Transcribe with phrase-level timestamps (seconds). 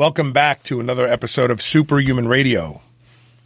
[0.00, 2.80] Welcome back to another episode of Superhuman Radio.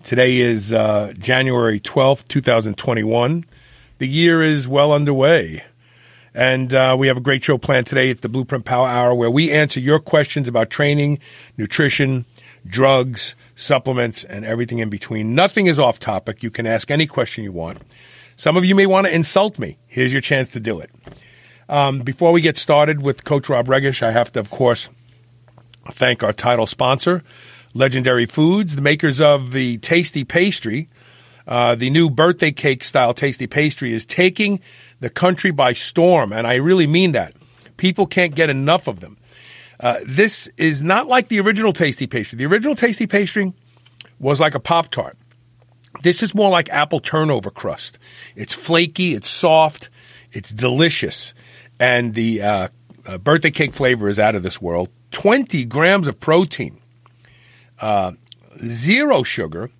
[0.05, 3.45] Today is uh, January 12th, 2021.
[3.99, 5.65] The year is well underway.
[6.33, 9.33] And uh, we have a great show planned today at the Blueprint Power Hour where
[9.33, 11.19] we answer your questions about training,
[11.57, 12.25] nutrition,
[12.65, 15.35] drugs, supplements, and everything in between.
[15.35, 16.45] Nothing is off topic.
[16.45, 17.79] You can ask any question you want.
[18.37, 19.77] Some of you may want to insult me.
[19.89, 20.91] Here's your chance to do it.
[21.69, 24.89] Um, before we get started with Coach Rob Regish, I have to, of course,
[25.93, 27.23] thank our title sponsor,
[27.75, 30.89] Legendary Foods, the makers of the Tasty Pastry.
[31.47, 34.61] Uh, the new birthday cake style Tasty Pastry is taking
[35.01, 37.35] the country by storm, and I really mean that.
[37.77, 39.19] People can't get enough of them.
[39.79, 42.39] Uh, this is not like the original Tasty Pastry.
[42.39, 43.53] The original Tasty Pastry
[44.19, 45.19] was like a Pop Tart.
[46.03, 47.99] This is more like apple turnover crust.
[48.37, 49.91] It's flaky, it's soft,
[50.33, 51.35] it's delicious,
[51.79, 52.69] and the uh,
[53.07, 54.89] uh, birthday cake flavor is out of this world.
[55.15, 56.77] 20 grams of protein,
[57.81, 58.13] uh,
[58.67, 59.71] zero sugar,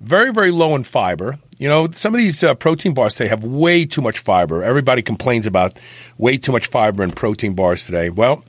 [0.00, 1.38] very, very low in fiber.
[1.58, 4.62] You know, some of these uh, protein bars today have way too much fiber.
[4.62, 5.78] Everybody complains about
[6.18, 8.10] way too much fiber in protein bars today.
[8.10, 8.44] Well,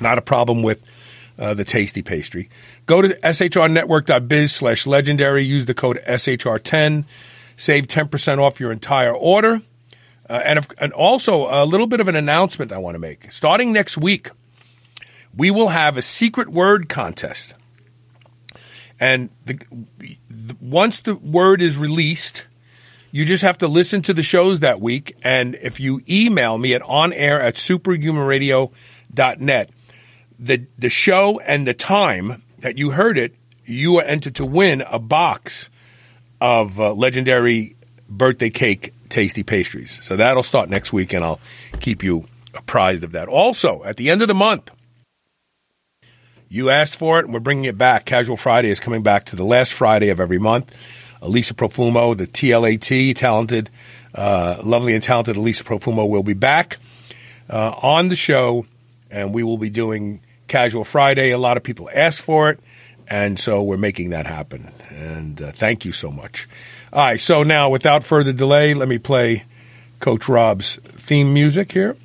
[0.00, 0.88] not a problem with
[1.36, 2.48] uh, the tasty pastry.
[2.86, 5.42] Go to shrnetwork.biz slash legendary.
[5.42, 7.04] Use the code SHR10.
[7.56, 9.60] Save 10% off your entire order.
[10.30, 13.30] Uh, and, if, and also a little bit of an announcement I want to make.
[13.32, 14.30] Starting next week,
[15.36, 17.54] we will have a secret word contest.
[19.00, 19.58] And the,
[20.30, 22.46] the, once the word is released,
[23.10, 25.16] you just have to listen to the shows that week.
[25.22, 29.70] And if you email me at onair at superhumanradio.net,
[30.38, 33.34] the, the show and the time that you heard it,
[33.64, 35.70] you are entered to win a box
[36.40, 37.76] of uh, legendary
[38.08, 40.04] birthday cake tasty pastries.
[40.04, 41.40] So that'll start next week, and I'll
[41.80, 43.28] keep you apprised of that.
[43.28, 44.70] Also, at the end of the month,
[46.48, 48.04] you asked for it, and we're bringing it back.
[48.04, 50.74] Casual Friday is coming back to the last Friday of every month.
[51.22, 53.70] Elisa Profumo, the TLAT, talented,
[54.14, 56.76] uh, lovely and talented Elisa Profumo will be back
[57.48, 58.66] uh, on the show,
[59.10, 61.30] and we will be doing Casual Friday.
[61.30, 62.60] A lot of people asked for it,
[63.08, 64.70] and so we're making that happen.
[64.90, 66.48] And uh, thank you so much.
[66.92, 69.44] All right, so now without further delay, let me play
[69.98, 71.96] Coach Rob's theme music here.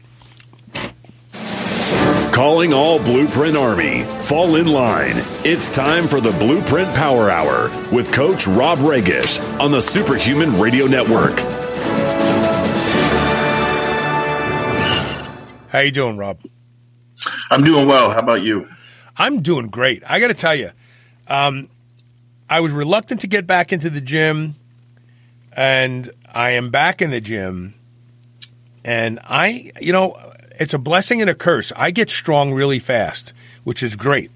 [2.39, 4.03] Calling all Blueprint Army.
[4.03, 5.15] Fall in line.
[5.43, 10.85] It's time for the Blueprint Power Hour with Coach Rob Regish on the Superhuman Radio
[10.85, 11.37] Network.
[15.67, 16.39] How you doing, Rob?
[17.51, 18.09] I'm doing well.
[18.11, 18.69] How about you?
[19.17, 20.01] I'm doing great.
[20.07, 20.71] I got to tell you,
[21.27, 21.67] um,
[22.49, 24.55] I was reluctant to get back into the gym,
[25.51, 27.73] and I am back in the gym.
[28.85, 30.28] And I, you know,
[30.59, 31.71] it's a blessing and a curse.
[31.75, 33.33] I get strong really fast,
[33.63, 34.29] which is great,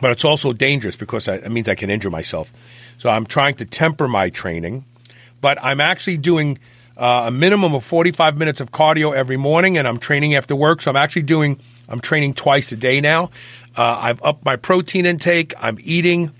[0.00, 2.52] but it's also dangerous because it means I can injure myself.
[2.96, 4.86] So I'm trying to temper my training,
[5.40, 6.58] but I'm actually doing
[6.96, 10.80] uh, a minimum of 45 minutes of cardio every morning, and I'm training after work.
[10.80, 13.30] So I'm actually doing I'm training twice a day now.
[13.76, 15.52] Uh, I've upped my protein intake.
[15.60, 16.32] I'm eating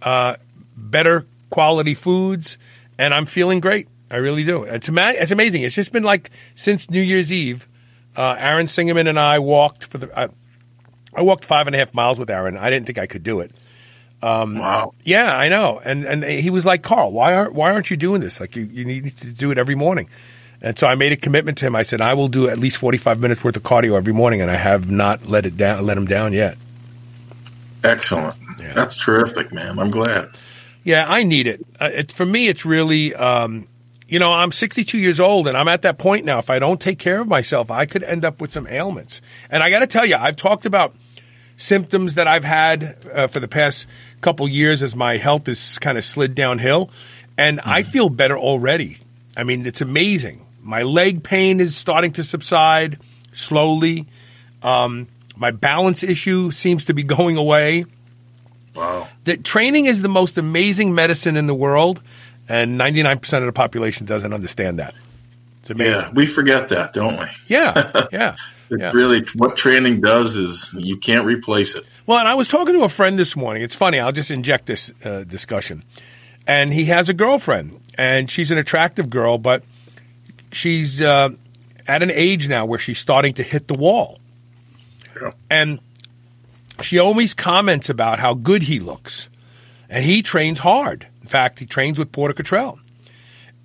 [0.00, 0.36] uh,
[0.74, 2.56] better quality foods,
[2.98, 3.88] and I'm feeling great.
[4.10, 4.62] I really do.
[4.64, 5.62] It's, ama- it's amazing.
[5.62, 7.68] It's just been like since New Year's Eve
[8.18, 10.18] uh, Aaron Singerman and I walked for the.
[10.18, 10.28] I,
[11.14, 12.56] I walked five and a half miles with Aaron.
[12.56, 13.52] I didn't think I could do it.
[14.20, 14.92] Um, wow.
[15.04, 15.80] Yeah, I know.
[15.84, 18.40] And and he was like, Carl, why aren't why aren't you doing this?
[18.40, 20.08] Like you, you need to do it every morning.
[20.60, 21.76] And so I made a commitment to him.
[21.76, 24.40] I said I will do at least forty five minutes worth of cardio every morning,
[24.40, 26.58] and I have not let it down let him down yet.
[27.84, 28.34] Excellent.
[28.60, 28.72] Yeah.
[28.74, 29.78] That's terrific, man.
[29.78, 30.30] I'm glad.
[30.82, 31.64] Yeah, I need it.
[31.80, 33.68] Uh, it for me, it's really um,
[34.08, 36.38] you know, I'm 62 years old and I'm at that point now.
[36.38, 39.20] If I don't take care of myself, I could end up with some ailments.
[39.50, 40.94] And I got to tell you, I've talked about
[41.58, 43.86] symptoms that I've had uh, for the past
[44.22, 46.90] couple years as my health has kind of slid downhill.
[47.36, 47.68] And mm-hmm.
[47.68, 48.96] I feel better already.
[49.36, 50.46] I mean, it's amazing.
[50.62, 52.98] My leg pain is starting to subside
[53.32, 54.06] slowly.
[54.62, 57.84] Um, my balance issue seems to be going away.
[58.74, 59.08] Wow.
[59.24, 62.00] That training is the most amazing medicine in the world
[62.48, 64.94] and 99% of the population doesn't understand that.
[65.58, 65.94] It's amazing.
[65.94, 67.26] Yeah, we forget that, don't we?
[67.46, 68.36] yeah, yeah.
[68.70, 68.92] Yeah.
[68.92, 71.84] really, what training does is you can't replace it.
[72.06, 73.62] Well, and I was talking to a friend this morning.
[73.62, 73.98] It's funny.
[73.98, 75.84] I'll just inject this uh, discussion.
[76.46, 79.62] And he has a girlfriend, and she's an attractive girl, but
[80.52, 81.30] she's uh,
[81.86, 84.18] at an age now where she's starting to hit the wall.
[85.20, 85.30] Yeah.
[85.48, 85.80] And
[86.82, 89.30] she always comments about how good he looks.
[89.88, 91.07] And he trains hard.
[91.28, 92.80] In fact, he trains with Porter Cottrell.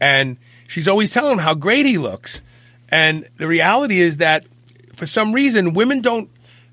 [0.02, 0.36] And
[0.68, 2.42] she's always telling him how great he looks.
[2.90, 4.46] And the reality is that
[4.92, 6.30] for some reason, women don't,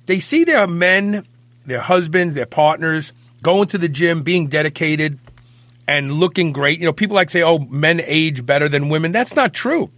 [0.07, 1.25] they see their men,
[1.65, 5.21] their husbands, their partners going to the gym, being dedicated
[5.87, 6.81] and looking great.
[6.81, 9.13] You know, people like to say, oh, men age better than women.
[9.13, 9.93] That's not true.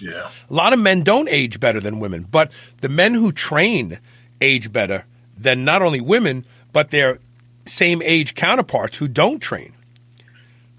[0.00, 0.30] Yeah.
[0.48, 2.50] A lot of men don't age better than women, but
[2.80, 3.98] the men who train
[4.40, 5.04] age better
[5.36, 7.18] than not only women, but their
[7.66, 9.73] same age counterparts who don't train.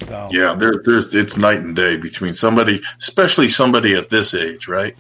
[0.07, 4.68] So, Yeah, there, there's it's night and day between somebody, especially somebody at this age,
[4.68, 4.95] right?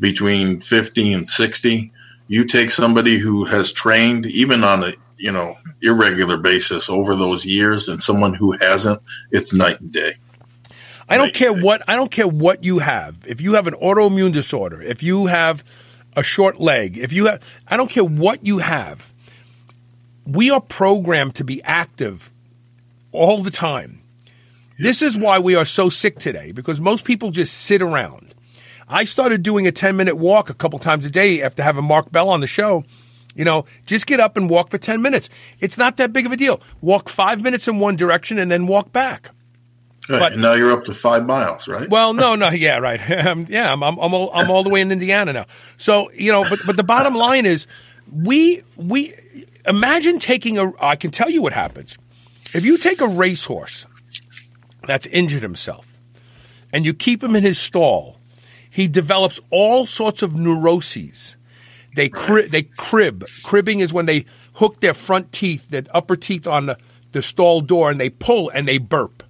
[0.00, 1.92] Between fifty and sixty,
[2.28, 7.46] you take somebody who has trained even on a you know irregular basis over those
[7.46, 9.00] years, and someone who hasn't,
[9.30, 10.14] it's night and day.
[11.08, 13.18] I don't care what I don't care what you have.
[13.26, 15.64] If you have an autoimmune disorder, if you have
[16.16, 19.12] a short leg, if you have I don't care what you have.
[20.26, 22.30] We are programmed to be active
[23.12, 24.00] all the time.
[24.78, 28.34] This is why we are so sick today because most people just sit around.
[28.88, 32.10] I started doing a 10 minute walk a couple times a day after having Mark
[32.10, 32.84] Bell on the show.
[33.34, 35.28] You know, just get up and walk for 10 minutes.
[35.58, 36.60] It's not that big of a deal.
[36.80, 39.30] Walk five minutes in one direction and then walk back.
[40.08, 41.88] Right, But- and now you're up to five miles, right?
[41.88, 43.00] Well, no, no, yeah, right.
[43.26, 45.46] Um, yeah, I'm, I'm, I'm, all, I'm all the way in Indiana now.
[45.78, 47.66] So you know, but but the bottom line is,
[48.12, 49.14] we we
[49.66, 50.72] imagine taking a.
[50.78, 51.98] I can tell you what happens
[52.52, 53.86] if you take a racehorse
[54.86, 56.00] that's injured himself,
[56.72, 58.18] and you keep him in his stall.
[58.70, 61.36] He develops all sorts of neuroses.
[61.94, 63.24] They cri- they crib.
[63.44, 66.78] Cribbing is when they hook their front teeth, their upper teeth on the,
[67.12, 69.22] the stall door, and they pull and they burp.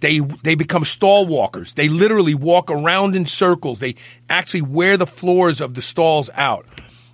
[0.00, 1.74] They they become stall walkers.
[1.74, 3.80] They literally walk around in circles.
[3.80, 3.96] They
[4.30, 6.64] actually wear the floors of the stalls out.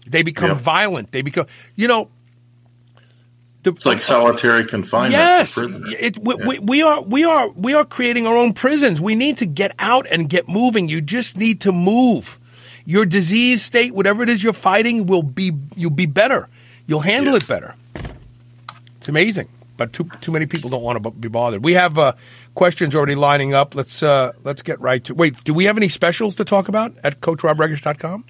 [0.06, 0.58] They become Yep.
[0.60, 1.10] violent.
[1.12, 2.10] They become you know.
[3.66, 5.12] The, It's like solitary confinement.
[5.12, 9.00] Yes, it, we, we, we are we are we are creating our own prisons.
[9.00, 10.88] We need to get out and get moving.
[10.88, 12.38] You just need to move.
[12.84, 16.48] Your disease state, whatever it is you're fighting, will be you'll be better.
[16.86, 17.38] You'll handle Yeah.
[17.38, 17.74] it better.
[18.98, 21.64] It's amazing, but too too many people don't want to be bothered.
[21.64, 22.12] We have uh,
[22.54, 23.74] questions already lining up.
[23.74, 25.14] Let's uh, let's get right to.
[25.14, 28.24] Wait, do we have any specials to talk about at CoachRobRegish.com?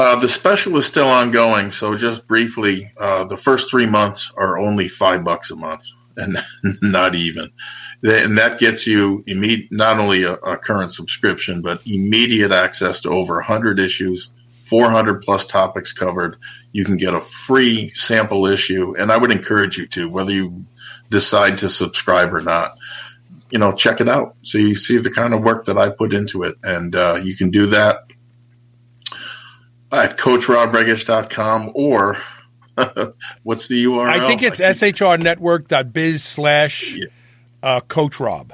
[0.00, 4.58] Uh, the special is still ongoing, so just briefly, uh, the first three months are
[4.58, 5.86] only five bucks a month,
[6.16, 6.38] and
[6.80, 7.50] not even.
[8.02, 13.10] And that gets you imme- not only a, a current subscription, but immediate access to
[13.10, 14.30] over 100 issues,
[14.64, 16.38] 400 plus topics covered.
[16.72, 20.64] You can get a free sample issue, and I would encourage you to, whether you
[21.10, 22.78] decide to subscribe or not.
[23.50, 26.14] You know, check it out so you see the kind of work that I put
[26.14, 28.06] into it, and uh, you can do that
[29.92, 32.16] at coachrobregish.com or
[33.42, 34.08] what's the URL?
[34.08, 36.98] I think it's keep- shrnetwork.biz slash
[37.62, 38.52] uh, Coach Rob.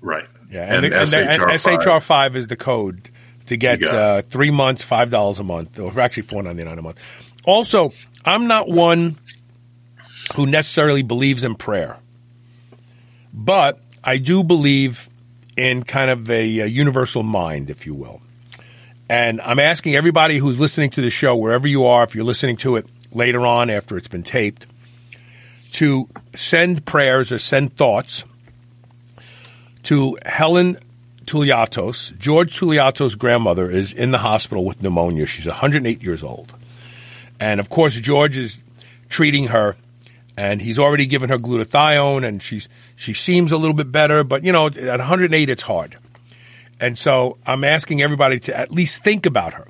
[0.00, 0.26] right.
[0.50, 1.78] Yeah, and, the, and, the, and SHR5.
[1.82, 3.10] SHR five is the code
[3.46, 4.24] to get You got it.
[4.24, 6.98] uh, three months, five dollars a month, or actually four ninety nine a month.
[7.44, 7.92] Also,
[8.24, 9.18] I'm not one
[10.36, 11.98] who necessarily believes in prayer,
[13.34, 15.10] but I do believe
[15.56, 18.22] in kind of a, uh universal mind, if you will.
[19.08, 22.56] And I'm asking everybody who's listening to the show, wherever you are, if you're listening
[22.58, 24.66] to it later on after it's been taped,
[25.72, 28.24] to send prayers or send thoughts
[29.84, 30.76] to Helen
[31.24, 32.16] Touliatos.
[32.18, 35.26] George Touliatos' grandmother is in the hospital with pneumonia.
[35.26, 36.54] She's 108 years old.
[37.40, 38.62] And of course, George is
[39.08, 39.76] treating her,
[40.36, 44.42] and he's already given her glutathione, and she's she seems a little bit better, but
[44.42, 45.96] you know, at 108, it's hard.
[46.80, 49.66] And so I'm asking everybody to at least think about her.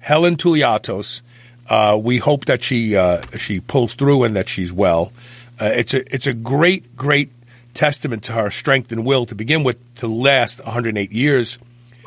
[0.00, 1.22] Helen Touliatos.
[1.68, 5.12] Uh, we hope that she uh, she pulls through and that she's well.
[5.60, 7.30] Uh, it's a it's a great great
[7.72, 11.58] testament to her strength and will to begin with to last 108 years.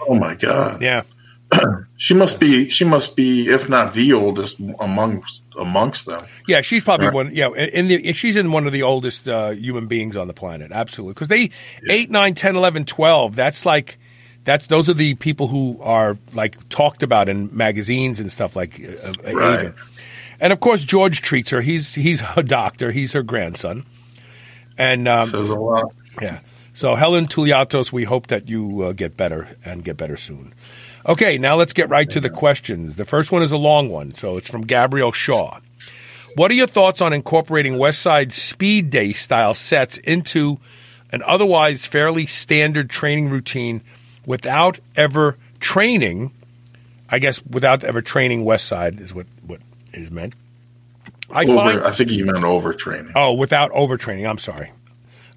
[0.08, 0.82] Oh my God.
[0.82, 1.04] Yeah,
[1.98, 2.70] She must be.
[2.70, 6.20] She must be, if not the oldest amongst amongst them.
[6.48, 7.16] yeah, she's probably Right.
[7.16, 7.30] one.
[7.34, 10.72] Yeah, in the she's in one of the oldest uh, human beings on the planet.
[10.74, 11.50] Absolutely, because they
[11.90, 13.98] eight, nine, 10, 11, 12, That's like
[14.46, 18.80] that's those are the people who are like talked about in magazines and stuff like
[18.80, 19.74] uh, uh, Right.
[20.40, 21.62] And of course, George treats her.
[21.62, 22.92] He's he's a doctor.
[22.92, 23.86] He's her grandson.
[24.78, 25.94] And um, Says a lot.
[26.22, 26.40] Yeah.
[26.74, 30.54] So Helen Touliatos, we hope that you uh, get better and get better soon.
[31.08, 32.96] Okay, now let's get right to the questions.
[32.96, 35.60] The first one is a long one, so it's from Gabriel Shaw.
[36.36, 40.60] What are your thoughts on incorporating Westside Speed Day style sets into
[41.12, 43.82] an otherwise fairly standard training routine
[44.26, 46.32] without ever training?
[47.10, 49.62] I guess without ever training West Side is what, what
[49.94, 50.36] is meant.
[51.30, 53.12] I over, find I think you meant overtraining.
[53.16, 54.30] Oh, without overtraining.
[54.30, 54.72] I'm sorry.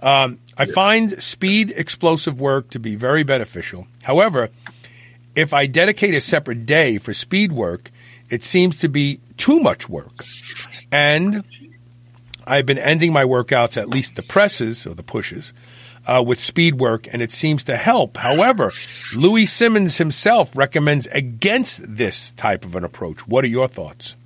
[0.00, 0.72] Um, I yeah.
[0.72, 3.86] find speed explosive work to be very beneficial.
[4.02, 4.50] However,
[5.34, 7.90] if I dedicate a separate day for speed work,
[8.30, 10.12] it seems to be too much work.
[10.92, 11.44] And
[12.46, 15.52] I've been ending my workouts, at least the presses or the pushes,
[16.08, 18.16] uh, with speed work, and it seems to help.
[18.16, 18.72] However,
[19.16, 23.28] Louie Simmons himself recommends against this type of an approach.
[23.28, 24.16] What are your thoughts?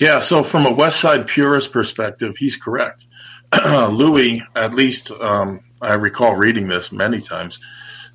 [0.00, 3.04] Yeah, so from a West Side purist perspective, he's correct.
[3.64, 7.60] Louie, at least um, I recall reading this many times,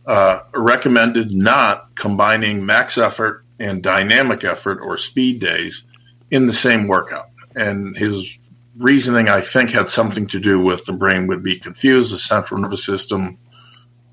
[0.05, 5.85] uh, recommended not combining max effort and dynamic effort or speed days
[6.29, 7.29] in the same workout.
[7.55, 8.38] And his
[8.79, 12.61] reasoning, I think, had something to do with the brain would be confused, the central
[12.61, 13.37] nervous system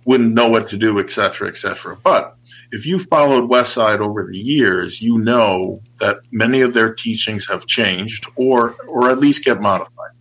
[0.04, 1.96] wouldn't know what to do, et cetera, et cetera.
[1.96, 2.36] But
[2.70, 7.66] if you followed Westside over the years, you know that many of their teachings have
[7.66, 10.12] changed or or at least get modified.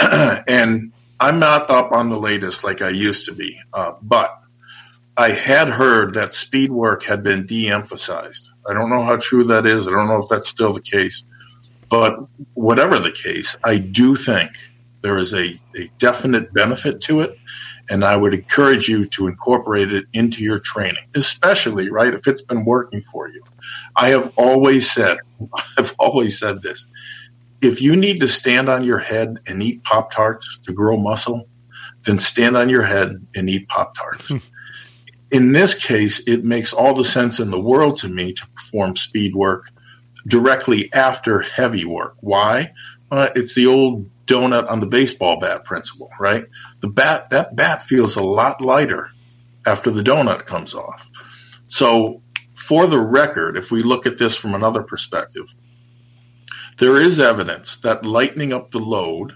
[0.48, 4.36] and I'm not up on the latest like I used to be, uh, but
[5.16, 8.50] I had heard that speed work had been de-emphasized.
[8.66, 9.86] I don't know how true that is.
[9.86, 11.24] I don't know if that's still the case.
[11.90, 12.20] But
[12.54, 14.52] whatever the case, I do think
[15.02, 17.36] there is a, a definite benefit to it.
[17.90, 22.42] And I would encourage you to incorporate it into your training, especially, right, if it's
[22.42, 23.42] been working for you.
[23.96, 25.18] I have always said,
[25.78, 26.86] I've always said this.
[27.60, 31.48] If you need to stand on your head and eat Pop Tarts to grow muscle,
[32.04, 34.28] then stand on your head and eat Pop Tarts.
[34.28, 34.38] Hmm.
[35.32, 38.96] in this case, it makes all the sense in the world to me to perform
[38.96, 39.72] speed work
[40.26, 42.16] directly after heavy work.
[42.20, 42.72] Why?
[43.10, 46.46] Uh, it's the old donut on the baseball bat principle, right?
[46.80, 49.10] The bat that bat feels a lot lighter
[49.66, 51.10] after the donut comes off.
[51.68, 52.22] So,
[52.54, 55.54] for the record, if we look at this from another perspective,
[56.78, 59.34] there is evidence that lightening up the load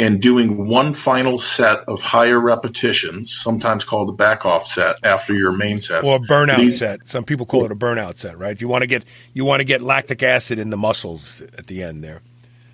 [0.00, 5.34] and doing one final set of higher repetitions, sometimes called the back off set after
[5.34, 7.06] your main set, or a burnout these, set.
[7.06, 8.58] Some people call it a burnout set, right?
[8.58, 9.04] You want to get
[9.34, 12.22] you want to get lactic acid in the muscles at the end there,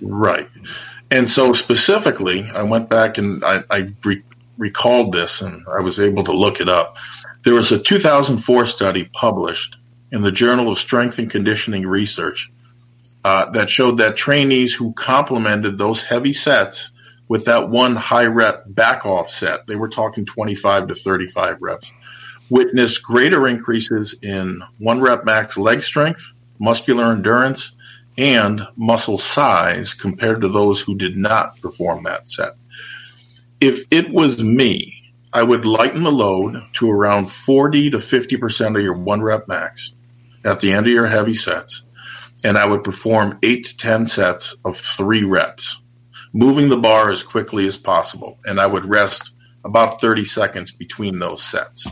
[0.00, 0.48] right?
[1.10, 4.22] And so specifically, I went back and I, I re-
[4.56, 6.96] recalled this, and I was able to look it up.
[7.42, 9.78] There was a 2004 study published
[10.12, 12.52] in the Journal of Strength and Conditioning Research
[13.24, 16.92] uh, that showed that trainees who complemented those heavy sets
[17.28, 21.92] with that one high rep back off set, they were talking 25 to 35 reps,
[22.50, 27.72] witnessed greater increases in one rep max leg strength, muscular endurance,
[28.18, 32.52] and muscle size compared to those who did not perform that set.
[33.60, 34.92] If it was me,
[35.32, 39.94] I would lighten the load to around 40 to 50% of your one rep max
[40.44, 41.82] at the end of your heavy sets,
[42.44, 45.82] and I would perform 8 to 10 sets of three reps
[46.32, 48.38] moving the bar as quickly as possible.
[48.44, 49.32] And I would rest
[49.64, 51.86] about 30 seconds between those sets.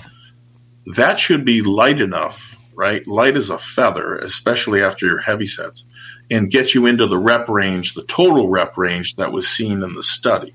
[0.87, 3.07] That should be light enough, right?
[3.07, 5.85] Light as a feather, especially after your heavy sets,
[6.31, 9.95] and get you into the rep range, the total rep range that was seen in
[9.95, 10.55] the study.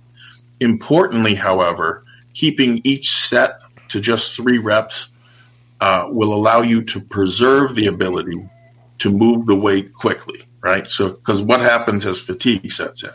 [0.59, 3.59] Importantly, however, keeping each set
[3.89, 5.09] to just three reps
[5.81, 8.47] uh, will allow you to preserve the ability
[8.99, 10.89] to move the weight quickly, right?
[10.89, 13.11] So, because what happens as fatigue sets in?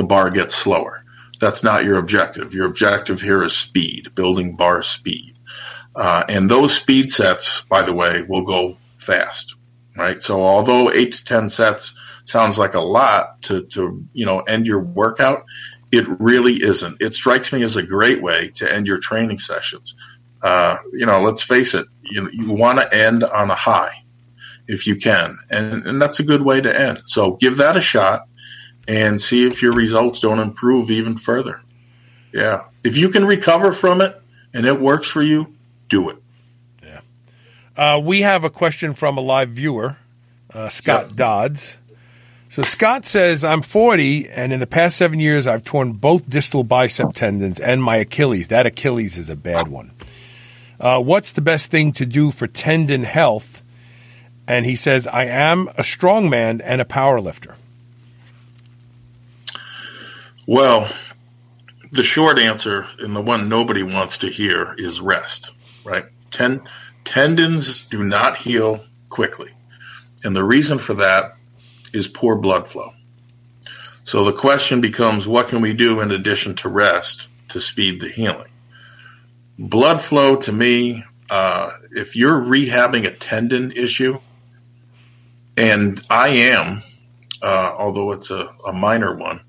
[0.00, 1.04] The bar gets slower.
[1.40, 2.54] That's not your objective.
[2.54, 5.36] Your objective here is speed, building bar speed.
[5.94, 9.56] Uh, and those speed sets, by the way, will go fast,
[9.98, 10.22] right?
[10.22, 14.66] So although eight to 10 sets sounds like a lot to, to, you know, end
[14.66, 15.44] your workout,
[15.92, 16.96] it really isn't.
[16.98, 19.94] It strikes me as a great way to end your training sessions.
[20.42, 23.92] Uh, you know, let's face it, you, you want to end on a high
[24.66, 25.36] if you can.
[25.50, 27.02] And, and that's a good way to end.
[27.04, 28.22] So give that a shot
[28.90, 31.62] and see if your results don't improve even further.
[32.32, 32.64] Yeah.
[32.82, 34.20] If you can recover from it
[34.52, 35.54] and it works for you,
[35.88, 36.16] do it.
[36.82, 37.00] Yeah.
[37.76, 39.96] Uh, we have a question from a live viewer,
[40.52, 41.16] uh, Scott yep.
[41.16, 41.78] Dodds.
[42.48, 46.64] So Scott says, I'm 40, and in the past seven years, I've torn both distal
[46.64, 48.48] bicep tendons and my Achilles.
[48.48, 49.92] That Achilles is a bad one.
[50.80, 53.62] Uh, what's the best thing to do for tendon health?
[54.48, 57.54] And he says, I am a strong man and a power lifter.
[60.50, 60.88] Well,
[61.92, 65.52] the short answer, and the one nobody wants to hear, is rest,
[65.84, 66.06] right?
[66.32, 66.62] 10,
[67.04, 69.52] tendons do not heal quickly.
[70.24, 71.36] And the reason for that
[71.92, 72.90] is poor blood flow.
[74.02, 78.08] So the question becomes what can we do in addition to rest to speed the
[78.08, 78.50] healing?
[79.56, 84.18] Blood flow to me, uh, if you're rehabbing a tendon issue,
[85.56, 86.82] and I am,
[87.40, 89.42] uh, although it's a, a minor one,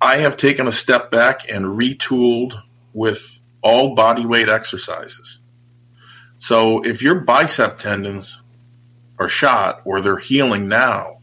[0.00, 2.60] I have taken a step back and retooled
[2.92, 5.38] with all body weight exercises.
[6.38, 8.40] So if your bicep tendons
[9.18, 11.18] are shot or they're healing now,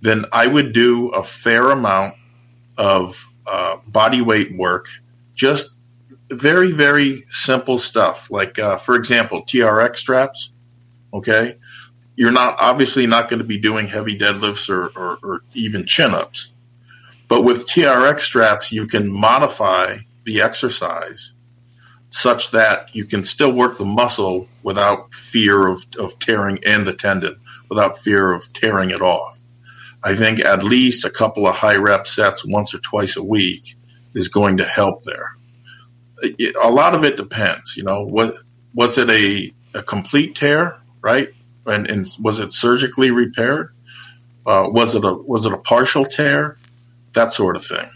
[0.00, 2.14] then I would do a fair amount
[2.78, 4.88] of uh, body weight work,
[5.34, 5.76] just
[6.30, 8.30] very, very simple stuff.
[8.30, 10.52] Like, uh, for example, TRX straps.
[11.12, 11.58] Okay.
[12.16, 16.14] You're not obviously not going to be doing heavy deadlifts or, or, or even chin
[16.14, 16.52] ups.
[17.30, 21.32] But with TRX straps, you can modify the exercise
[22.10, 26.92] such that you can still work the muscle without fear of, of tearing and the
[26.92, 29.40] tendon, without fear of tearing it off.
[30.02, 33.76] I think at least a couple of high rep sets once or twice a week
[34.14, 35.36] is going to help there.
[36.64, 38.34] a lot of it depends, you know, what
[38.74, 41.28] was it a, a complete tear, right?
[41.64, 43.72] And, and was it surgically repaired?
[44.44, 46.56] Uh, was it a was it a partial tear?
[47.12, 47.90] That sort of thing.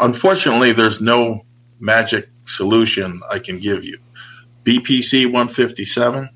[0.00, 1.44] Unfortunately, there's no
[1.78, 3.98] magic solution I can give you.
[4.64, 6.28] BPC 157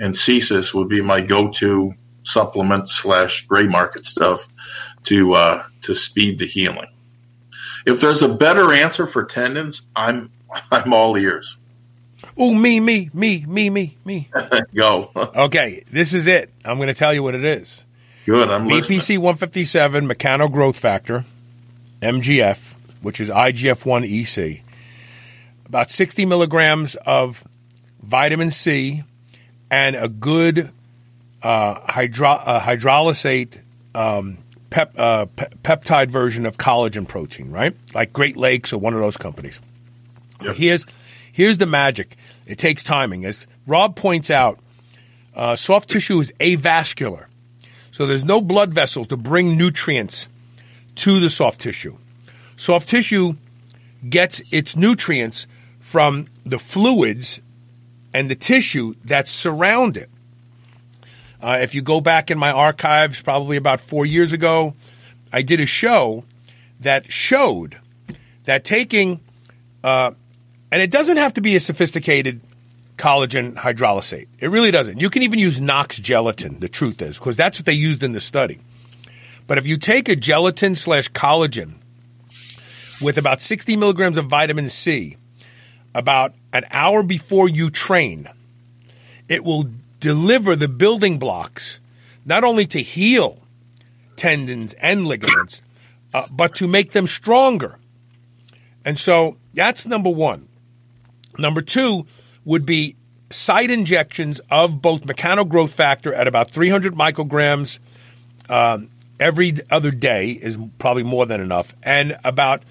[0.00, 1.92] and CSIS would be my go-to
[2.24, 4.48] supplement slash gray market stuff
[5.04, 6.88] to uh, to speed the healing.
[7.86, 10.30] If there's a better answer for tendons, I'm
[10.72, 11.58] I'm all ears.
[12.36, 14.30] Oh, me, me, me, me, me, me.
[14.74, 15.10] Go.
[15.14, 16.50] okay, this is it.
[16.64, 17.83] I'm going to tell you what it is.
[18.26, 18.50] Good.
[18.50, 19.20] I'm BPC listening.
[19.22, 21.24] 157 mechano growth factor,
[22.00, 24.64] MGF, which is IGF 1 EC
[25.66, 27.42] about 60 milligrams of
[28.02, 29.02] vitamin C
[29.70, 30.70] and a good
[31.42, 33.60] uh, hydro- uh, hydrolysate
[33.94, 34.38] um,
[34.70, 37.74] pep- uh, pe- peptide version of collagen protein, right?
[37.94, 39.60] Like Great Lakes or one of those companies.
[40.42, 40.56] Yep.
[40.56, 40.86] Here's
[41.32, 42.14] here's the magic.
[42.46, 44.58] It takes timing, as Rob points out.
[45.34, 47.24] Uh, soft tissue is avascular,
[47.94, 50.28] so there's no blood vessels to bring nutrients
[50.96, 51.96] to the soft tissue.
[52.56, 53.36] Soft tissue
[54.10, 55.46] gets its nutrients
[55.78, 57.40] from the fluids
[58.12, 60.10] and the tissue that surround it.
[61.40, 64.74] Uh, if you go back in my archives, probably about four years ago,
[65.32, 66.24] I did a show
[66.80, 67.76] that showed
[68.42, 69.20] that taking,
[69.84, 70.10] uh,
[70.72, 72.40] and it doesn't have to be a sophisticated
[72.96, 74.28] collagen hydrolysate.
[74.38, 75.00] It really doesn't.
[75.00, 78.12] You can even use Knox gelatin, the truth is, because that's what they used in
[78.12, 78.60] the study.
[79.46, 81.74] But if you take a gelatin slash collagen
[83.02, 85.16] with about 60 milligrams of vitamin C,
[85.94, 88.28] about an hour before you train,
[89.28, 91.80] it will deliver the building blocks
[92.24, 93.38] not only to heal
[94.16, 95.62] tendons and ligaments,
[96.12, 97.78] uh, but to make them stronger.
[98.84, 100.48] And so that's number one.
[101.38, 102.06] Number two
[102.44, 102.96] would be
[103.30, 107.78] site injections of both mechano factor at about 300 micrograms
[108.48, 112.62] um, every other day is probably more than enough, and about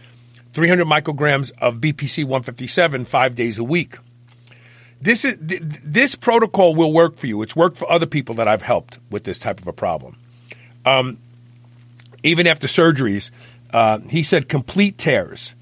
[0.53, 3.97] 300 micrograms of BPC 157 five days a week.
[5.01, 7.41] This is this protocol will work for you.
[7.41, 10.15] It's worked for other people that I've helped with this type of a problem.
[10.85, 11.17] Um,
[12.23, 13.31] even after surgeries,
[13.73, 15.55] uh, he said complete tears,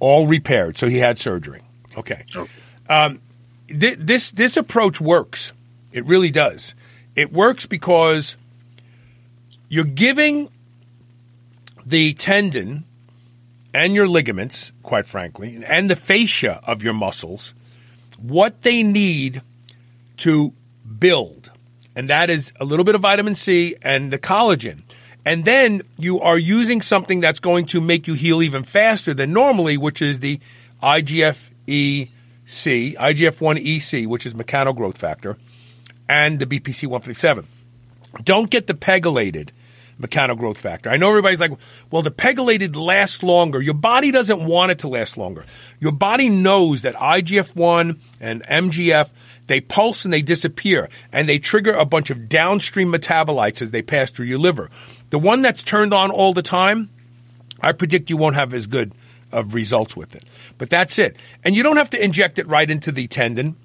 [0.00, 0.76] all repaired.
[0.76, 1.62] So he had surgery.
[1.96, 2.24] Okay.
[2.34, 2.50] okay.
[2.88, 3.20] Um,
[3.68, 5.52] th- this this approach works.
[5.92, 6.74] It really does.
[7.14, 8.36] It works because
[9.68, 10.50] you're giving
[11.84, 12.84] the tendon
[13.72, 17.54] and your ligaments, quite frankly, and the fascia of your muscles,
[18.18, 19.42] what they need
[20.18, 20.52] to
[20.98, 21.50] build.
[21.94, 24.82] And that is a little bit of vitamin C and the collagen.
[25.24, 29.32] And then you are using something that's going to make you heal even faster than
[29.32, 30.40] normally, which is the
[30.82, 35.36] IGF EC, IGF 1 EC, which is mechano growth factor,
[36.08, 37.46] and the BPC 157.
[38.22, 39.50] Don't get the pegylated
[40.00, 40.90] mechano growth factor.
[40.90, 41.52] I know everybody's like,
[41.90, 43.60] well, the pegylated lasts longer.
[43.60, 45.44] Your body doesn't want it to last longer.
[45.80, 49.12] Your body knows that IGF 1 and MGF,
[49.46, 53.82] they pulse and they disappear, and they trigger a bunch of downstream metabolites as they
[53.82, 54.70] pass through your liver.
[55.10, 56.90] The one that's turned on all the time,
[57.60, 58.92] I predict you won't have as good
[59.36, 60.24] of results with it.
[60.58, 61.16] But that's it.
[61.44, 63.56] And you don't have to inject it right into the tendon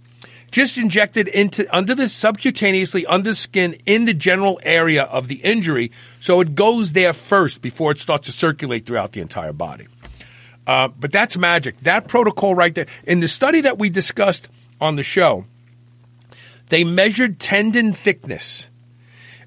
[0.52, 5.30] just inject it into under the subcutaneously under the skin in the general area of
[5.30, 9.54] the injury, so it goes there first before it starts to circulate throughout the entire
[9.54, 9.88] body.
[10.68, 11.80] Uh, but that's magic.
[11.80, 12.86] That protocol right there.
[13.06, 14.48] In the study that we discussed
[14.80, 15.46] on the show,
[16.70, 18.70] they measured tendon thickness.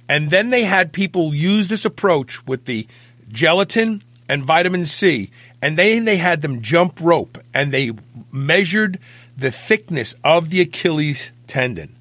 [0.09, 2.87] And then they had people use this approach with the
[3.29, 5.31] gelatin and vitamin C.
[5.65, 7.93] And then they had them jump rope and they
[8.31, 8.99] measured
[9.35, 11.97] the thickness of the Achilles tendon.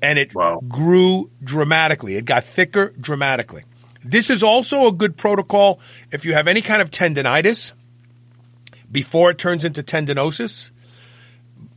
[0.00, 0.60] And it Wow.
[0.68, 2.14] grew dramatically.
[2.14, 3.64] It got thicker dramatically.
[4.04, 5.80] This is also a good protocol
[6.12, 7.72] if you have any kind of tendonitis
[8.92, 10.70] before it turns into tendinosis.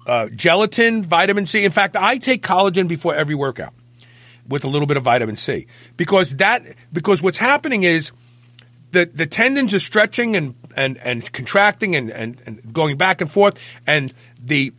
[0.06, 1.66] Uh, gelatin, vitamin C.
[1.66, 3.74] In fact, I take collagen before every workout
[4.48, 5.66] with a little bit of vitamin C
[5.98, 6.62] because that
[6.94, 8.12] because what's happening is
[8.92, 13.32] the the tendons are stretching and and and contracting and and, and going back and
[13.32, 14.74] forth and the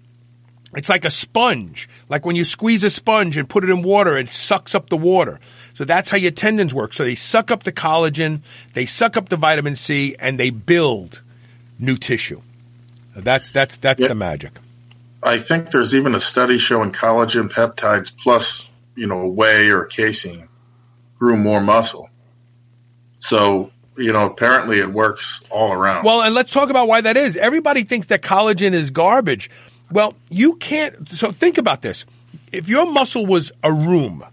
[0.74, 1.88] it's like a sponge.
[2.08, 4.96] Like when you squeeze a sponge and put it in water, it sucks up the
[4.96, 5.40] water.
[5.72, 6.92] So that's how your tendons work.
[6.92, 8.42] So they suck up the collagen,
[8.74, 11.22] they suck up the vitamin C, and they build
[11.78, 12.42] new tissue.
[13.14, 14.58] That's that's that's the magic.
[15.22, 20.48] I think there's even a study showing collagen peptides plus, you know, whey or casein
[21.18, 22.10] grew more muscle.
[23.18, 26.04] So, you know, apparently it works all around.
[26.04, 27.36] Well, and let's talk about why that is.
[27.36, 29.50] Everybody thinks that collagen is garbage.
[29.90, 31.08] Well, you can't.
[31.08, 32.06] So think about this.
[32.52, 34.24] If your muscle was a room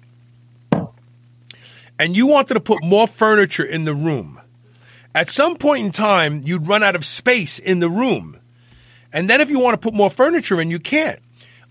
[1.99, 4.39] and you wanted to put more furniture in the room,
[5.15, 8.39] at some point in time, you'd run out of space in the room.
[9.11, 11.19] And then if you want to put more furniture in, you can't.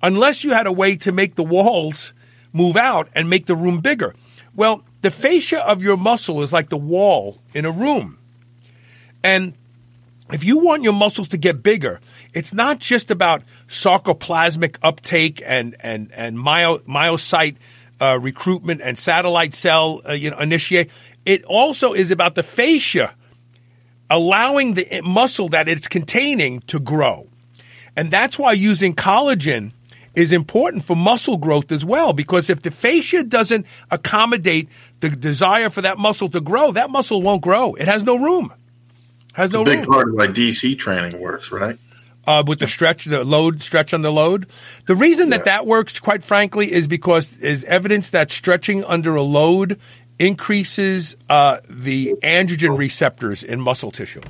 [0.00, 2.12] Unless you had a way to make the walls
[2.52, 4.14] move out and make the room bigger.
[4.54, 8.18] Well, the fascia of your muscle is like the wall in a room.
[9.22, 9.54] And
[10.32, 12.00] if you want your muscles to get bigger,
[12.32, 17.56] it's not just about sarcoplasmic uptake and and and myo, myocyte
[18.00, 20.90] uh, recruitment and satellite cell uh, you know initiate.
[21.24, 23.14] It also is about the fascia
[24.08, 27.28] allowing the muscle that it's containing to grow,
[27.96, 29.72] and that's why using collagen
[30.14, 32.12] is important for muscle growth as well.
[32.12, 34.68] Because if the fascia doesn't accommodate
[35.00, 37.74] the desire for that muscle to grow, that muscle won't grow.
[37.74, 38.52] It has no room.
[39.34, 41.78] Has it's no a big room part of why DC training works, right?
[42.26, 44.46] uh, with the stretch, the load, stretch under load.
[44.86, 49.22] The reason that that works, quite frankly, is because is evidence that stretching under a
[49.22, 49.78] load
[50.18, 54.20] increases uh, the androgen receptors in muscle tissue.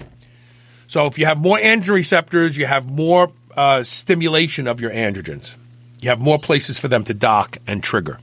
[0.87, 5.57] So if you have more androgen receptors, you have more uh, stimulation of your androgens.
[6.03, 8.19] You have more places for them to dock and trigger.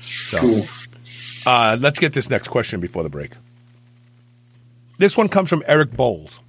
[0.00, 0.62] So
[1.46, 3.32] uh, let's get this next question before the break.
[4.98, 6.40] This one comes from Eric Bowles.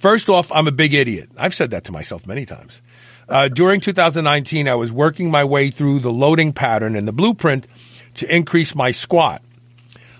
[0.00, 1.28] First off, I'm a big idiot.
[1.36, 2.80] I've said that to myself many times.
[3.28, 7.66] Uh, during 2019, I was working my way through the loading pattern and the blueprint
[8.14, 9.42] to increase my squat.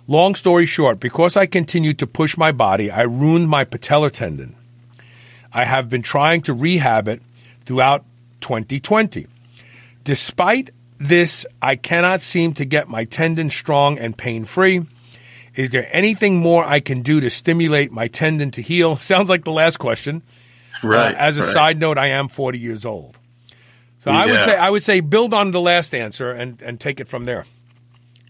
[0.07, 4.55] Long story short, because I continued to push my body, I ruined my patellar tendon.
[5.53, 7.23] I have been trying to rehab it
[7.65, 8.05] throughout
[8.43, 9.27] 2020.
[10.05, 14.83] Despite this, I cannot seem to get my tendon strong and pain free.
[15.55, 18.97] Is there anything more I can do to stimulate my tendon to heal?
[18.99, 20.23] Sounds like the last question.
[20.83, 21.15] Right.
[21.15, 21.49] Uh, as a right.
[21.49, 23.19] side note, I am 40 years old.
[24.01, 26.99] So I would say I would say build on the last answer and, and take
[26.99, 27.47] it from there.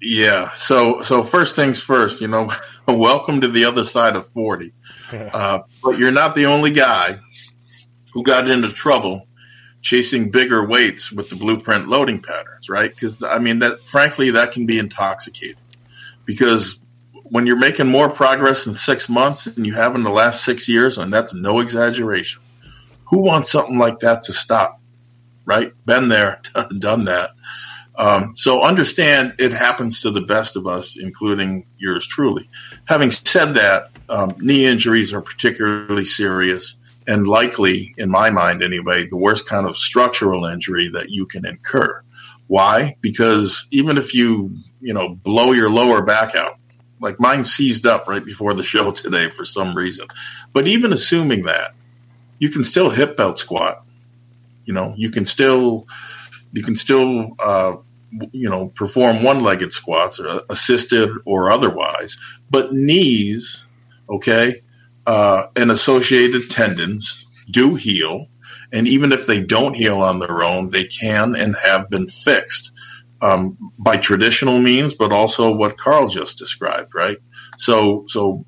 [0.03, 0.53] Yeah.
[0.53, 2.51] So so first things first, you know,
[2.88, 4.72] welcome to the other side of forty.
[5.12, 7.14] Uh, but you're not the only guy
[8.14, 9.27] who got into trouble
[9.82, 12.90] chasing bigger weights with the blueprint loading patterns, right?
[12.90, 15.56] Because I mean that frankly that can be intoxicating
[16.24, 16.80] because
[17.24, 20.68] when you're making more progress in six months than you have in the last six
[20.68, 22.42] years, and that's no exaggeration,
[23.04, 24.80] who wants something like that to stop?
[25.44, 25.72] Right?
[25.86, 26.40] Been there,
[26.78, 27.30] done that.
[27.96, 32.48] Um, so understand it happens to the best of us, including yours truly.
[32.86, 39.06] Having said that, um, knee injuries are particularly serious and likely, in my mind anyway,
[39.06, 42.02] the worst kind of structural injury that you can incur.
[42.46, 42.96] Why?
[43.00, 46.58] Because even if you, you know, blow your lower back out,
[47.00, 50.06] like mine seized up right before the show today for some reason.
[50.52, 51.74] But even assuming that,
[52.38, 53.84] you can still hip belt squat.
[54.64, 55.86] You know, you can still
[56.52, 57.76] you can still uh,
[58.32, 62.18] you know perform one-legged squats or assisted or otherwise
[62.50, 63.66] but knees
[64.10, 64.62] okay
[65.06, 68.26] uh, and associated tendons do heal
[68.72, 72.72] and even if they don't heal on their own they can and have been fixed
[73.20, 77.18] um, by traditional means but also what carl just described right
[77.58, 78.44] so so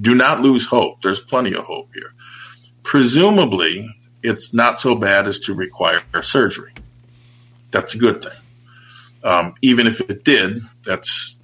[0.00, 2.12] do not lose hope there's plenty of hope here
[2.84, 3.88] presumably
[4.22, 6.72] it's not so bad as to require surgery
[7.70, 8.32] that's a good thing.
[9.24, 11.36] Um, even if it did, that's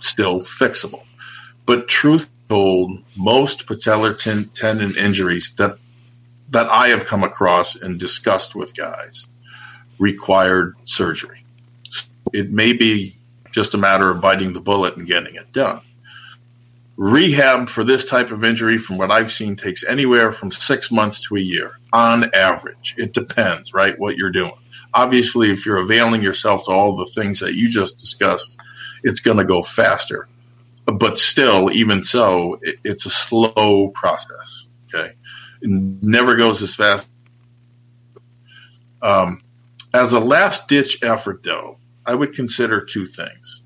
[0.00, 1.02] still fixable.
[1.66, 5.78] But truthfully, told most patellar ten- tendon injuries that
[6.50, 9.26] that I have come across and discussed with guys
[9.98, 11.46] required surgery.
[12.34, 13.16] It may be
[13.52, 15.80] just a matter of biting the bullet and getting it done.
[16.98, 21.26] Rehab for this type of injury, from what I've seen, takes anywhere from six months
[21.28, 22.94] to a year on average.
[22.98, 24.52] It depends, right, what you're doing.
[24.92, 28.58] Obviously, if you're availing yourself to all the things that you just discussed,
[29.02, 30.28] it's going to go faster.
[30.84, 34.68] But still, even so, it, it's a slow process.
[34.92, 35.12] Okay.
[35.62, 35.70] It
[36.02, 37.08] never goes as fast.
[39.00, 39.42] Um,
[39.94, 43.62] as a last ditch effort, though, I would consider two things.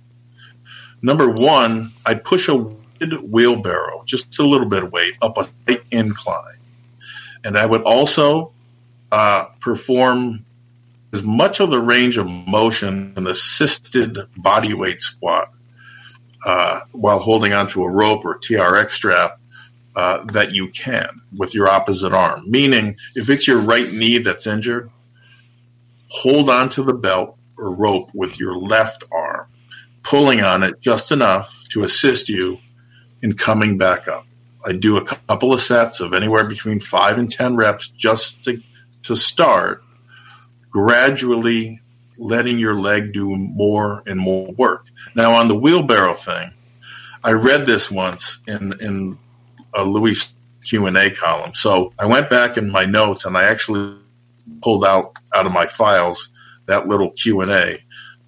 [1.03, 5.83] Number one, I'd push a wheelbarrow, just a little bit of weight, up a slight
[5.91, 6.59] incline.
[7.45, 8.53] And I would also
[9.13, 10.45] uh, perform
[11.13, 15.53] as much of the range of motion an assisted body weight squat
[16.47, 19.41] uh, while holding onto a rope or a TRX strap
[19.97, 22.49] uh, that you can with your opposite arm.
[22.49, 24.89] Meaning, if it's your right knee that's injured,
[26.09, 29.49] hold onto the belt or rope with your left arm,
[30.05, 32.59] pulling on it just enough to assist you
[33.23, 34.25] in coming back up.
[34.65, 38.61] I do a couple of sets of anywhere between five and 10 reps just to,
[39.03, 39.83] to start,
[40.71, 41.81] gradually
[42.19, 44.87] letting your leg do more and more work.
[45.15, 46.53] Now, on the wheelbarrow thing,
[47.25, 49.19] I read this once in, in
[49.75, 50.15] a Louie
[50.65, 51.55] Q&A column.
[51.55, 53.97] So I went back in my notes and I actually
[54.63, 56.31] pulled out out of my files
[56.67, 57.79] that little Q&A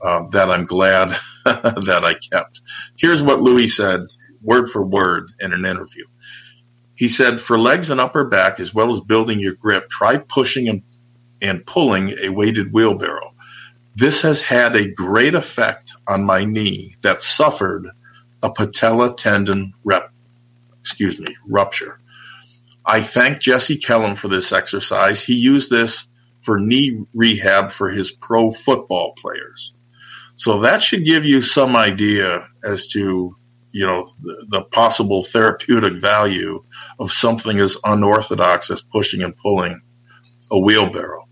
[0.02, 2.60] um, that I'm glad that I kept.
[2.96, 4.02] Here's what Louie said
[4.42, 6.04] word for word in an interview.
[6.94, 10.68] He said, for legs and upper back, as well as building your grip, try pushing
[10.68, 10.82] and,
[11.40, 13.32] and pulling a weighted wheelbarrow.
[13.98, 17.88] This has had a great effect on my knee that suffered
[18.44, 20.12] a patella tendon rep,
[20.78, 21.98] excuse me, rupture.
[22.86, 25.20] I thank Jesse Kellum for this exercise.
[25.20, 26.06] He used this
[26.42, 29.74] for knee rehab for his pro football players.
[30.36, 33.32] So that should give you some idea as to
[33.72, 36.62] you know the, the, possible therapeutic value
[37.00, 39.80] of something as unorthodox as pushing and pulling
[40.52, 41.27] a wheelbarrow.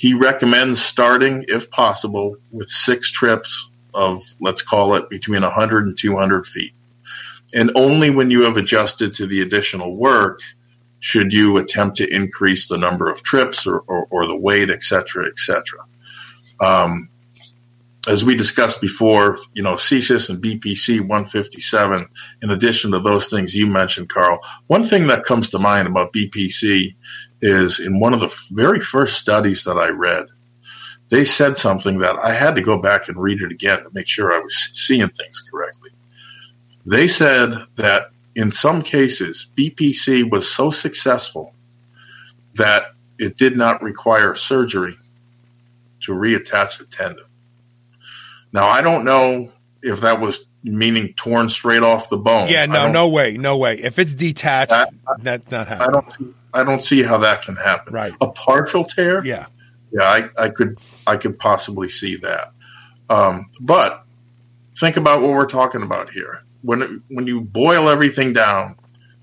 [0.00, 5.98] He recommends starting, if possible, with six trips of let's call it between 100 and
[5.98, 6.72] 200 feet,
[7.54, 10.40] and only when you have adjusted to the additional work
[11.00, 14.82] should you attempt to increase the number of trips or, or, or the weight, et
[14.82, 15.84] cetera, et cetera.
[16.64, 17.10] Um,
[18.08, 22.08] as we discussed before, you know, CSIS and BPC 157,
[22.40, 26.14] in addition to those things you mentioned, Carl, one thing that comes to mind about
[26.14, 26.94] BPC
[27.42, 30.26] is in one of the very first studies that I read,
[31.08, 34.08] they said something that I had to go back and read it again to make
[34.08, 35.90] sure I was seeing things correctly.
[36.86, 41.54] They said that in some cases, BPC was so successful
[42.54, 44.94] that it did not require surgery
[46.00, 47.26] to reattach the tendon.
[48.52, 52.48] Now I don't know if that was meaning torn straight off the bone.
[52.48, 53.78] Yeah, no, no way, no way.
[53.78, 55.88] If it's detached, that, that's not happening.
[55.88, 57.94] I don't see, I don't see how that can happen.
[57.94, 58.12] Right.
[58.20, 59.24] A partial tear?
[59.24, 59.46] Yeah.
[59.92, 62.50] Yeah, I, I could I could possibly see that.
[63.08, 64.04] Um, but
[64.78, 66.44] think about what we're talking about here.
[66.62, 68.76] When it, when you boil everything down,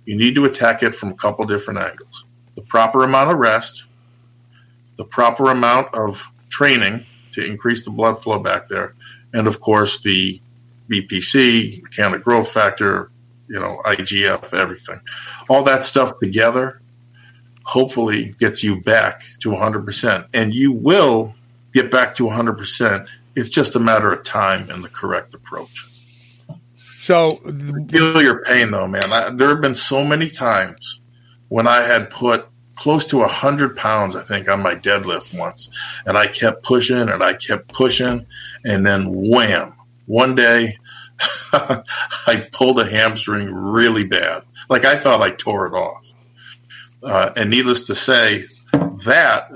[0.05, 2.25] you need to attack it from a couple different angles.
[2.55, 3.85] The proper amount of rest,
[4.97, 8.95] the proper amount of training to increase the blood flow back there,
[9.33, 10.41] and of course the
[10.89, 13.11] BPC, mechano growth factor,
[13.47, 14.99] you know, IGF, everything.
[15.49, 16.81] All that stuff together
[17.63, 20.27] hopefully gets you back to 100%.
[20.33, 21.33] And you will
[21.73, 23.07] get back to 100%.
[23.35, 25.85] It's just a matter of time and the correct approach.
[26.75, 29.13] So, I feel your pain though, man.
[29.13, 30.99] I, there have been so many times
[31.49, 32.47] when I had put
[32.77, 35.69] close to 100 pounds, I think, on my deadlift once.
[36.05, 38.25] And I kept pushing and I kept pushing.
[38.65, 39.73] And then wham,
[40.07, 40.77] one day
[41.53, 44.43] I pulled a hamstring really bad.
[44.69, 46.11] Like I thought I tore it off.
[47.03, 48.43] Uh, and needless to say,
[49.05, 49.49] that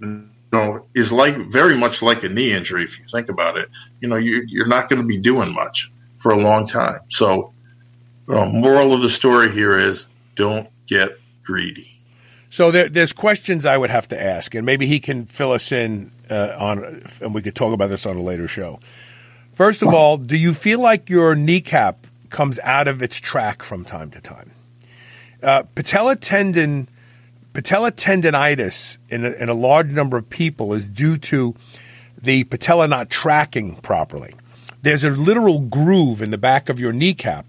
[0.00, 2.84] you know is like very much like a knee injury.
[2.84, 3.68] If you think about it,
[4.00, 7.00] you know you're, you're not going to be doing much for a long time.
[7.08, 7.52] So,
[8.28, 11.10] uh, moral of the story here is don't get
[11.42, 11.92] greedy.
[12.50, 15.72] So there, there's questions I would have to ask, and maybe he can fill us
[15.72, 18.80] in uh, on, and we could talk about this on a later show.
[19.56, 23.86] First of all, do you feel like your kneecap comes out of its track from
[23.86, 24.50] time to time?
[25.42, 26.90] Uh, patella tendon,
[27.54, 31.54] patella tendonitis in a, in a large number of people is due to
[32.20, 34.34] the patella not tracking properly.
[34.82, 37.46] There's a literal groove in the back of your kneecap,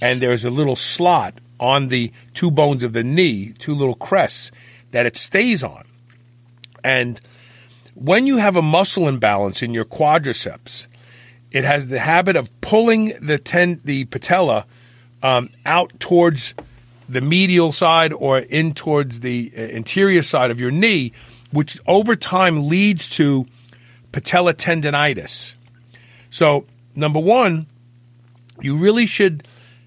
[0.00, 4.50] and there's a little slot on the two bones of the knee, two little crests
[4.90, 5.84] that it stays on.
[6.82, 7.20] And
[7.94, 10.88] when you have a muscle imbalance in your quadriceps,
[11.56, 14.66] it has the habit of pulling the ten, the patella
[15.22, 16.54] um, out towards
[17.08, 21.12] the medial side or in towards the uh, interior side of your knee,
[21.52, 23.46] which over time leads to
[24.12, 25.56] patella tendonitis.
[26.30, 27.66] So, number one,
[28.60, 29.46] you really should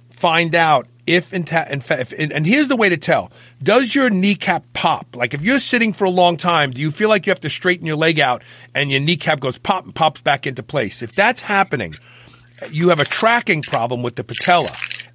[0.09, 3.31] find out if in, ta- in fact, and here's the way to tell:
[3.63, 5.15] Does your kneecap pop?
[5.15, 7.49] Like if you're sitting for a long time, do you feel like you have to
[7.49, 8.43] straighten your leg out
[8.75, 11.01] and your kneecap goes pop and pops back into place?
[11.01, 11.95] If that's happening,
[12.69, 14.69] you have a tracking problem with the patella,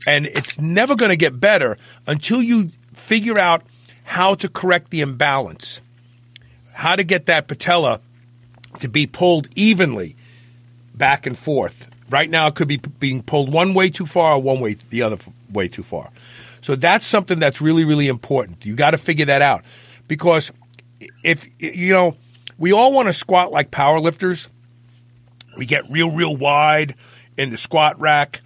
[0.04, 1.78] and it's never going to get better
[2.08, 3.62] until you figure out
[4.02, 5.80] how to correct the imbalance,
[6.72, 8.00] how to get that patella
[8.80, 10.16] to be pulled evenly
[10.92, 11.88] back and forth.
[12.10, 15.02] Right now, it could be being pulled one way too far or one way the
[15.02, 15.18] other
[15.54, 16.10] way too far.
[16.60, 18.64] So that's something that's really, really important.
[18.64, 19.64] You got to figure that out
[20.08, 20.52] because
[21.22, 22.16] if you know,
[22.58, 24.48] we all want to squat like power lifters.
[25.56, 26.94] We get real, real wide
[27.36, 28.40] in the squat rack.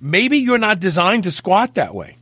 [0.00, 2.16] Maybe you're not designed to squat that way.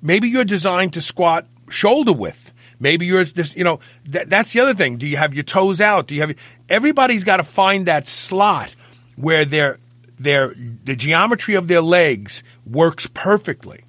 [0.00, 2.52] Maybe you're designed to squat shoulder width.
[2.80, 4.98] Maybe you're just, you know, that, that's the other thing.
[4.98, 6.08] Do you have your toes out?
[6.08, 6.36] Do you have,
[6.68, 8.74] everybody's got to find that slot
[9.14, 9.78] where their,
[10.22, 10.54] their,
[10.84, 13.84] the geometry of their legs works perfectly.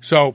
[0.00, 0.34] So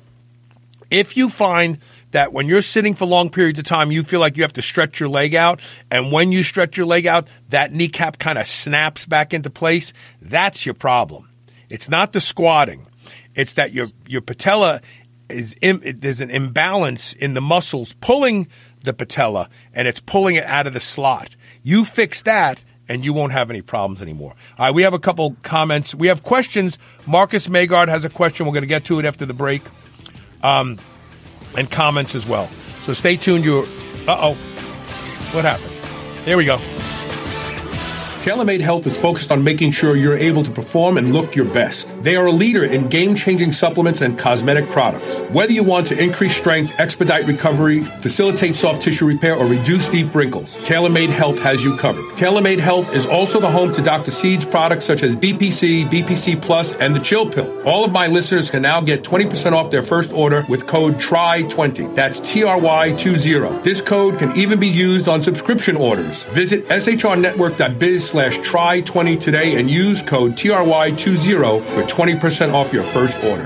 [0.89, 1.79] if you find
[2.11, 4.61] that when you're sitting for long periods of time, you feel like you have to
[4.61, 5.61] stretch your leg out.
[5.91, 9.93] And when you stretch your leg out, that kneecap kind of snaps back into place.
[10.21, 11.29] That's your problem.
[11.69, 12.87] It's not the squatting.
[13.35, 14.81] It's that your, your patella
[15.29, 18.47] is there's an imbalance in the muscles pulling
[18.83, 21.35] the patella and it's pulling it out of the slot.
[21.61, 24.35] You fix that and you won't have any problems anymore.
[24.57, 25.93] All right, we have a couple comments.
[25.93, 26.79] We have questions.
[27.05, 28.45] Marcus Magard has a question.
[28.45, 29.61] We're going to get to it after the break.
[30.43, 30.77] Um,
[31.57, 32.47] and comments as well.
[32.81, 33.43] So stay tuned.
[33.43, 33.63] You're,
[34.07, 34.37] uh oh.
[35.33, 35.73] What happened?
[36.25, 36.59] There we go.
[38.27, 42.03] TaylorMade Health is focused on making sure you're able to perform and look your best.
[42.03, 45.21] They are a leader in game changing supplements and cosmetic products.
[45.31, 50.13] Whether you want to increase strength, expedite recovery, facilitate soft tissue repair, or reduce deep
[50.13, 52.03] wrinkles, TaylorMade Health has you covered.
[52.17, 54.11] TaylorMade Health is also the home to Dr.
[54.11, 57.65] Seed's products such as BPC, BPC Plus, and the Chill Pill.
[57.65, 61.95] All of my listeners can now get 20% off their first order with code TRY20.
[61.95, 63.63] That's T R Y 20.
[63.63, 66.25] This code can even be used on subscription orders.
[66.25, 73.45] Visit shrnetwork.biz slash try20 today and use code TRY20 for 20% off your first order.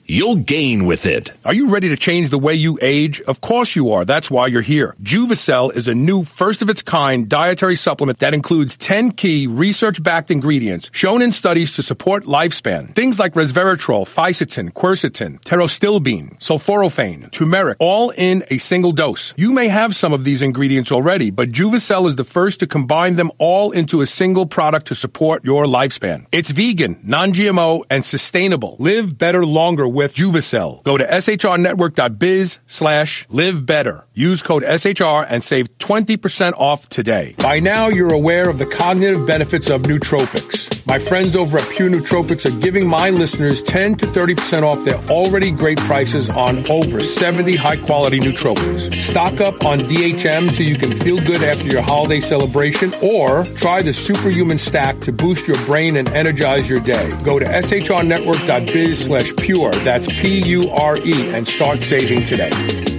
[0.11, 1.31] you'll gain with it.
[1.45, 3.21] Are you ready to change the way you age?
[3.21, 4.03] Of course you are.
[4.03, 4.93] That's why you're here.
[5.01, 10.03] Juvicel is a new first of its kind dietary supplement that includes 10 key research
[10.03, 12.93] backed ingredients shown in studies to support lifespan.
[12.93, 19.33] Things like resveratrol, fisetin, quercetin, pterostilbene, sulforaphane, turmeric, all in a single dose.
[19.37, 23.15] You may have some of these ingredients already, but Juvicel is the first to combine
[23.15, 26.25] them all into a single product to support your lifespan.
[26.33, 28.75] It's vegan, non-GMO, and sustainable.
[28.77, 30.81] Live better longer with with Juvicel.
[30.83, 34.07] Go to shrnetwork.biz slash live better.
[34.15, 37.35] Use code SHR and save 20% off today.
[37.37, 40.80] By now, you're aware of the cognitive benefits of nootropics.
[40.85, 44.97] My friends over at Pure Nootropics are giving my listeners 10 to 30% off their
[45.09, 48.91] already great prices on over 70 high quality nootropics.
[49.01, 53.81] Stock up on DHM so you can feel good after your holiday celebration or try
[53.81, 57.09] the superhuman stack to boost your brain and energize your day.
[57.23, 59.71] Go to shrnetwork.biz slash pure.
[59.71, 62.90] That's P-U-R-E and start saving today.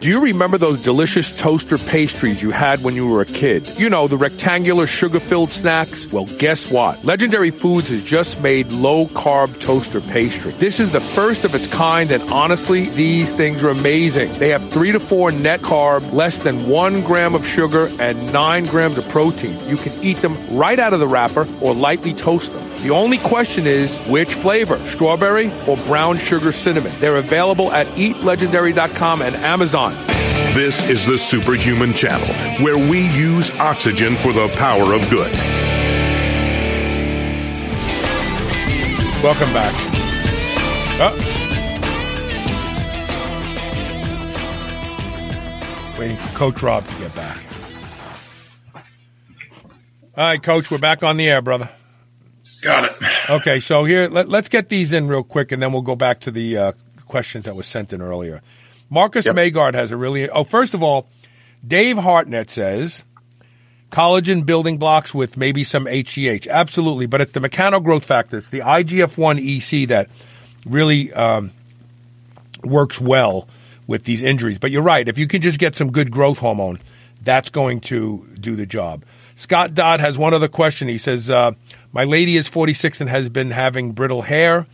[0.00, 3.68] Do you remember those delicious toaster pastries you had when you were a kid?
[3.76, 6.06] You know, the rectangular sugar filled snacks?
[6.12, 7.04] Well, guess what?
[7.04, 10.52] Legendary Foods has just made low carb toaster pastry.
[10.52, 14.32] This is the first of its kind, and honestly, these things are amazing.
[14.38, 18.66] They have three to four net carb, less than one gram of sugar, and nine
[18.66, 19.58] grams of protein.
[19.66, 22.67] You can eat them right out of the wrapper or lightly toast them.
[22.82, 26.92] The only question is which flavor, strawberry or brown sugar cinnamon.
[27.00, 29.92] They're available at eatlegendary.com and Amazon.
[30.54, 32.28] This is the Superhuman Channel,
[32.64, 35.32] where we use oxygen for the power of good.
[39.24, 39.74] Welcome back.
[41.00, 41.34] Oh.
[45.98, 47.38] Waiting for Coach Rob to get back.
[50.16, 51.68] All right, Coach, we're back on the air, brother.
[52.62, 53.30] Got it.
[53.30, 56.20] Okay, so here, let, us get these in real quick, and then we'll go back
[56.20, 56.72] to the uh,
[57.06, 58.42] questions that was sent in earlier.
[58.90, 59.36] Marcus yep.
[59.36, 60.28] Magard has a really.
[60.28, 61.06] Oh, first of all,
[61.66, 63.04] Dave Hartnett says
[63.90, 66.48] collagen building blocks with maybe some HGH.
[66.48, 68.38] Absolutely, but it's the mechano growth factor.
[68.38, 70.08] It's the IGF 1 EC that
[70.66, 71.50] really um,
[72.64, 73.48] works well
[73.86, 74.58] with these injuries.
[74.58, 75.08] But you're right.
[75.08, 76.78] If you can just get some good growth hormone,
[77.22, 79.04] that's going to do the job.
[79.36, 80.88] Scott Dodd has one other question.
[80.88, 81.52] He says, uh,
[81.92, 84.66] My lady is 46 and has been having brittle hair.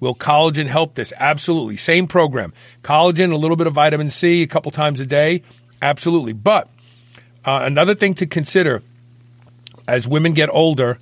[0.00, 1.12] Will collagen help this?
[1.16, 1.76] Absolutely.
[1.76, 2.52] Same program.
[2.82, 5.42] Collagen, a little bit of vitamin C a couple times a day.
[5.82, 6.32] Absolutely.
[6.32, 6.68] But
[7.44, 8.82] uh, another thing to consider
[9.88, 10.98] as women get older,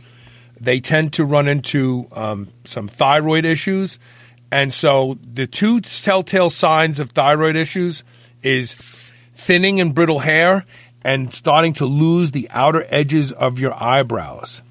[0.59, 3.99] they tend to run into um, some thyroid issues.
[4.51, 8.05] And so the two telltale signs of thyroid issues
[8.43, 8.75] is
[9.35, 10.65] thinning and brittle hair
[11.03, 14.63] and starting to lose the outer edges of your eyebrows.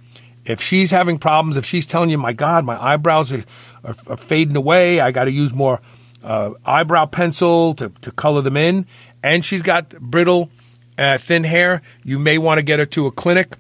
[0.46, 3.44] If she's having problems, if she's telling you, my God, my eyebrows are,
[3.84, 5.82] are, are fading away, I got to use more
[6.24, 8.86] uh, eyebrow pencil to, to color them in,
[9.24, 10.50] and she's got brittle,
[10.98, 13.56] uh, thin hair, you may want to get her to a clinic,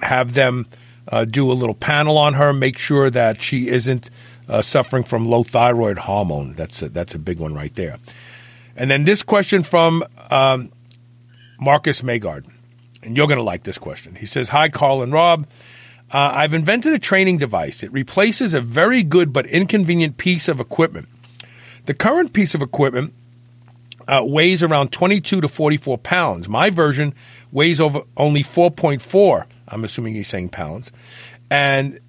[0.00, 0.66] have them
[1.08, 4.10] uh, do a little panel on her, make sure that she isn't
[4.48, 6.54] uh, suffering from low thyroid hormone.
[6.54, 7.98] That's a, that's a big one right there.
[8.76, 10.72] And then this question from um,
[11.60, 12.46] Marcus Magard.
[13.02, 14.14] And you're going to like this question.
[14.14, 15.46] He says, Hi, Carl and Rob.
[16.12, 17.82] Uh, I've invented a training device.
[17.82, 21.08] It replaces a very good but inconvenient piece of equipment.
[21.86, 23.14] The current piece of equipment
[24.08, 26.48] uh, weighs around 22 to 44 pounds.
[26.48, 27.14] My version
[27.52, 29.44] weighs over only 4.4.
[29.68, 30.90] I'm assuming he's saying pounds.
[31.48, 32.00] And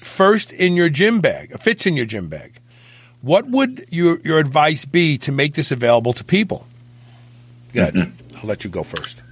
[0.00, 2.60] first in your gym bag, fits in your gym bag.
[3.20, 6.66] What would your, your advice be to make this available to people?
[7.72, 7.94] Good.
[7.94, 8.38] Mm-hmm.
[8.38, 9.22] I'll let you go first.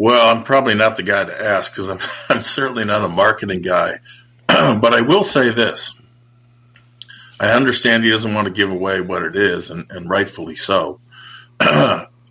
[0.00, 1.98] Well, I'm probably not the guy to ask because I'm,
[2.38, 3.98] I'm certainly not a marketing guy.
[4.46, 5.92] but I will say this
[7.38, 11.00] I understand he doesn't want to give away what it is, and, and rightfully so.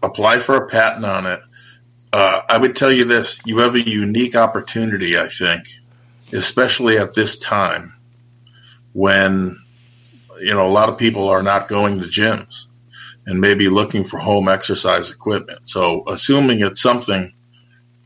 [0.01, 1.41] Apply for a patent on it.
[2.11, 5.65] Uh, I would tell you this you have a unique opportunity, I think,
[6.33, 7.93] especially at this time
[8.93, 9.63] when
[10.41, 12.65] you know a lot of people are not going to gyms
[13.27, 15.67] and maybe looking for home exercise equipment.
[15.67, 17.31] So, assuming it's something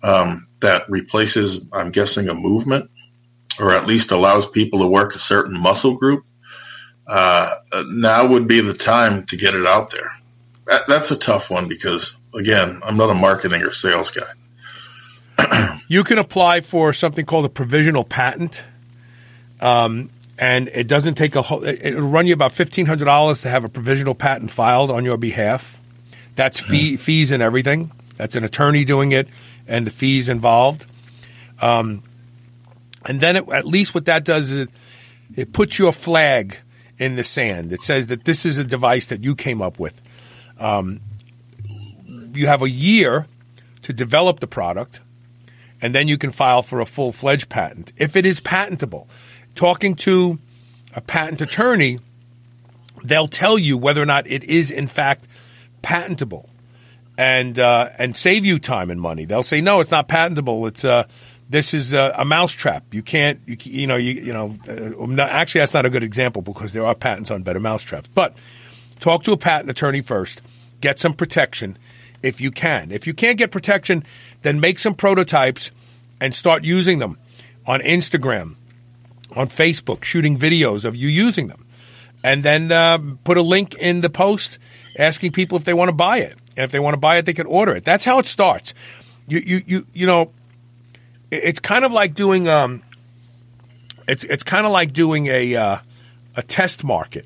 [0.03, 2.89] um, that replaces, I'm guessing, a movement
[3.59, 6.25] or at least allows people to work a certain muscle group,
[7.07, 7.55] uh,
[7.87, 10.11] now would be the time to get it out there.
[10.67, 15.77] That, that's a tough one because, again, I'm not a marketing or sales guy.
[15.87, 18.63] you can apply for something called a provisional patent.
[19.59, 21.63] Um, and it doesn't take a whole.
[21.63, 25.15] It'll run you about fifteen hundred dollars to have a provisional patent filed on your
[25.15, 25.79] behalf.
[26.35, 27.91] That's fee, fees and everything.
[28.17, 29.27] That's an attorney doing it,
[29.67, 30.85] and the fees involved.
[31.61, 32.03] Um,
[33.05, 34.69] and then it, at least what that does is it,
[35.35, 36.57] it puts your flag
[36.97, 37.73] in the sand.
[37.73, 40.01] It says that this is a device that you came up with.
[40.59, 41.01] Um,
[42.33, 43.27] you have a year
[43.81, 45.01] to develop the product,
[45.81, 49.07] and then you can file for a full fledged patent if it is patentable
[49.55, 50.39] talking to
[50.95, 51.99] a patent attorney,
[53.03, 55.27] they'll tell you whether or not it is in fact
[55.81, 56.49] patentable,
[57.17, 59.25] and uh, and save you time and money.
[59.25, 60.65] They'll say no, it's not patentable.
[60.67, 61.05] It's uh,
[61.49, 62.93] this is a, a mousetrap.
[62.93, 64.57] You can't, you, you know, you, you know.
[64.67, 68.07] Uh, actually, that's not a good example because there are patents on better mousetraps.
[68.07, 68.35] But
[68.99, 70.41] talk to a patent attorney first.
[70.81, 71.77] Get some protection
[72.23, 72.91] if you can.
[72.91, 74.03] If you can't get protection,
[74.41, 75.71] then make some prototypes
[76.19, 77.17] and start using them
[77.67, 78.55] on Instagram
[79.35, 81.65] on Facebook shooting videos of you using them.
[82.23, 84.57] And then uh, put a link in the post
[84.97, 86.37] asking people if they want to buy it.
[86.55, 87.83] And if they want to buy it, they can order it.
[87.83, 88.73] That's how it starts.
[89.27, 90.31] You, you, you, you know,
[91.31, 92.83] it's kind of like doing, um,
[94.07, 95.77] it's, it's kind of like doing a, uh,
[96.35, 97.25] a test market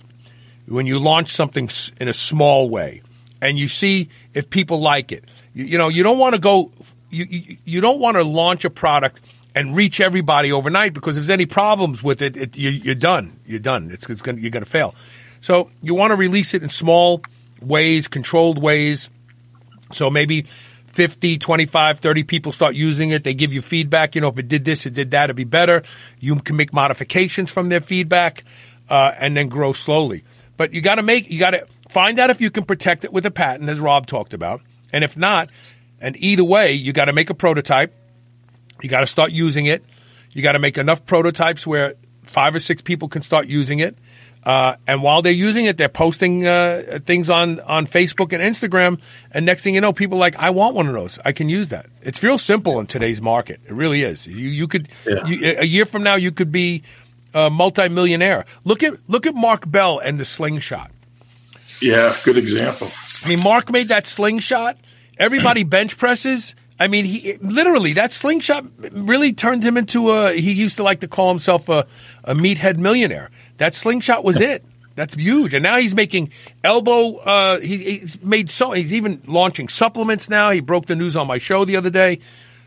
[0.67, 1.69] when you launch something
[1.99, 3.01] in a small way
[3.41, 5.23] and you see if people like it.
[5.53, 6.71] You, you know, you don't want to go,
[7.09, 9.21] you, you, you don't want to launch a product–
[9.57, 13.39] and reach everybody overnight because if there's any problems with it, it you, are done.
[13.43, 13.89] You're done.
[13.89, 14.93] It's, it's gonna, you're going to fail.
[15.41, 17.23] So you want to release it in small
[17.59, 19.09] ways, controlled ways.
[19.91, 20.43] So maybe
[20.87, 23.23] 50, 25, 30 people start using it.
[23.23, 24.15] They give you feedback.
[24.15, 25.83] You know, if it did this, it did that, it'd be better.
[26.19, 28.43] You can make modifications from their feedback
[28.89, 30.23] uh, and then grow slowly.
[30.57, 33.13] But you got to make, you got to find out if you can protect it
[33.13, 34.61] with a patent, as Rob talked about.
[34.91, 35.49] And if not,
[35.99, 37.93] and either way, you got to make a prototype
[38.81, 39.83] you got to start using it.
[40.31, 43.97] You got to make enough prototypes where five or six people can start using it.
[44.47, 48.97] Uh, and while they're using it, they're posting uh, things on, on Facebook and Instagram.
[49.31, 51.19] And next thing you know, people are like, I want one of those.
[51.25, 51.87] I can use that.
[52.01, 53.59] It's real simple in today's market.
[53.65, 54.25] It really is.
[54.25, 55.25] You, you could, Yeah.
[55.27, 56.83] you, a year from now, you could be
[57.33, 58.45] a multimillionaire.
[58.63, 60.91] Look at, look at Mark Bell and the slingshot.
[61.81, 62.87] Yeah, good example.
[63.25, 64.77] I mean, Mark made that slingshot.
[65.19, 66.55] Everybody bench presses.
[66.79, 70.33] I mean, he literally that slingshot really turned him into a.
[70.33, 71.87] He used to like to call himself a,
[72.23, 73.31] a meathead millionaire.
[73.57, 74.63] That slingshot was it.
[74.95, 76.31] That's huge, and now he's making
[76.63, 77.17] elbow.
[77.17, 78.71] Uh, he, he's made so.
[78.71, 80.49] He's even launching supplements now.
[80.51, 82.19] He broke the news on my show the other day.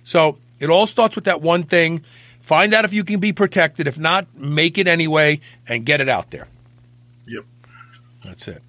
[0.02, 2.04] So it all starts with that one thing.
[2.40, 3.86] Find out if you can be protected.
[3.86, 6.48] If not, make it anyway and get it out there.
[7.26, 7.44] Yep.
[8.24, 8.62] That's it.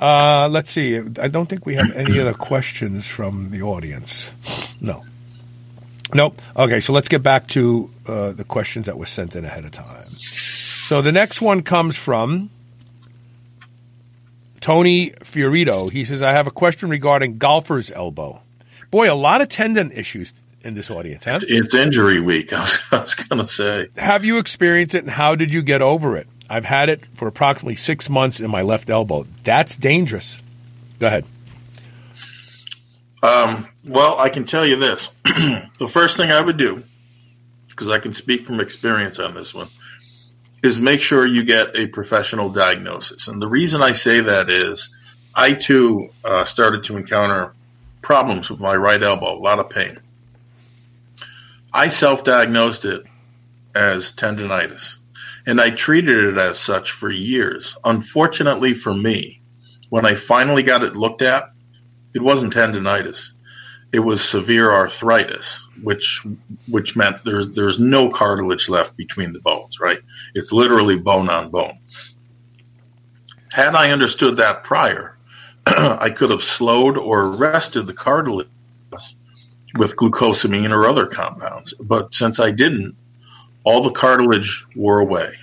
[0.00, 0.98] Uh, let's see.
[0.98, 4.32] I don't think we have any other questions from the audience.
[4.80, 5.04] No.
[6.14, 6.40] Nope.
[6.56, 9.70] Okay, so let's get back to uh, the questions that were sent in ahead of
[9.72, 10.02] time.
[10.02, 12.50] So the next one comes from
[14.60, 15.90] Tony Fiorito.
[15.90, 18.40] He says, I have a question regarding golfer's elbow.
[18.90, 21.40] Boy, a lot of tendon issues in this audience, huh?
[21.42, 22.52] It's injury week.
[22.52, 23.88] I was, I was going to say.
[23.96, 26.28] Have you experienced it and how did you get over it?
[26.48, 29.26] I've had it for approximately six months in my left elbow.
[29.44, 30.42] That's dangerous.
[30.98, 31.24] Go ahead.
[33.22, 35.10] Um, well, I can tell you this.
[35.24, 36.82] the first thing I would do,
[37.68, 39.68] because I can speak from experience on this one,
[40.62, 43.28] is make sure you get a professional diagnosis.
[43.28, 44.94] And the reason I say that is
[45.34, 47.54] I too uh, started to encounter
[48.02, 49.98] problems with my right elbow, a lot of pain.
[51.72, 53.04] I self diagnosed it
[53.74, 54.95] as tendonitis,
[55.46, 57.76] and I treated it as such for years.
[57.84, 59.40] Unfortunately for me,
[59.90, 61.50] when I finally got it looked at,
[62.14, 63.32] it wasn't tendonitis.
[63.92, 66.26] It was severe arthritis, which
[66.68, 70.00] which meant there's there's no cartilage left between the bones, right?
[70.34, 71.78] It's literally bone on bone.
[73.52, 75.16] Had I understood that prior,
[75.66, 78.48] I could have slowed or arrested the cartilage
[79.78, 81.72] with glucosamine or other compounds.
[81.74, 82.96] But since I didn't,
[83.66, 85.34] all the cartilage wore away,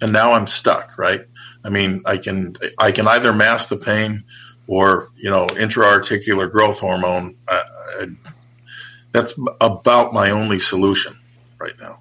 [0.00, 0.96] and now I'm stuck.
[0.96, 1.26] Right?
[1.64, 4.24] I mean, I can I can either mask the pain
[4.66, 7.36] or you know intraarticular growth hormone.
[7.48, 7.64] I,
[8.00, 8.06] I,
[9.12, 11.18] that's about my only solution
[11.58, 11.98] right now.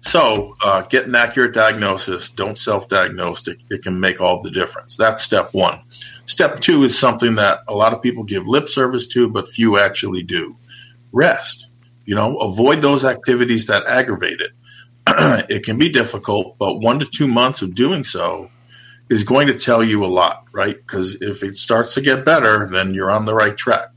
[0.00, 2.30] So uh, get an accurate diagnosis.
[2.30, 3.46] Don't self-diagnose.
[3.48, 4.96] It, it can make all the difference.
[4.96, 5.82] That's step one.
[6.26, 9.78] Step two is something that a lot of people give lip service to, but few
[9.78, 10.56] actually do.
[11.12, 11.68] Rest.
[12.04, 14.52] You know, avoid those activities that aggravate it.
[15.48, 18.50] it can be difficult, but one to two months of doing so
[19.08, 20.76] is going to tell you a lot, right?
[20.76, 23.88] Because if it starts to get better, then you're on the right track.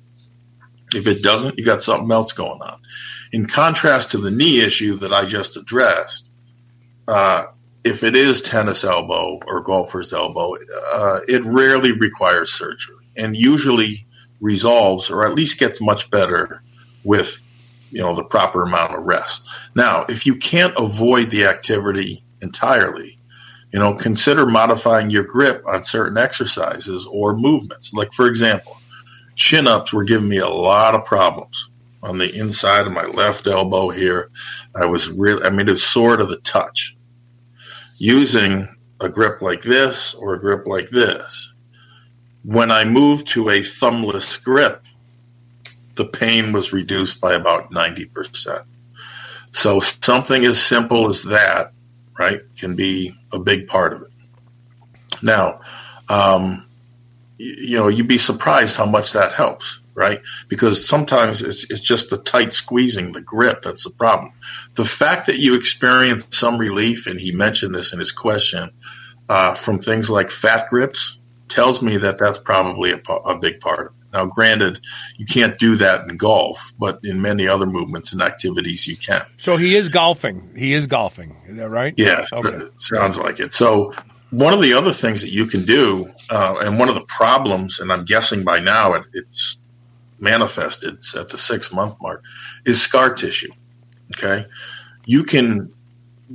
[0.93, 2.81] If it doesn't, you got something else going on.
[3.31, 6.31] In contrast to the knee issue that I just addressed,
[7.07, 7.45] uh,
[7.83, 10.55] if it is tennis elbow or golfer's elbow,
[10.93, 14.05] uh, it rarely requires surgery and usually
[14.39, 16.61] resolves or at least gets much better
[17.03, 17.41] with
[17.91, 19.47] you know the proper amount of rest.
[19.75, 23.19] Now, if you can't avoid the activity entirely,
[23.71, 27.93] you know, consider modifying your grip on certain exercises or movements.
[27.93, 28.77] Like, for example,
[29.35, 31.69] chin ups were giving me a lot of problems
[32.03, 34.29] on the inside of my left elbow here.
[34.75, 36.97] I was really, I mean, it's sore to the touch.
[37.97, 38.67] Using
[38.99, 41.53] a grip like this or a grip like this,
[42.43, 44.83] when I moved to a thumbless grip,
[46.01, 48.63] the pain was reduced by about 90%.
[49.51, 51.73] So something as simple as that
[52.17, 54.09] right, can be a big part of it.
[55.21, 55.61] Now,
[56.09, 56.67] um,
[57.37, 60.21] you, you know, you'd be surprised how much that helps, right?
[60.47, 64.33] Because sometimes it's, it's just the tight squeezing, the grip that's the problem.
[64.73, 68.71] The fact that you experience some relief, and he mentioned this in his question,
[69.29, 73.87] uh, from things like fat grips tells me that that's probably a, a big part
[73.87, 74.00] of it.
[74.13, 74.81] Now, granted,
[75.17, 79.23] you can't do that in golf, but in many other movements and activities, you can.
[79.37, 80.53] So he is golfing.
[80.55, 81.35] He is golfing.
[81.47, 81.93] Is that right?
[81.97, 82.65] Yeah, okay.
[82.75, 83.53] sounds like it.
[83.53, 83.93] So
[84.31, 87.79] one of the other things that you can do, uh, and one of the problems,
[87.79, 89.57] and I'm guessing by now it, it's
[90.19, 92.23] manifested at the six month mark,
[92.65, 93.51] is scar tissue.
[94.15, 94.45] Okay,
[95.05, 95.73] you can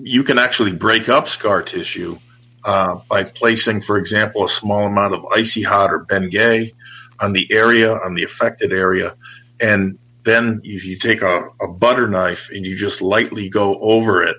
[0.02, 2.18] you can actually break up scar tissue
[2.64, 6.72] uh, by placing, for example, a small amount of icy hot or Bengay
[7.20, 9.14] on the area, on the affected area.
[9.60, 14.22] And then if you take a, a, butter knife and you just lightly go over
[14.22, 14.36] it,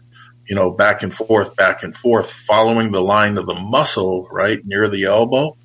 [0.47, 4.65] you know, back and forth, back and forth, following the line of the muscle right
[4.65, 5.55] near the elbow,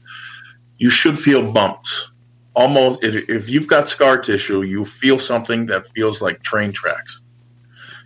[0.79, 2.11] you should feel bumps.
[2.55, 7.21] Almost, if, if you've got scar tissue, you feel something that feels like train tracks.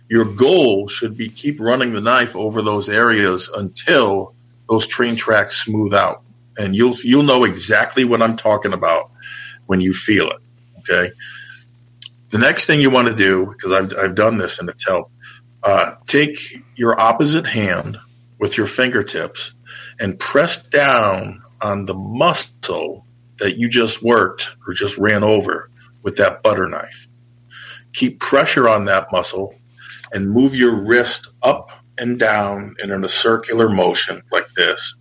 [0.09, 4.33] Your goal should be keep running the knife over those areas until
[4.69, 6.23] those train tracks smooth out,
[6.57, 9.11] and you'll you'll know exactly what I'm talking about
[9.67, 10.41] when you feel it.
[10.79, 11.11] Okay.
[12.29, 15.11] The next thing you want to do, because I've, I've done this and it's helped,
[15.63, 16.39] uh, take
[16.75, 17.97] your opposite hand
[18.39, 19.53] with your fingertips
[19.99, 23.05] and press down on the muscle
[23.39, 25.69] that you just worked or just ran over
[26.03, 27.07] with that butter knife.
[27.93, 29.55] Keep pressure on that muscle
[30.13, 34.95] and move your wrist up and down and in a circular motion like this,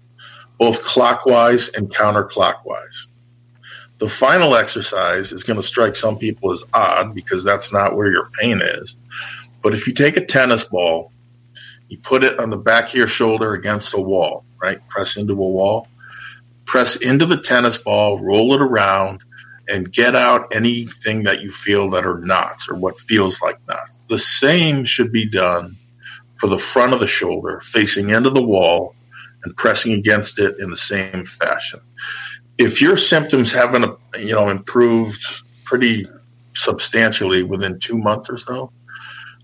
[0.59, 3.09] both clockwise and counterclockwise.
[3.99, 8.11] The final exercise is going to strike some people as odd because that's not where
[8.11, 8.97] your pain is.
[9.63, 11.13] But if you take a tennis ball,
[11.89, 14.87] you put it on the back of your shoulder against a wall, right?
[14.89, 15.89] Press into a wall,
[16.65, 19.23] press into the tennis ball, roll it around,
[19.69, 24.01] and get out anything that you feel that are knots or what feels like knots.
[24.09, 25.77] The same should be done
[26.37, 28.95] for the front of the shoulder, facing into the wall
[29.47, 31.79] and pressing against it in the same fashion.
[32.59, 35.23] If your symptoms haven't, you know, improved
[35.65, 36.05] pretty
[36.55, 38.73] substantially within two months or so,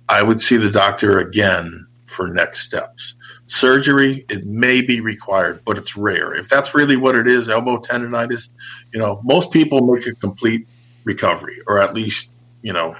[0.09, 3.15] I would see the doctor again for next steps.
[3.47, 6.35] Surgery, it may be required, but it's rare.
[6.35, 8.49] If that's really what it is, elbow tendonitis,
[8.93, 10.67] you know, most people make a complete
[11.05, 12.31] recovery, or at least,
[12.63, 12.97] you know,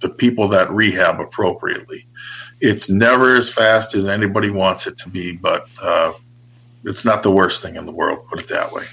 [0.00, 2.06] the people that rehab appropriately.
[2.60, 6.12] It's never as fast as anybody wants it to be, but uh,
[6.84, 8.26] it's not the worst thing in the world.
[8.28, 8.84] Put it that way.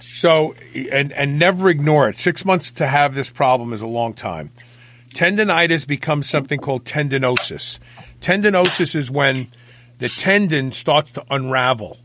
[0.00, 0.54] So,
[0.90, 2.18] and and never ignore it.
[2.18, 4.50] Six months to have this problem is a long time.
[5.14, 7.78] Tendonitis becomes something called tendinosis.
[8.20, 9.48] Tendinosis is when
[9.98, 11.98] the tendon starts to unravel.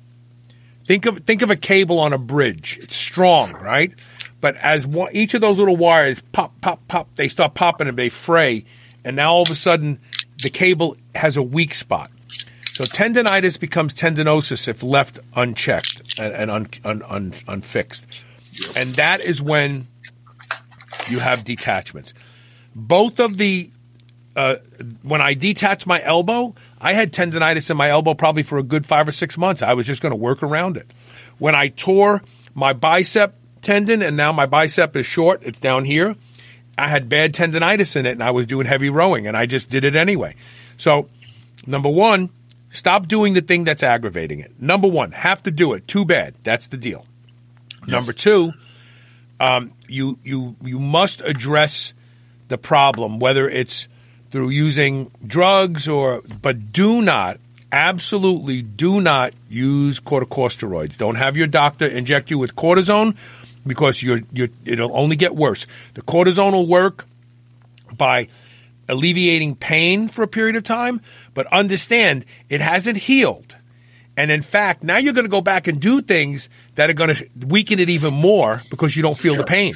[0.86, 2.80] Think of think of a cable on a bridge.
[2.82, 3.94] It's strong, right?
[4.40, 7.98] But as one, each of those little wires pop, pop, pop, they start popping and
[7.98, 8.66] they fray,
[9.04, 10.00] and now all of a sudden
[10.42, 12.12] the cable has a weak spot.
[12.74, 18.22] So tendonitis becomes tendinosis if left unchecked and, and un, un, un, unfixed,
[18.78, 19.88] and that is when
[21.10, 22.14] you have detachments.
[22.76, 23.72] Both of the
[24.36, 24.58] uh,
[25.02, 28.86] when I detached my elbow, I had tendonitis in my elbow probably for a good
[28.86, 29.64] five or six months.
[29.64, 30.86] I was just going to work around it.
[31.40, 32.22] When I tore
[32.54, 33.34] my bicep
[33.64, 36.16] tendon and now my bicep is short, it's down here.
[36.78, 39.70] I had bad tendonitis in it and I was doing heavy rowing and I just
[39.70, 40.36] did it anyway.
[40.78, 41.10] So,
[41.66, 42.30] number one,
[42.70, 44.52] stop doing the thing that's aggravating it.
[44.62, 45.88] Number one, have to do it.
[45.88, 46.36] Too bad.
[46.44, 47.06] That's the deal.
[47.82, 47.90] Yes.
[47.90, 48.54] Number two,
[49.40, 51.94] um, you you you must address
[52.48, 53.88] the problem, whether it's
[54.30, 57.40] through using drugs or, but do not,
[57.72, 60.98] absolutely do not use corticosteroids.
[60.98, 63.18] Don't have your doctor inject you with cortisone
[63.68, 65.68] because you're, you're, it'll only get worse.
[65.94, 67.06] The cortisone will work
[67.96, 68.28] by
[68.90, 71.02] alleviating pain for a period of time,
[71.34, 73.58] but understand it hasn't healed.
[74.16, 77.14] And in fact, now you're going to go back and do things that are going
[77.14, 79.76] to weaken it even more because you don't feel the pain.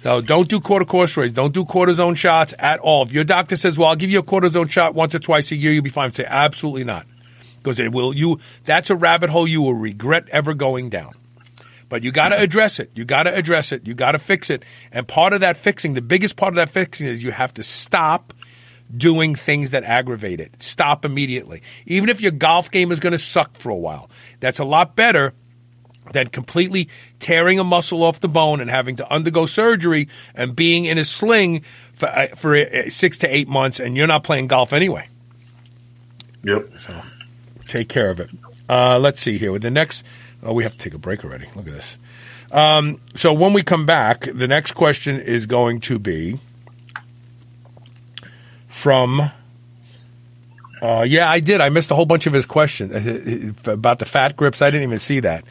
[0.00, 1.34] So don't do corticosteroids.
[1.34, 3.02] Don't do cortisone shots at all.
[3.02, 5.56] If your doctor says, "Well, I'll give you a cortisone shot once or twice a
[5.56, 6.12] year," you'll be fine.
[6.12, 7.04] Say, "Absolutely not,"
[7.58, 8.14] because it will.
[8.14, 11.12] You that's a rabbit hole you will regret ever going down.
[11.88, 12.90] But you got to address it.
[12.94, 13.86] You got to address it.
[13.86, 14.62] You got to fix it.
[14.92, 17.62] And part of that fixing, the biggest part of that fixing is you have to
[17.62, 18.34] stop
[18.94, 20.62] doing things that aggravate it.
[20.62, 21.62] Stop immediately.
[21.86, 24.10] Even if your golf game is going to suck for a while,
[24.40, 25.34] that's a lot better
[26.12, 26.88] than completely
[27.20, 31.04] tearing a muscle off the bone and having to undergo surgery and being in a
[31.04, 31.62] sling
[31.92, 35.06] for, uh, for uh, six to eight months and you're not playing golf anyway.
[36.44, 36.78] Yep.
[36.78, 37.02] So
[37.66, 38.30] take care of it.
[38.68, 39.52] Uh, let's see here.
[39.52, 40.04] With the next,
[40.48, 41.46] oh, we have to take a break already.
[41.54, 41.98] Look at this.
[42.50, 46.40] Um, so when we come back, the next question is going to be
[48.66, 49.30] from.
[50.80, 51.60] Uh, yeah, I did.
[51.60, 54.62] I missed a whole bunch of his questions uh, about the fat grips.
[54.62, 55.44] I didn't even see that.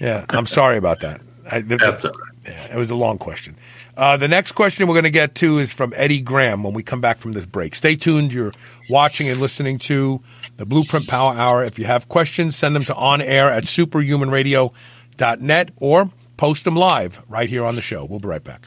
[0.00, 1.20] Yeah, I'm sorry about that.
[1.50, 2.14] I, the, the,
[2.46, 3.56] yeah, it was a long question.
[3.96, 6.82] Uh, the next question we're going to get to is from Eddie Graham when we
[6.82, 7.74] come back from this break.
[7.74, 8.32] Stay tuned.
[8.32, 8.52] You're
[8.90, 10.20] watching and listening to
[10.56, 11.64] the Blueprint Power Hour.
[11.64, 17.24] If you have questions, send them to on air at superhumanradio.net or post them live
[17.28, 18.04] right here on the show.
[18.04, 18.66] We'll be right back.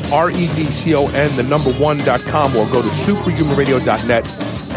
[0.11, 4.27] R-E-D-C-O-N, the number one.com, or go to superhumanradio.net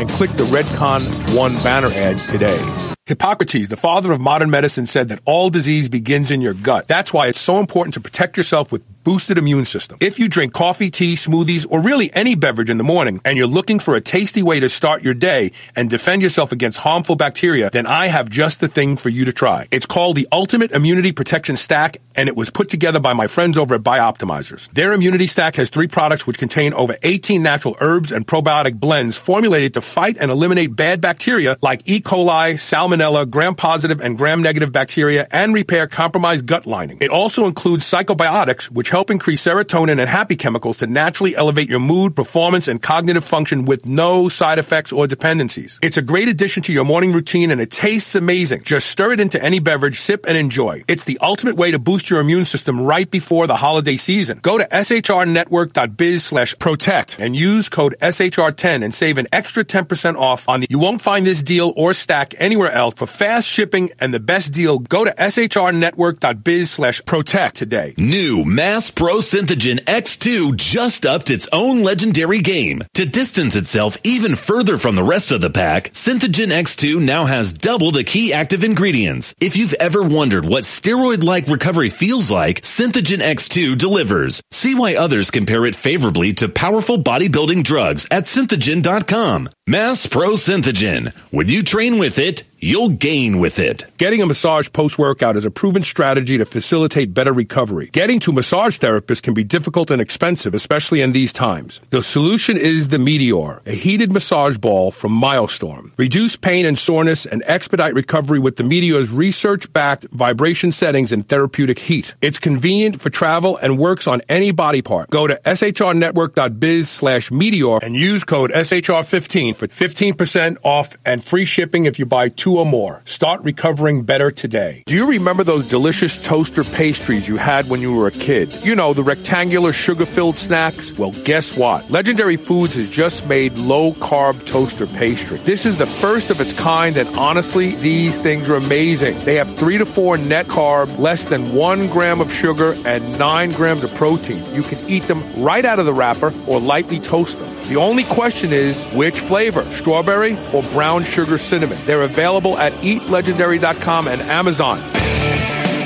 [0.01, 2.59] and click the Redcon One banner ad today.
[3.07, 6.89] Hippocrates, the father of modern medicine, said that all disease begins in your gut.
[6.89, 9.99] That's why it's so important to protect yourself with boosted immune system.
[10.01, 13.47] If you drink coffee, tea, smoothies, or really any beverage in the morning, and you're
[13.47, 17.69] looking for a tasty way to start your day and defend yourself against harmful bacteria,
[17.71, 19.69] then I have just the thing for you to try.
[19.71, 23.59] It's called the Ultimate Immunity Protection Stack, and it was put together by my friends
[23.59, 24.71] over at Bioptimizers.
[24.71, 29.19] Their immunity stack has three products which contain over 18 natural herbs and probiotic blends
[29.19, 32.01] formulated to fight and eliminate bad bacteria like E.
[32.01, 36.99] coli, salmonella, gram-positive and gram-negative bacteria, and repair compromised gut lining.
[37.01, 41.81] It also includes psychobiotics, which help increase serotonin and happy chemicals to naturally elevate your
[41.81, 45.79] mood, performance, and cognitive function with no side effects or dependencies.
[45.83, 48.63] It's a great addition to your morning routine and it tastes amazing.
[48.63, 50.85] Just stir it into any beverage, sip, and enjoy.
[50.89, 54.41] It's the ultimate way to boost your immune system right before the holiday season.
[54.43, 60.49] Go to shrnetwork.biz slash protect and use code SHR10 and save an extra 10% off
[60.49, 64.13] on the You won't find this deal or stack anywhere else for fast shipping and
[64.13, 64.79] the best deal.
[64.79, 67.95] Go to shrnetwork.biz slash protect today.
[67.97, 72.83] New Mass Pro Synthogen X2 just upped its own legendary game.
[72.95, 77.53] To distance itself even further from the rest of the pack, Synthogen X2 now has
[77.53, 79.35] double the key active ingredients.
[79.41, 84.43] If you've ever wondered what steroid-like recovery feels like, Synthogen X2 delivers.
[84.51, 89.49] See why others compare it favorably to powerful bodybuilding drugs at synthogen.com.
[89.67, 91.15] Mass Pro Synthogen.
[91.33, 93.85] When you train with it, you'll gain with it.
[93.97, 97.89] Getting a massage post workout is a proven strategy to facilitate better recovery.
[97.93, 101.81] Getting to massage therapists can be difficult and expensive, especially in these times.
[101.91, 105.93] The solution is the Meteor, a heated massage ball from Milestorm.
[105.97, 111.27] Reduce pain and soreness and expedite recovery with the Meteor's research backed vibration settings and
[111.27, 112.15] therapeutic heat.
[112.21, 115.09] It's convenient for travel and works on any body part.
[115.09, 121.87] Go to shrnetwork.biz slash meteor and use code SHR15 for 15% off and free shipping
[121.87, 123.03] if you buy two or more.
[123.05, 124.83] Start recovering better today.
[124.87, 128.53] Do you remember those delicious toaster pastries you had when you were a kid?
[128.65, 130.97] You know, the rectangular sugar filled snacks?
[130.99, 131.91] Well, guess what?
[131.91, 135.39] Legendary Foods has just made low carb toaster pastry.
[135.39, 139.19] This is the first of its kind, and honestly, these things are amazing.
[139.21, 143.51] They have three to four net carb, less than one gram of sugar, and nine
[143.53, 144.43] grams of protein.
[144.53, 147.55] You can eat them right out of the wrapper or lightly toast them.
[147.69, 151.79] The only question is which flavor, strawberry or brown sugar cinnamon.
[151.85, 154.79] They're available at eatlegendary.com and Amazon.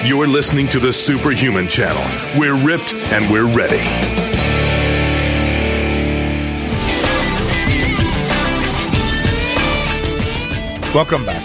[0.05, 2.03] You're listening to the Superhuman Channel.
[2.39, 3.77] We're ripped and we're ready.
[10.95, 11.45] Welcome back.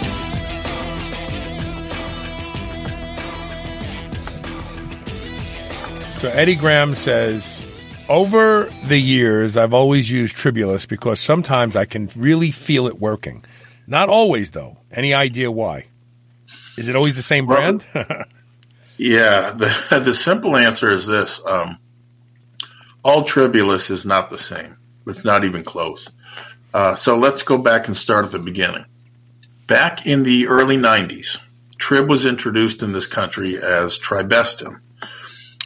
[6.20, 7.73] So Eddie Graham says,
[8.08, 13.42] over the years, I've always used Tribulus because sometimes I can really feel it working.
[13.86, 14.78] Not always, though.
[14.92, 15.86] Any idea why?
[16.76, 17.84] Is it always the same brand?
[18.98, 21.78] yeah, the, the simple answer is this um,
[23.04, 24.76] all Tribulus is not the same,
[25.06, 26.10] it's not even close.
[26.72, 28.84] Uh, so let's go back and start at the beginning.
[29.66, 31.38] Back in the early 90s,
[31.78, 34.80] Trib was introduced in this country as Tribestan.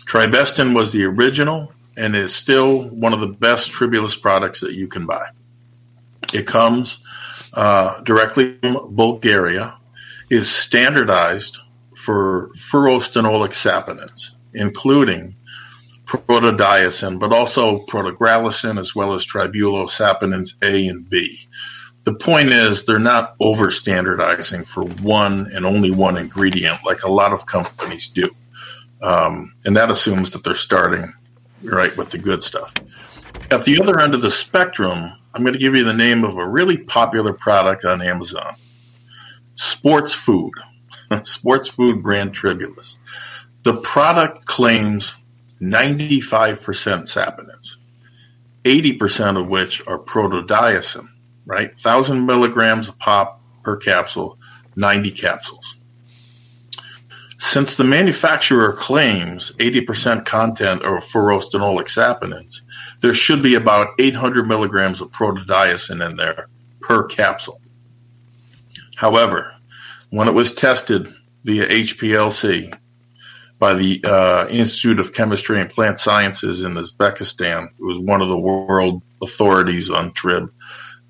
[0.05, 4.87] Tribestan was the original and is still one of the best Tribulus products that you
[4.87, 5.27] can buy.
[6.33, 7.05] It comes
[7.55, 9.77] uh, directly from Bulgaria,
[10.31, 11.59] is standardized
[11.97, 15.35] for furostanolic saponins, including
[16.07, 21.41] protodioscin, but also protogracillin as well as tribulosaponins A and B.
[22.05, 27.11] The point is, they're not over standardizing for one and only one ingredient like a
[27.11, 28.31] lot of companies do.
[29.03, 31.13] Um, and that assumes that they're starting
[31.63, 32.75] right with the good stuff.
[33.51, 36.39] At the other end of the spectrum, I'm going to give you the name of
[36.39, 38.57] a really popular product on Amazon
[39.55, 40.53] Sports Food,
[41.25, 42.99] Sports Food brand Tribulus.
[43.63, 45.15] The product claims
[45.61, 47.77] 95% saponins,
[48.65, 51.09] 80% of which are protodioscin,
[51.47, 51.71] right?
[51.71, 54.39] 1,000 milligrams a pop per capsule,
[54.77, 55.78] 90 capsules.
[57.39, 62.63] Since the manufacturer claims 80% content of furostanolic saponins,
[63.01, 66.49] there should be about 800 milligrams of protodioscin in there
[66.81, 67.61] per capsule.
[68.97, 69.55] However,
[70.11, 71.09] when it was tested
[71.45, 72.77] via HPLC
[73.61, 78.29] by the uh, Institute of Chemistry and Plant Sciences in Uzbekistan, it was one of
[78.29, 80.51] the world authorities on TRIB,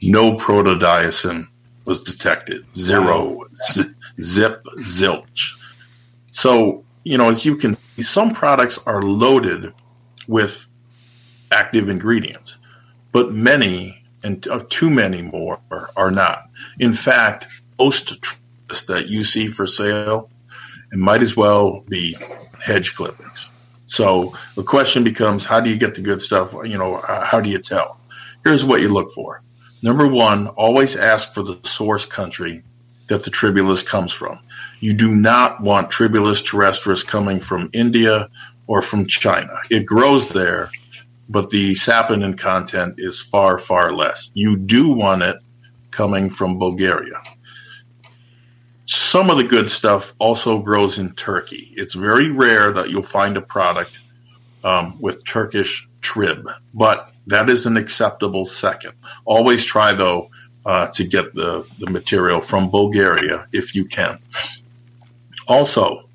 [0.02, 1.46] no protodioscin
[1.86, 2.66] was detected.
[2.74, 3.46] Zero.
[3.72, 5.54] Z- zip, zilch.
[6.38, 9.72] So, you know, as you can see, some products are loaded
[10.28, 10.68] with
[11.50, 12.58] active ingredients,
[13.10, 15.58] but many and uh, too many more
[15.96, 16.44] are not.
[16.78, 17.48] In fact,
[17.80, 18.24] most
[18.86, 20.30] that you see for sale,
[20.92, 22.16] it might as well be
[22.64, 23.50] hedge clippings.
[23.86, 26.54] So the question becomes, how do you get the good stuff?
[26.62, 27.98] You know, how do you tell?
[28.44, 29.42] Here's what you look for.
[29.82, 32.62] Number one, always ask for the source country
[33.08, 34.38] that the tribulus comes from.
[34.80, 38.28] You do not want tribulus terrestris coming from India
[38.66, 39.54] or from China.
[39.70, 40.70] It grows there,
[41.28, 44.30] but the saponin content is far, far less.
[44.34, 45.38] You do want it
[45.90, 47.20] coming from Bulgaria.
[48.86, 51.72] Some of the good stuff also grows in Turkey.
[51.76, 54.00] It's very rare that you'll find a product
[54.64, 58.92] um, with Turkish trib, but that is an acceptable second.
[59.26, 60.30] Always try, though,
[60.68, 64.18] uh, to get the, the material from Bulgaria if you can.
[65.48, 66.08] Also,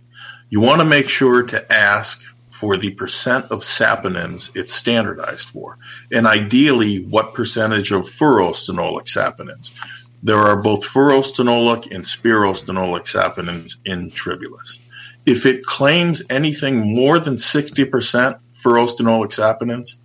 [0.51, 5.79] you want to make sure to ask for the percent of saponins it's standardized for,
[6.11, 9.71] and ideally, what percentage of furostanolic saponins.
[10.21, 14.79] There are both furostanolic and spirostanolic saponins in Tribulus.
[15.25, 19.97] If it claims anything more than 60% furostanolic saponins,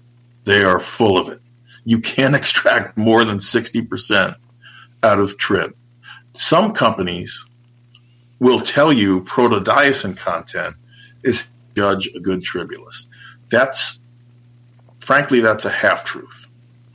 [0.44, 1.42] they are full of it.
[1.88, 4.36] You can't extract more than 60%
[5.02, 5.74] out of trib.
[6.34, 7.46] Some companies
[8.40, 10.76] will tell you protodioscin content
[11.24, 13.06] is judge a good tribulus.
[13.50, 14.00] That's
[15.00, 16.46] frankly that's a half truth.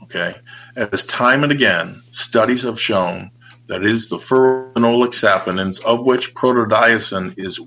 [0.04, 0.36] Okay,
[0.76, 3.30] as time and again, studies have shown
[3.66, 7.60] that it is the furanolic saponins of which protodioscin is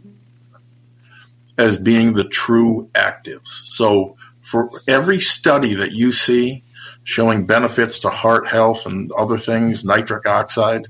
[1.58, 3.48] as being the true actives.
[3.48, 6.64] So for every study that you see
[7.08, 10.86] showing benefits to heart health and other things, nitric oxide,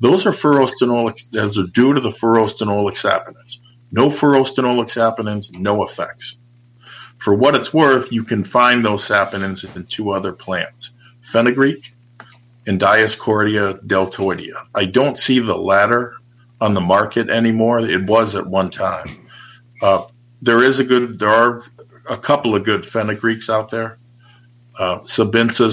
[0.00, 3.58] those are furostanolic, those are due to the furostanolic saponins.
[3.90, 6.36] No furostanolic saponins, no effects.
[7.16, 10.92] For what it's worth, you can find those saponins in two other plants
[11.22, 11.94] fenugreek,
[12.66, 14.66] and Dioscorea deltoidea.
[14.74, 16.12] I don't see the latter
[16.60, 17.80] on the market anymore.
[17.80, 19.08] It was at one time.
[19.80, 20.04] Uh,
[20.42, 21.62] there is a good, there are
[22.10, 23.98] a couple of good fenugreeks out there.
[24.78, 25.00] Uh,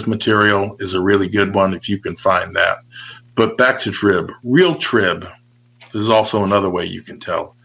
[0.08, 2.80] material is a really good one if you can find that.
[3.36, 4.32] But back to trib.
[4.44, 5.26] Real trib,
[5.80, 7.56] this is also another way you can tell.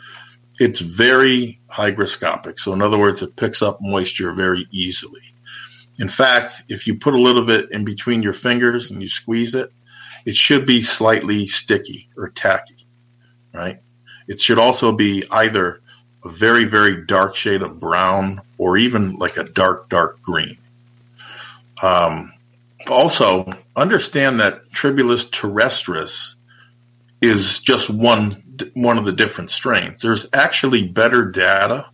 [0.61, 2.59] It's very hygroscopic.
[2.59, 5.23] So, in other words, it picks up moisture very easily.
[5.99, 9.55] In fact, if you put a little bit in between your fingers and you squeeze
[9.55, 9.73] it,
[10.27, 12.87] it should be slightly sticky or tacky,
[13.53, 13.81] right?
[14.27, 15.83] It should also be either
[16.25, 20.57] a very, very dark shade of brown or even like a dark, dark green.
[21.83, 22.33] Um,
[22.89, 23.45] also,
[23.77, 26.35] understand that Tribulus terrestris
[27.21, 28.43] is just one
[28.75, 30.03] one of the different strains.
[30.03, 31.91] There's actually better data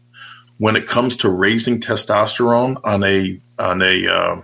[0.59, 4.43] when it comes to raising testosterone on a on a uh,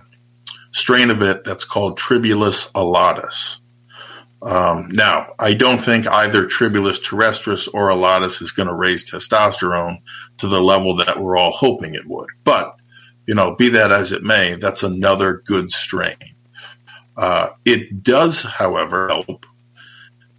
[0.71, 3.59] strain of it that's called Tribulus alatus.
[4.41, 9.97] Um, now, I don't think either Tribulus terrestris or alatus is going to raise testosterone
[10.37, 12.29] to the level that we're all hoping it would.
[12.43, 12.75] But,
[13.27, 16.15] you know, be that as it may, that's another good strain.
[17.15, 19.45] Uh, it does, however, help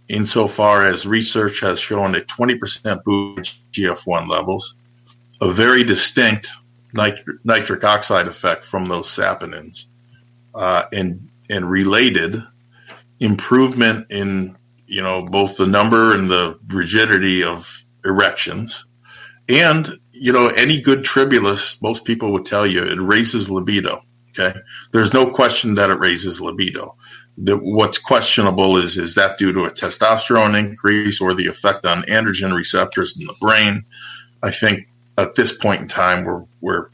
[0.07, 4.75] insofar as research has shown a 20% boost in GF1 levels
[5.41, 6.49] a very distinct
[6.93, 9.87] nitri- nitric oxide effect from those saponins,
[10.55, 12.41] uh, and and related
[13.19, 18.85] improvement in you know both the number and the rigidity of erections,
[19.47, 24.01] and you know any good tribulus, most people would tell you it raises libido.
[24.29, 24.57] Okay,
[24.91, 26.95] there's no question that it raises libido.
[27.37, 32.03] The, what's questionable is is that due to a testosterone increase or the effect on
[32.03, 33.85] androgen receptors in the brain?
[34.43, 36.89] I think at this point in time, we're we're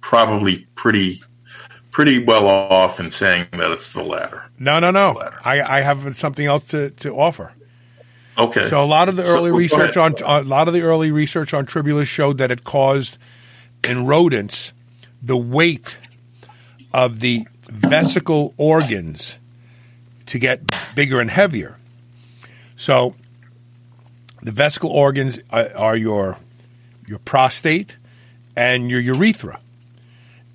[0.00, 1.20] probably pretty
[1.94, 4.42] pretty well off in saying that it's the latter.
[4.58, 5.16] No, no, no.
[5.44, 7.52] I, I have something else to, to offer.
[8.36, 8.68] Okay.
[8.68, 11.54] So a lot of the early so, research on a lot of the early research
[11.54, 13.16] on tribulus showed that it caused
[13.88, 14.72] in rodents
[15.22, 15.98] the weight
[16.92, 19.38] of the vesical organs
[20.26, 20.60] to get
[20.94, 21.78] bigger and heavier.
[22.76, 23.14] So
[24.42, 26.38] The vesical organs are, are your
[27.06, 27.98] your prostate
[28.56, 29.60] and your urethra.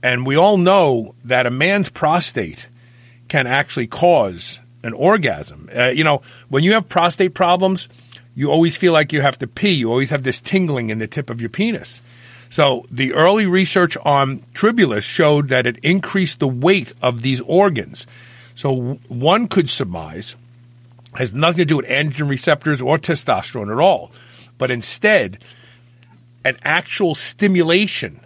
[0.02, 2.70] And we all know that a man's prostate
[3.28, 5.70] can actually cause an orgasm.
[5.76, 7.90] Uh, you know, when you have prostate problems,
[8.36, 9.74] you always feel like you have to pee.
[9.74, 12.02] You always have this tingling in the tip of your penis.
[12.50, 18.08] So the early research on tribulus showed that it increased the weight of these organs.
[18.56, 20.36] So one could surmise
[21.16, 24.12] has nothing to do with androgen receptors or testosterone at all,
[24.58, 25.40] but instead
[26.46, 28.20] an actual stimulation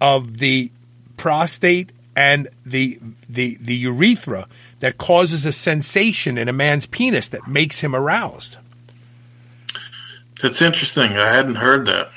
[0.00, 0.70] of the
[1.16, 2.98] prostate and the
[3.28, 4.46] the the urethra
[4.84, 8.58] that causes a sensation in a man's penis that makes him aroused.
[10.42, 11.12] That's interesting.
[11.12, 12.10] I hadn't heard that.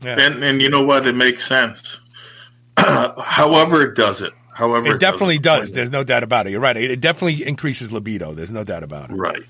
[0.00, 0.20] Yeah.
[0.20, 1.08] And and you know what?
[1.08, 1.98] It makes sense.
[2.78, 4.32] However, it does it.
[4.52, 5.62] However, it, it definitely does.
[5.62, 5.72] does.
[5.72, 6.50] There's no doubt about it.
[6.50, 6.76] You're right.
[6.76, 8.32] It definitely increases libido.
[8.32, 9.14] There's no doubt about it.
[9.14, 9.42] Right.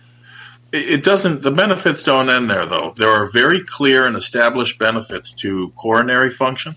[0.72, 1.42] It doesn't.
[1.42, 2.94] The benefits don't end there, though.
[2.96, 6.76] There are very clear and established benefits to coronary function,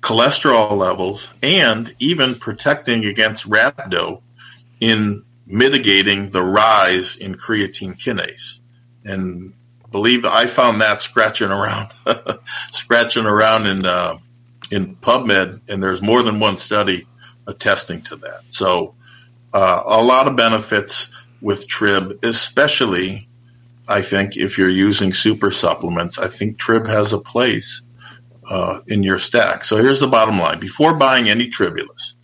[0.00, 4.22] cholesterol levels, and even protecting against rhabdo
[4.82, 8.58] in mitigating the rise in creatine kinase.
[9.04, 9.54] And
[9.92, 11.90] believe I found that scratching around,
[12.72, 14.18] scratching around in uh,
[14.72, 17.06] in PubMed, and there's more than one study
[17.46, 18.42] attesting to that.
[18.48, 18.94] So
[19.54, 21.08] uh, a lot of benefits
[21.40, 23.28] with Trib, especially
[23.86, 26.18] I think if you're using super supplements.
[26.18, 27.82] I think Trib has a place
[28.50, 29.62] uh, in your stack.
[29.62, 32.16] So here's the bottom line: before buying any Tribulus,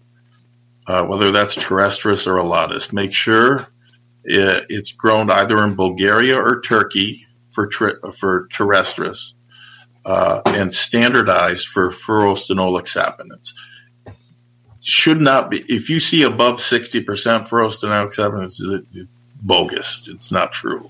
[0.89, 3.69] uh, whether that's Terrestris or Elatus, make sure
[4.25, 9.35] it, it's grown either in Bulgaria or Turkey for tri- for terrestris
[10.07, 13.53] uh, and standardized for furostanolic saponins.
[14.83, 15.65] Should not be.
[15.69, 19.11] If you see above sixty percent furostanolic saponins, it's
[19.43, 20.09] bogus.
[20.09, 20.89] It's not true.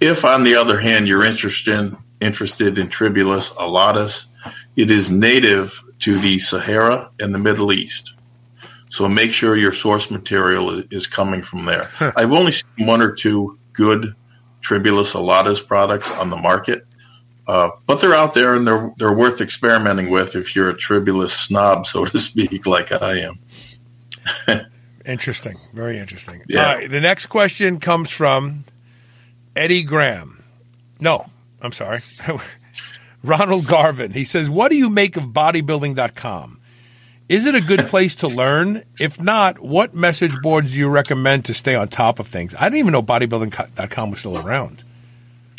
[0.00, 4.26] If, on the other hand, you're interested interested in Tribulus elatus,
[4.76, 8.14] it is native to the Sahara and the Middle East.
[8.90, 11.84] So make sure your source material is coming from there.
[11.94, 12.12] Huh.
[12.16, 14.14] I've only seen one or two good
[14.62, 16.84] Tribulus elatus products on the market.
[17.46, 21.30] Uh, but they're out there and they're they're worth experimenting with if you're a Tribulus
[21.30, 24.66] snob, so to speak, like I am.
[25.06, 26.42] interesting, very interesting.
[26.48, 26.86] Yeah.
[26.86, 28.64] the next question comes from
[29.56, 30.44] Eddie Graham.
[31.00, 31.30] No,
[31.62, 32.00] I'm sorry,
[33.24, 34.12] Ronald Garvin.
[34.12, 36.59] He says, "What do you make of bodybuilding.com?
[37.30, 38.82] Is it a good place to learn?
[38.98, 42.56] If not, what message boards do you recommend to stay on top of things?
[42.56, 44.82] I didn't even know bodybuilding.com was still around.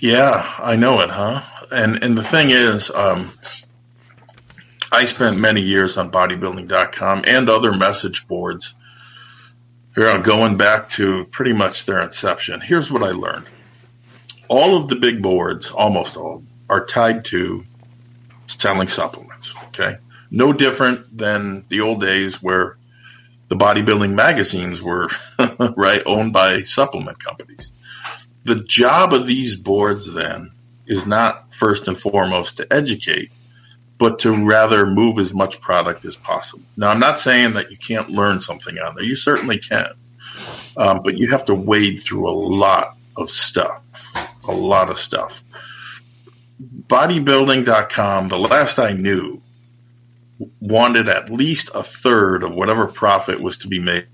[0.01, 1.41] Yeah, I know it, huh?
[1.71, 3.31] And and the thing is, um,
[4.91, 8.75] I spent many years on bodybuilding.com and other message boards.
[9.95, 12.59] Here, going back to pretty much their inception.
[12.59, 13.45] Here's what I learned:
[14.49, 17.63] all of the big boards, almost all, are tied to
[18.47, 19.53] selling supplements.
[19.67, 19.95] Okay,
[20.31, 22.77] no different than the old days where
[23.49, 25.09] the bodybuilding magazines were
[25.75, 27.73] right owned by supplement companies.
[28.45, 30.51] The job of these boards then
[30.87, 33.29] is not first and foremost to educate,
[33.97, 36.63] but to rather move as much product as possible.
[36.77, 39.03] Now, I'm not saying that you can't learn something on there.
[39.03, 39.91] You certainly can,
[40.77, 43.83] um, but you have to wade through a lot of stuff,
[44.47, 45.43] a lot of stuff.
[46.87, 49.40] Bodybuilding.com, the last I knew,
[50.59, 54.07] wanted at least a third of whatever profit was to be made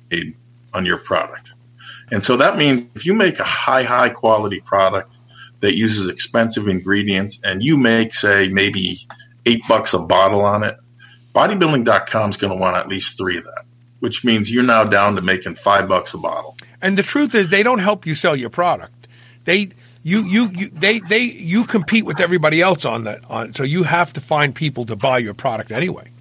[0.74, 1.54] on your product.
[2.12, 5.16] And so that means if you make a high, high quality product
[5.60, 9.00] that uses expensive ingredients and you make, say, maybe
[9.46, 10.78] eight bucks a bottle on it,
[11.34, 13.66] bodybuilding.com is going to want at least three of that,
[14.00, 16.56] which means you're now down to making five bucks a bottle.
[16.82, 19.08] And the truth is, they don't help you sell your product.
[19.46, 19.70] They,
[20.04, 23.20] you, you, you, they, they, you compete with everybody else on that.
[23.30, 26.12] On so you have to find people to buy your product anyway.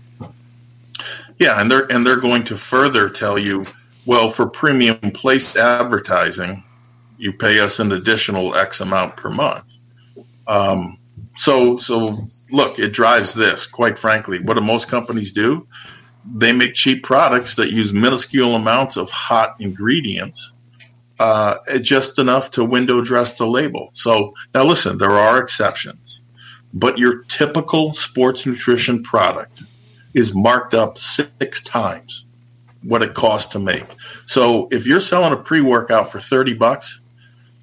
[1.39, 3.67] Yeah, and they're and they're going to further tell you,
[4.07, 6.65] well, for premium placed advertising,
[7.19, 9.79] you pay us an additional X amount per month.
[10.47, 10.99] Um,
[11.37, 13.67] so so look, it drives this.
[13.67, 15.67] Quite frankly, what do most companies do?
[16.35, 20.53] They make cheap products that use minuscule amounts of hot ingredients,
[21.21, 23.91] uh, just enough to window dress the label.
[23.93, 26.23] So now listen, there are exceptions,
[26.73, 29.63] but your typical sports nutrition product
[30.17, 32.25] is marked up six times
[32.83, 33.85] what it costs to make.
[34.25, 36.99] So if you're selling a pre-workout for 30 bucks,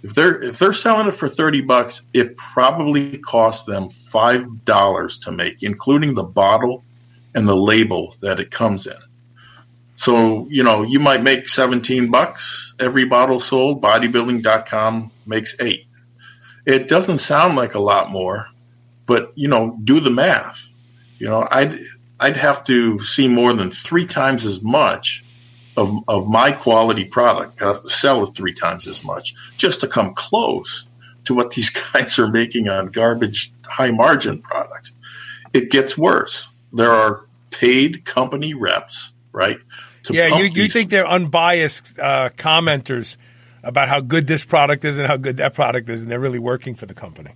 [0.03, 5.31] if they're if they're selling it for 30 bucks, it probably costs them $5 to
[5.31, 6.83] make, including the bottle
[7.33, 8.97] and the label that it comes in.
[9.95, 15.87] So, you know, you might make 17 bucks every bottle sold, bodybuilding.com makes 8.
[16.65, 18.49] It doesn't sound like a lot more,
[19.07, 20.69] but you know, do the math.
[21.17, 21.79] You know, I'd
[22.23, 25.25] I'd have to see more than three times as much
[25.75, 27.61] of of my quality product.
[27.61, 30.87] I have to sell it three times as much just to come close
[31.25, 34.93] to what these guys are making on garbage high margin products.
[35.51, 36.49] It gets worse.
[36.71, 39.57] There are paid company reps, right?
[40.09, 43.17] yeah, you, you think they're unbiased uh, commenters
[43.63, 46.39] about how good this product is and how good that product is, and they're really
[46.39, 47.31] working for the company.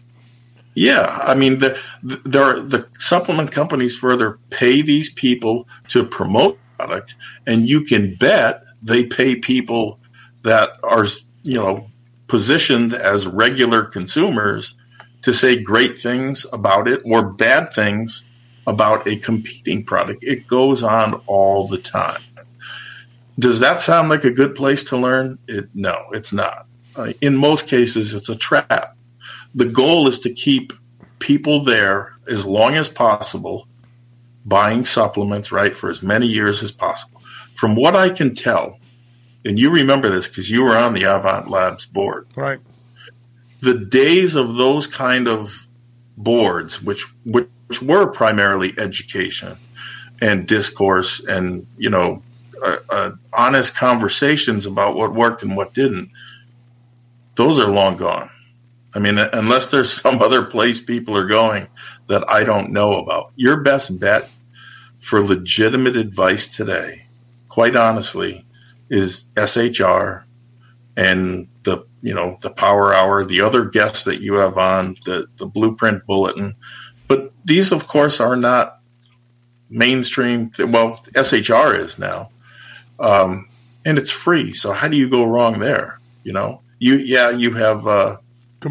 [0.77, 6.05] Yeah, I mean, the, the, there are the supplement companies further pay these people to
[6.05, 7.15] promote product,
[7.47, 9.99] and you can bet they pay people
[10.43, 11.07] that are
[11.41, 11.89] you know
[12.27, 14.75] positioned as regular consumers
[15.23, 18.23] to say great things about it or bad things
[18.67, 20.23] about a competing product.
[20.23, 22.21] It goes on all the time.
[23.39, 25.39] Does that sound like a good place to learn?
[25.47, 26.67] It, no, it's not.
[26.95, 28.96] Uh, in most cases, it's a trap.
[29.57, 30.71] The goal is to keep
[31.17, 33.67] people there as long as possible,
[34.45, 37.21] buying supplements, right, for as many years as possible.
[37.55, 38.79] From what I can tell,
[39.43, 42.27] and you remember this because you were on the Avant Labs board.
[42.35, 42.59] Right.
[43.61, 45.67] The days of those kind of
[46.17, 49.57] boards, which which were primarily education
[50.21, 52.21] and discourse and you know
[52.63, 56.11] uh, uh, honest conversations about what worked and what didn't,
[57.35, 58.29] those are long gone.
[58.97, 61.67] I mean, unless there's some other place people are going
[62.07, 64.29] that I don't know about, your best bet
[64.99, 67.05] for legitimate advice today,
[67.47, 68.43] quite honestly,
[68.89, 70.23] is SHR
[70.97, 75.27] and the you know the Power Hour, the other guests that you have on the
[75.37, 76.55] the Blueprint Bulletin.
[77.07, 78.79] But these, of course, are not
[79.69, 80.51] mainstream.
[80.57, 82.31] Well, SHR is now,
[82.99, 83.47] um,
[83.85, 84.53] and it's free.
[84.53, 85.99] So how do you go wrong there?
[86.23, 88.17] You know, you yeah, you have uh,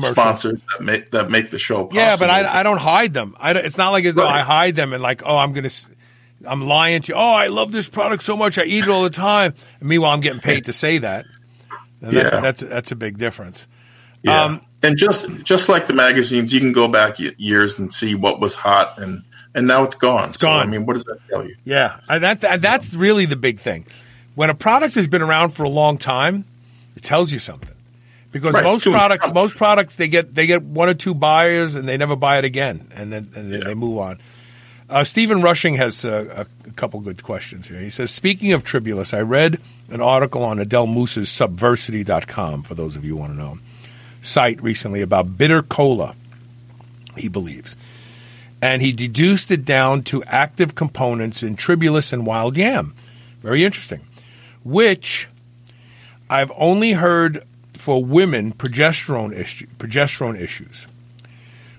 [0.01, 1.85] sponsors that make that make the show.
[1.85, 1.97] Possible.
[1.97, 3.37] Yeah, but I, I don't hide them.
[3.39, 4.41] I it's not like as though right.
[4.41, 5.71] I hide them and like oh I'm gonna.
[6.47, 7.19] I'm lying to you.
[7.19, 8.59] Oh, I love this product so much.
[8.59, 9.55] I eat it all the time.
[9.81, 11.25] And meanwhile, I'm getting paid to say that.
[12.03, 12.25] And yeah.
[12.25, 13.67] That, that's that's a big difference.
[14.23, 14.45] Yeah.
[14.45, 18.39] Um, and just just like the magazines, you can go back years and see what
[18.39, 19.23] was hot, and
[19.55, 20.29] and now it's gone.
[20.29, 20.67] It's so, gone.
[20.67, 21.57] I mean, what does that tell you?
[21.65, 23.87] Yeah, and that, that that's really the big thing
[24.37, 26.45] when a product has been around for a long time,
[26.95, 27.75] it tells you something.
[28.33, 31.89] Because right, most products, most products, they get they get one or two buyers and
[31.89, 33.61] they never buy it again, and then and yeah.
[33.65, 34.19] they move on.
[34.89, 37.81] Uh, Stephen Rushing has uh, a, a, couple good questions here.
[37.81, 42.95] He says, Speaking of Tribulus, I read an article on Adel Moussa's SuppVersity.com, for those
[42.95, 43.59] of you who want to know,
[44.23, 46.15] site recently about bitter kola,
[47.17, 47.77] he believes.
[48.63, 52.95] And he deduced it down to active components in Tribulus and wild yam.
[53.43, 54.03] Very interesting
[54.67, 55.29] which
[56.29, 57.45] I've only heard
[57.87, 60.89] for women progesterone issue, progesterone issues.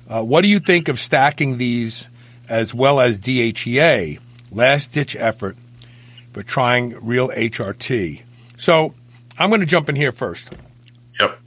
[0.08, 2.08] Uh, what do you think of stacking these
[2.47, 4.18] as well as DHEA?
[4.49, 5.58] Last ditch effort
[6.32, 8.22] for trying real HRT.
[8.55, 8.93] So
[9.38, 10.53] I'm going to jump in here first.
[11.20, 11.39] Yep.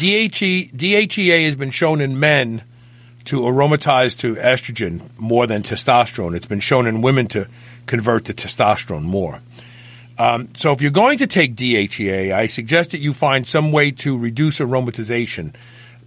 [0.00, 2.64] DHE, DHEA has been shown in men
[3.26, 6.34] to aromatize to estrogen more than testosterone.
[6.34, 7.46] It's been shown in women to
[7.86, 9.42] convert to testosterone more.
[10.18, 13.90] Um, so if you're going to take DHEA, I suggest that you find some way
[13.92, 15.54] to reduce aromatization.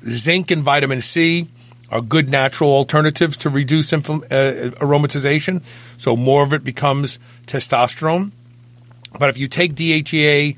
[0.07, 1.49] Zinc and vitamin C
[1.89, 5.61] are good natural alternatives to reduce infl- uh, aromatization,
[5.97, 8.31] so more of it becomes testosterone.
[9.19, 10.57] But if you take DHEA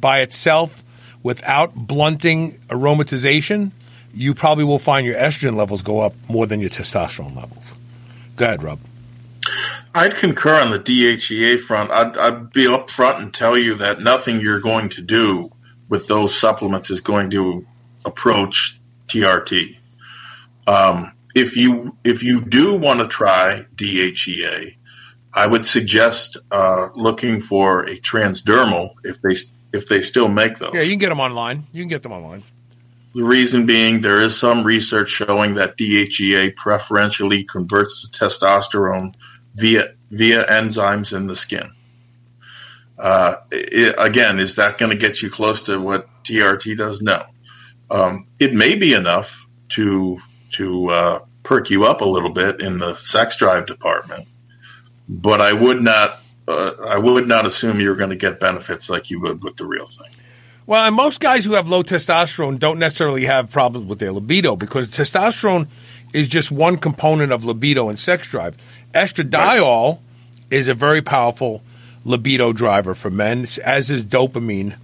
[0.00, 0.82] by itself
[1.22, 3.72] without blunting aromatization,
[4.12, 7.74] you probably will find your estrogen levels go up more than your testosterone levels.
[8.36, 8.78] Go ahead, Rob.
[9.94, 11.90] I'd concur on the DHEA front.
[11.92, 15.50] I'd, I'd be upfront and tell you that nothing you're going to do
[15.88, 17.66] with those supplements is going to
[18.04, 19.76] approach TRT.
[20.66, 24.76] Um, if you if you do want to try DHEA,
[25.34, 29.34] I would suggest uh, looking for a transdermal if they
[29.76, 30.72] if they still make those.
[30.72, 31.66] Yeah, you can get them online.
[31.72, 32.42] You can get them online.
[33.14, 39.14] The reason being, there is some research showing that DHEA preferentially converts to testosterone
[39.54, 41.70] via via enzymes in the skin.
[42.98, 47.02] Uh, it, again, is that going to get you close to what TRT does?
[47.02, 47.24] No.
[47.90, 50.18] Um, it may be enough to
[50.52, 54.26] to uh, perk you up a little bit in the sex drive department,
[55.08, 59.10] but I would not uh, I would not assume you're going to get benefits like
[59.10, 60.10] you would with the real thing.
[60.66, 64.56] Well, and most guys who have low testosterone don't necessarily have problems with their libido
[64.56, 65.68] because testosterone
[66.14, 68.56] is just one component of libido and sex drive.
[68.94, 70.00] Estradiol right.
[70.50, 71.62] is a very powerful
[72.04, 74.78] libido driver for men, as is dopamine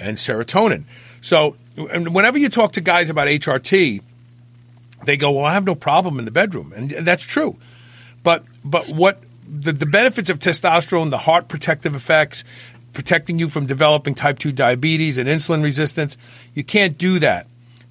[0.00, 0.84] and serotonin.
[1.20, 4.00] So whenever you talk to guys about HRT,
[5.04, 7.58] they go, "Well, I have no problem in the bedroom," and that's true.
[8.22, 12.44] But but what the, the benefits of testosterone, the heart protective effects,
[12.92, 16.16] protecting you from developing type 2 diabetes and insulin resistance,
[16.54, 17.46] you can't do that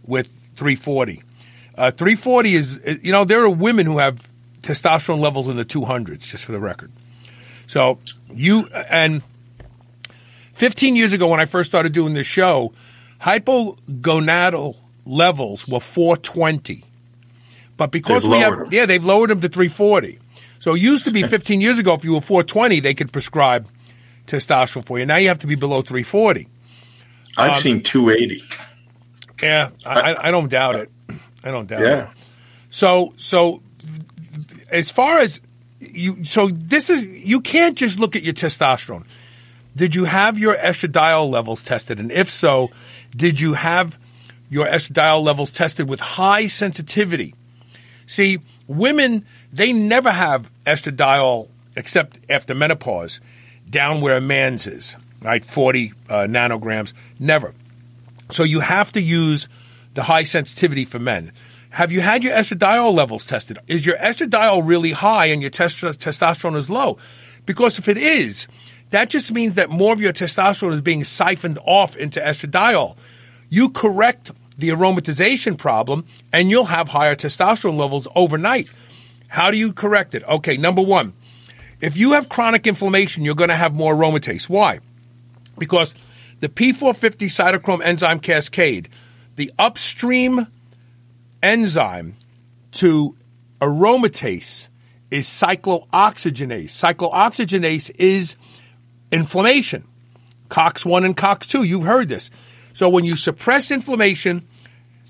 [0.05, 1.21] with 340.
[1.81, 4.31] Uh, 340 is, you know, there are women who have
[4.61, 6.91] testosterone levels in the 200s, just for the record.
[7.65, 7.97] So
[8.31, 9.23] you, and
[10.53, 12.71] 15 years ago when I first started doing this show,
[13.21, 14.75] hypogonadal
[15.05, 16.83] levels were 420.
[17.77, 18.67] But because They've we have, them.
[18.71, 20.19] yeah, they've lowered them to 340.
[20.59, 23.67] So it used to be 15 years ago, if you were 420, they could prescribe
[24.27, 25.07] testosterone for you.
[25.07, 26.47] Now you have to be below 340.
[27.37, 28.43] I've Um, seen 280.
[29.41, 30.91] Yeah, I, I, I don't doubt it.
[31.43, 31.87] I don't doubt it.
[31.87, 32.09] Yeah.
[32.69, 33.61] So, so
[34.71, 35.41] as far as
[35.79, 39.05] you, so this is you can't just look at your testosterone.
[39.75, 42.69] Did you have your estradiol levels tested, and if so,
[43.15, 43.97] did you have
[44.49, 47.33] your estradiol levels tested with high sensitivity?
[48.05, 53.21] See, women they never have estradiol except after menopause
[53.69, 55.43] down where a man's is, right?
[55.43, 57.53] Forty uh, nanograms, never.
[58.29, 59.47] So you have to use
[59.93, 61.31] the high sensitivity for men.
[61.71, 63.59] Have you had your estradiol levels tested?
[63.67, 66.97] Is your estradiol really high and your test- testosterone is low?
[67.45, 68.47] Because if it is,
[68.89, 72.97] that just means that more of your testosterone is being siphoned off into estradiol.
[73.49, 78.71] You correct the aromatization problem and you'll have higher testosterone levels overnight.
[79.29, 80.23] How do you correct it?
[80.25, 81.13] Okay, number one,
[81.79, 84.49] if you have chronic inflammation, you're going to have more aromatase.
[84.49, 84.81] Why?
[85.61, 85.93] because
[86.39, 88.89] the P450 cytochrome enzyme cascade,
[89.35, 90.47] the upstream
[91.41, 92.15] enzyme
[92.73, 93.15] to
[93.59, 94.67] aromatase
[95.09, 96.71] is cyclooxygenase.
[96.71, 98.35] Cyclooxygenase is
[99.11, 99.83] inflammation.
[100.49, 102.29] COX1 and COX2, you've heard this.
[102.73, 104.47] So when you suppress inflammation,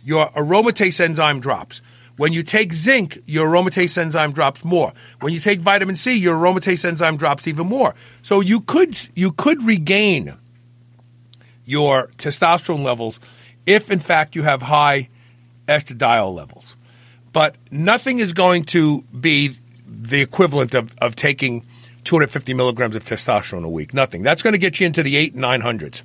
[0.04, 1.82] your aromatase enzyme drops.
[2.18, 4.94] When you take zinc, your aromatase enzyme drops more.
[5.22, 7.96] When you take vitamin C, your aromatase enzyme drops even more.
[8.22, 10.38] So you could you could regain
[11.64, 13.20] your testosterone levels
[13.72, 15.10] if in fact you have high
[15.68, 16.76] estradiol levels.
[17.34, 19.52] But nothing is going to be
[19.88, 21.66] the equivalent of, of taking
[22.04, 23.94] 250 milligrams of testosterone a week.
[23.94, 24.22] Nothing.
[24.24, 26.04] That's going to get you into the eight and nine hundreds.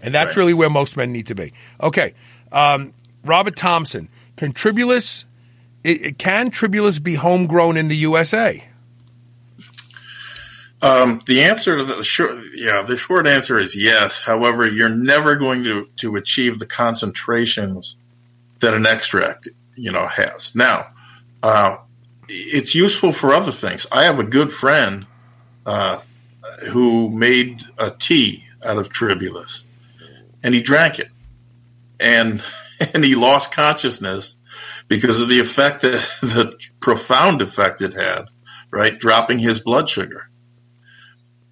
[0.00, 0.36] And that's Right.
[0.42, 1.52] really where most men need to be.
[1.80, 2.14] Okay.
[2.52, 2.92] Um,
[3.24, 5.24] Robert Thompson, can tribulus,
[5.84, 8.64] it, it- can tribulus be homegrown in the USA?
[10.82, 14.20] Um, the answer to the short, yeah, the short answer is yes.
[14.20, 17.96] However, you're never going to, to achieve the concentrations
[18.60, 20.54] that an extract, you know, has.
[20.54, 20.88] Now,
[21.42, 21.78] uh,
[22.28, 23.86] it's useful for other things.
[23.90, 25.06] I have a good friend
[25.64, 26.00] uh,
[26.70, 29.64] who made a tea out of tribulus,
[30.42, 31.08] and he drank it,
[32.00, 32.42] and
[32.94, 34.36] and he lost consciousness
[34.88, 38.26] because of the effect that the profound effect it had,
[38.70, 40.25] right, dropping his blood sugar.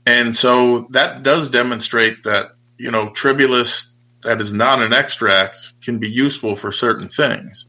[0.06, 3.90] And so that does demonstrate that, you know, tribulus
[4.22, 7.66] that is not an extract can be useful for certain things.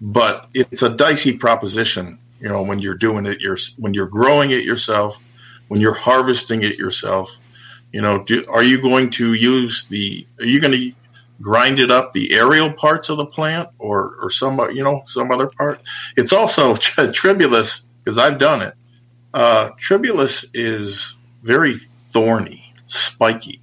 [0.00, 4.50] But it's a dicey proposition, you know, when you're doing it, your when you're growing
[4.50, 5.18] it yourself,
[5.68, 7.36] when you're harvesting it yourself,
[7.92, 10.92] you know, do, are you going to use the, are you going to
[11.42, 15.30] grind it up the aerial parts of the plant or, or some, you know, some
[15.30, 15.80] other part?
[16.16, 16.74] It's also
[17.12, 18.74] tribulus, because I've done it.
[19.32, 23.60] Uh, tribulus is very thorny, spiky.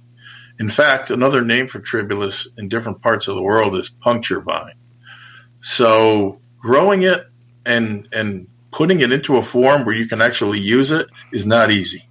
[0.58, 4.74] In fact, another name for tribulus in different parts of the world is puncture vine.
[5.58, 7.26] So growing it
[7.64, 11.70] and and putting it into a form where you can actually use it is not
[11.70, 12.04] easy.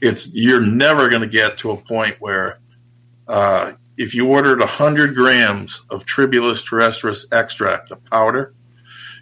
[0.00, 2.58] It's you're never going to get to a point where
[3.28, 8.54] uh, if you ordered hundred grams of tribulus terrestris extract, the powder,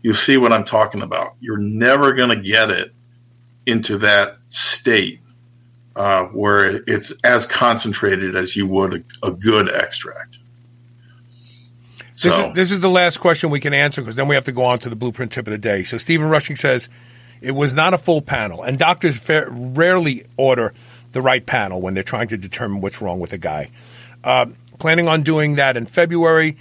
[0.02, 1.34] you'll see what I'm talking about.
[1.40, 2.92] You're never going to get it
[3.66, 5.20] into that state
[5.98, 10.38] uh, where it's as concentrated as you would a, a good extract.
[12.14, 14.52] This, is, this is the last question we can answer because then we have to
[14.52, 15.82] go on to the blueprint tip of the day.
[15.82, 16.88] So Stephen Rushing says
[17.40, 20.72] it was not a full panel, and doctors fa- rarely order
[21.12, 23.70] the right panel when they're trying to determine what's wrong with a guy.
[24.22, 24.46] Uh,
[24.78, 26.56] planning on doing that in February.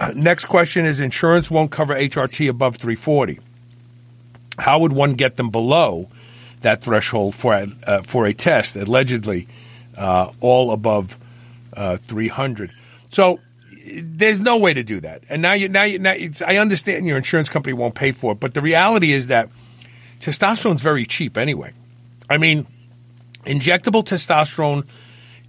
[0.00, 3.38] Uh, next question is: Insurance won't cover HRT above 340.
[4.58, 6.08] How would one get them below
[6.62, 8.76] that threshold for a, uh, for a test?
[8.76, 9.48] Allegedly,
[9.96, 11.18] uh, all above
[11.76, 12.70] uh, 300.
[13.08, 13.40] So
[13.86, 15.22] there's no way to do that.
[15.28, 16.14] And now you now you now
[16.46, 19.50] I understand your insurance company won't pay for it, but the reality is that
[20.20, 21.72] testosterone's very cheap anyway.
[22.30, 22.66] I mean,
[23.44, 24.86] injectable testosterone,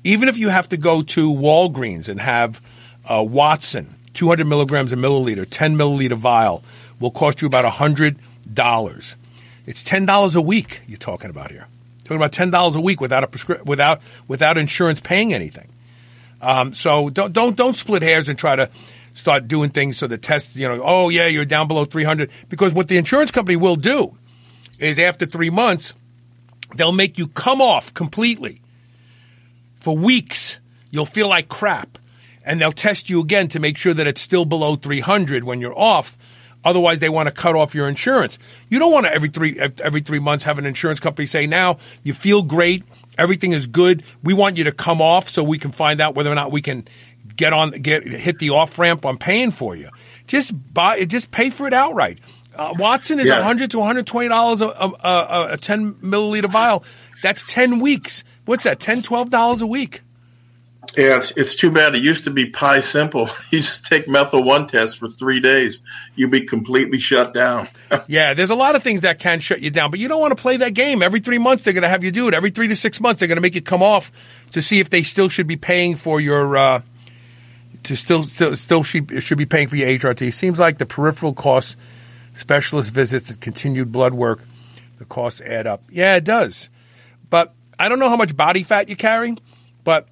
[0.04, 2.62] even if you have to go to Walgreens and have
[3.06, 6.64] Uh, Watson, 200 milligrams a milliliter, 10 milliliter vial,
[7.00, 9.16] will cost you about $100.
[9.66, 11.68] It's $10 a week you're talking about here.
[12.04, 15.70] Talking about $10 a week without a prescri- without without insurance paying anything.
[16.42, 18.70] Um, so don't don't don't split hairs and try to
[19.14, 22.74] start doing things so the tests, you know, oh yeah, you're down below 300 because
[22.74, 24.18] what the insurance company will do
[24.80, 25.94] is after 3 months
[26.76, 28.60] they'll make you come off completely.
[29.76, 30.60] For weeks,
[30.92, 31.98] you'll feel like crap
[32.46, 35.78] and they'll test you again to make sure that it's still below 300 when you're
[35.78, 36.18] off.
[36.66, 38.40] Otherwise, they want to cut off your insurance.
[38.70, 41.78] You don't want to every three every three months have an insurance company say, "Now
[42.04, 42.84] you feel great,
[43.18, 44.04] everything is good.
[44.24, 46.62] We want you to come off so we can find out whether or not we
[46.62, 46.88] can
[47.36, 49.90] get on get hit the off ramp on paying for you.
[50.28, 52.20] Just buy, just pay for it outright.
[52.56, 53.38] Uh, Watson is Yeah.
[53.38, 56.84] 100 to 120 dollars a, a, a, a 10 milliliter vial.
[57.24, 58.24] That's 10 weeks.
[58.46, 58.80] What's that?
[58.80, 60.02] 10 12 dollars a week.
[60.98, 61.96] Yeah, it's, it's too bad.
[61.96, 63.30] It used to be pie simple.
[63.52, 65.84] You just take methyl one test for three days,
[66.16, 67.68] you'd be completely shut down.
[68.08, 70.36] Yeah, there's a lot of things that can shut you down, but you don't want
[70.36, 71.02] to play that game.
[71.02, 72.34] Every three months, they're going to have you do it.
[72.34, 74.12] Every three to six months, they're going to make you come off
[74.52, 76.82] to see if they still should be paying for your, uh,
[77.84, 80.28] to still, still, still should, should be paying for your HRT.
[80.28, 81.78] It seems like the peripheral costs,
[82.34, 84.42] specialist visits, and continued blood work,
[84.98, 85.84] the costs add up.
[85.90, 86.70] Yeah, it does.
[87.30, 89.36] But I don't know how much body fat you carry,
[89.84, 90.08] but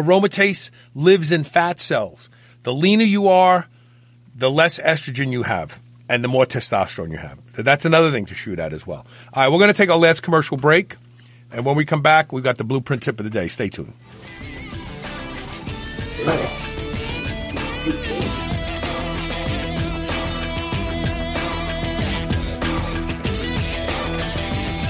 [0.00, 2.30] aromatase lives in fat cells.
[2.62, 3.68] The leaner you are,
[4.34, 7.40] the less estrogen you have and the more testosterone you have.
[7.46, 9.06] So that's another thing to shoot at as well.
[9.32, 10.96] All right, we're going to take our last commercial break.
[11.50, 13.48] And when we come back, we've got the blueprint tip of the day.
[13.48, 13.92] Stay tuned.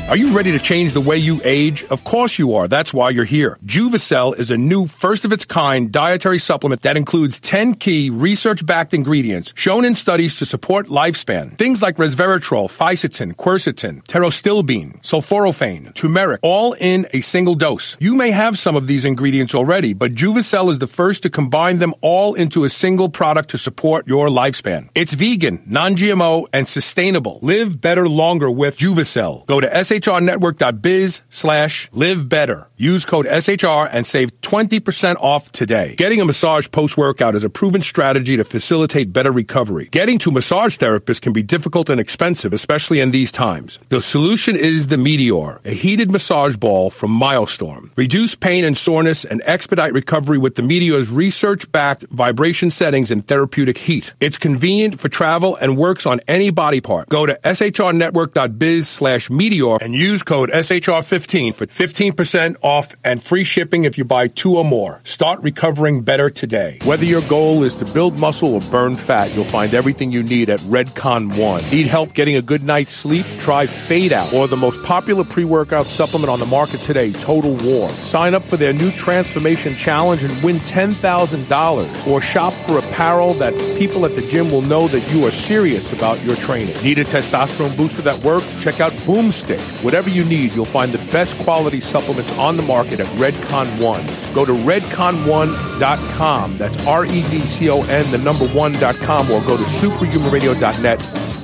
[0.09, 1.83] Are you ready to change the way you age?
[1.87, 2.69] Of course you are.
[2.69, 3.59] That's why you're here.
[3.67, 8.65] Juvicel is a new first of its kind dietary supplement that includes 10 key research
[8.65, 11.59] backed ingredients shown in studies to support lifespan.
[11.59, 17.97] Things like resveratrol, fisetin, quercetin, pterostilbene, sulforaphane, turmeric, all in a single dose.
[17.99, 21.81] You may have some of these ingredients already, but Juvicel is the first to combine
[21.81, 24.89] them all into a single product to support your lifespan.
[24.95, 27.41] It's vegan, non-GMO, and sustainable.
[27.43, 29.45] Live better longer with Juvicel.
[29.47, 29.67] Go to
[30.03, 32.69] shrnetwork.biz slash live better.
[32.77, 35.95] Use code SHR and save 20% off today.
[35.97, 39.89] Getting a massage post-workout is a proven strategy to facilitate better recovery.
[39.91, 43.79] Getting to massage therapists can be difficult and expensive, especially in these times.
[43.89, 47.91] The solution is the Meteor, a heated massage ball from MyoStorm.
[47.97, 53.79] Reduce pain and soreness and expedite recovery with the Meteor's research-backed vibration settings and therapeutic
[53.79, 54.15] heat.
[54.21, 57.09] It's convenient for travel and works on any body part.
[57.09, 63.85] Go to shrnetwork.biz slash Meteor and use code SHR15 for 15% off and free shipping
[63.85, 65.01] if you buy two or more.
[65.05, 66.81] Start recovering better today.
[66.83, 70.51] Whether your goal is to build muscle or burn fat, you'll find everything you need
[70.51, 71.63] at Redcon One.
[71.71, 73.27] Need help getting a good night's sleep?
[73.39, 77.89] Try Fade Out or the most popular pre-workout supplement on the market today, Total War.
[77.91, 83.55] Sign up for their new transformation challenge and win $10,000 or shop for apparel that
[83.79, 86.75] people at the gym will know that you are serious about your training.
[86.83, 88.61] Need a testosterone booster that works?
[88.61, 89.76] Check out Boomstick.
[89.83, 94.05] Whatever you need, you'll find the best quality supplements on the market at Redcon One.
[94.35, 96.59] Go to redcon1.com.
[96.59, 101.01] That's R-E-D-C-O-N, the number one.com, or go to superhumanradio.net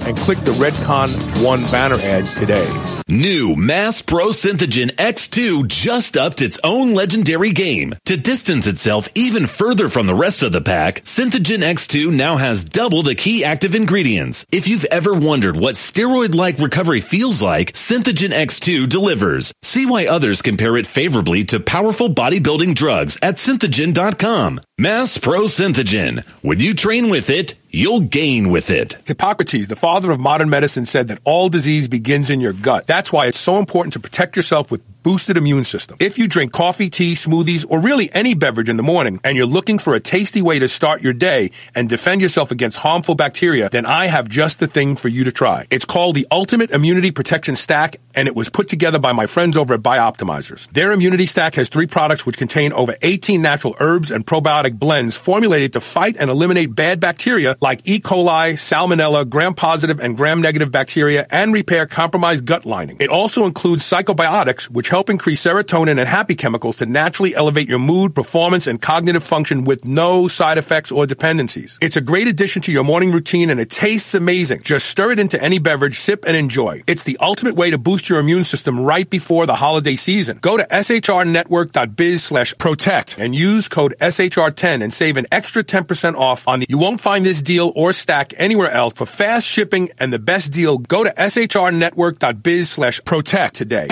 [0.07, 1.09] and click the Redcon
[1.45, 2.66] One banner ad today.
[3.09, 7.95] New Mass Pro Synthogen X2 just upped its own legendary game.
[8.07, 12.65] To distance itself even further from the rest of the pack, Synthogen X2 now has
[12.65, 14.47] double the key active ingredients.
[14.51, 19.53] If you've ever wondered what steroid-like recovery feels like, Synthogen X2 delivers.
[19.62, 24.61] See why others compare it favorably to powerful bodybuilding drugs at synthogen.com.
[24.78, 26.24] Mass Pro Synthogen.
[26.40, 28.94] When you train with it, you'll gain with it.
[29.05, 32.86] Hippocrates, the father of modern medicine, said that all disease begins in your gut.
[32.86, 35.97] That's why it's so important to protect yourself with boosted immune system.
[36.01, 39.47] If you drink coffee, tea, smoothies, or really any beverage in the morning, and you're
[39.47, 43.69] looking for a tasty way to start your day and defend yourself against harmful bacteria,
[43.70, 45.66] then I have just the thing for you to try.
[45.70, 49.57] It's called the Ultimate Immunity Protection Stack, and it was put together by my friends
[49.57, 50.69] over at Bioptimizers.
[50.70, 55.16] Their immunity stack has three products which contain over 18 natural herbs and probiotic blends
[55.16, 58.01] formulated to fight and eliminate bad bacteria like E.
[58.01, 62.97] coli, salmonella, gram-positive and gram-negative bacteria, and repair compromised gut lining.
[63.01, 67.78] It also includes psychobiotics, which help increase serotonin and happy chemicals to naturally elevate your
[67.78, 71.78] mood, performance, and cognitive function with no side effects or dependencies.
[71.81, 74.60] It's a great addition to your morning routine and it tastes amazing.
[74.60, 76.82] Just stir it into any beverage, sip, and enjoy.
[76.86, 80.36] It's the ultimate way to boost your immune system right before the holiday season.
[80.43, 86.47] Go to shrnetwork.biz slash protect and use code SHR10 and save an extra 10% off
[86.47, 90.12] on the You won't find this deal or stack anywhere else for fast shipping and
[90.12, 90.77] the best deal.
[90.77, 93.89] Go to shrnetwork.biz slash protect today.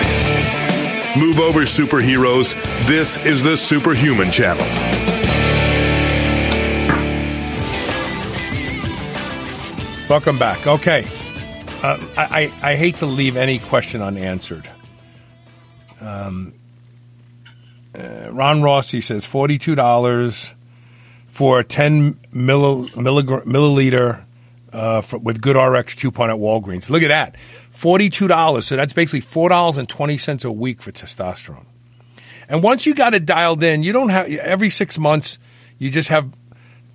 [1.17, 2.53] Move over, superheroes.
[2.87, 4.63] This is the Superhuman Channel.
[10.09, 10.67] Welcome back.
[10.67, 11.05] Okay.
[11.83, 14.69] Uh, I, I, hate to leave any question unanswered.
[15.99, 16.53] Um,
[17.97, 20.53] uh, Ron Rossi says $42
[21.27, 24.23] for 10 milli, milliliter
[24.71, 26.89] uh, for, with good RX coupon at Walgreens.
[26.89, 27.35] Look at that.
[27.73, 28.63] $42.
[28.63, 31.65] So that's basically $4.20 a week for testosterone.
[32.47, 35.39] And once you got it dialed in, you don't have, every six months,
[35.77, 36.31] you just have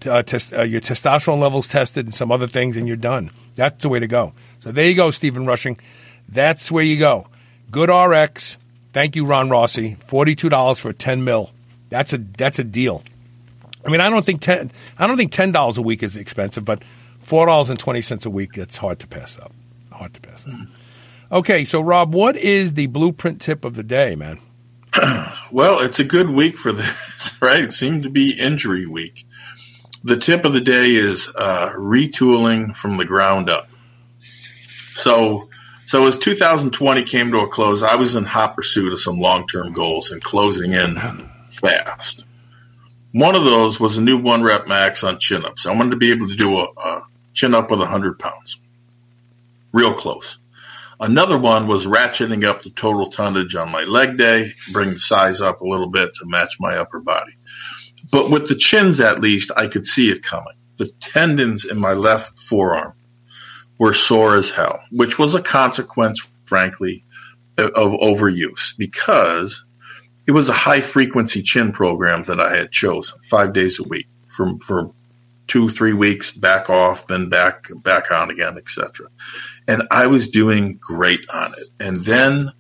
[0.09, 3.31] uh, test, uh, your testosterone levels tested and some other things, and you're done.
[3.55, 4.33] That's the way to go.
[4.61, 5.79] So there you go, Stephen Rushing.
[6.29, 7.27] That's where you go.
[7.71, 8.59] Good RX.
[8.93, 9.95] Thank you, Ron Rossi.
[9.95, 11.51] Forty-two dollars for a ten mil.
[11.89, 13.03] That's a that's a deal.
[13.85, 14.71] I mean, I don't think ten.
[14.99, 16.83] I don't think ten dollars a week is expensive, but
[17.19, 18.57] four dollars and twenty cents a week.
[18.57, 19.53] It's hard to pass up.
[19.97, 20.47] Hard to pass.
[21.33, 24.39] Okay, so Rob, what is the blueprint tip of the day, man?
[25.53, 27.63] Well, it's a good week for this, right?
[27.63, 29.25] It seemed to be injury week.
[30.03, 33.69] The tip of the day is uh, retooling from the ground up.
[34.19, 35.49] So,
[35.87, 39.73] so as 2020 came to a close, I was in hot pursuit of some long-term
[39.73, 40.97] goals and closing in
[41.49, 42.25] fast.
[43.13, 45.65] One of those was a new one rep max on chin ups.
[45.65, 47.03] I wanted to be able to do a, a
[47.35, 48.59] chin up with 100 pounds,
[49.77, 50.39] real close.
[50.99, 55.43] Another one was ratcheting up the total tonnage on my leg day, bring the size
[55.43, 57.33] up a little bit to match my upper body.
[58.11, 60.55] But with the chins, at least, I could see it coming.
[60.79, 62.95] The tendons in my left forearm
[63.79, 67.05] were sore as hell, which was a consequence, frankly,
[67.59, 69.65] of overuse because
[70.27, 74.07] it was a high frequency chin program that I had chosen five days a week
[74.29, 74.93] for, for
[75.47, 79.09] two, three weeks, back off, then back, back on again, etc.
[79.69, 81.69] And I was doing great on it.
[81.81, 82.53] And then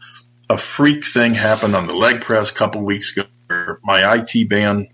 [0.50, 3.26] a freak thing happened on the leg press a couple weeks ago.
[3.84, 4.88] My IT band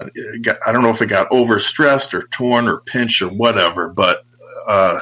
[0.00, 4.24] I don't know if it got overstressed or torn or pinched or whatever, but
[4.66, 5.00] uh,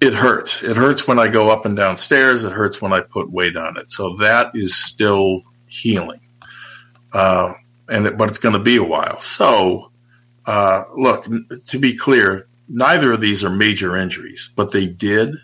[0.00, 0.62] it hurts.
[0.62, 2.44] It hurts when I go up and down stairs.
[2.44, 3.90] It hurts when I put weight on it.
[3.90, 6.20] So that is still healing,
[7.12, 7.54] uh,
[7.88, 9.20] and it, but it's going to be a while.
[9.20, 9.90] So
[10.46, 11.26] uh, look,
[11.66, 15.34] to be clear, neither of these are major injuries, but they did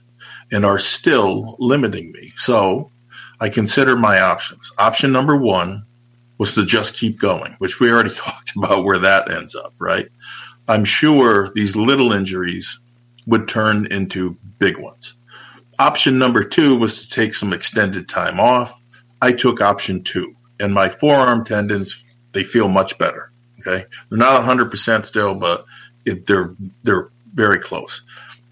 [0.52, 2.32] and are still limiting me.
[2.36, 2.90] So
[3.40, 4.72] I consider my options.
[4.78, 5.84] Option number one
[6.38, 10.08] was to just keep going, which we already talked about where that ends up, right?
[10.68, 12.78] I'm sure these little injuries
[13.26, 15.16] would turn into big ones.
[15.78, 18.72] Option number two was to take some extended time off.
[19.22, 23.32] I took option two, and my forearm tendons they feel much better.
[23.60, 25.64] Okay, they're not 100% still, but
[26.10, 28.02] it, they're they're very close.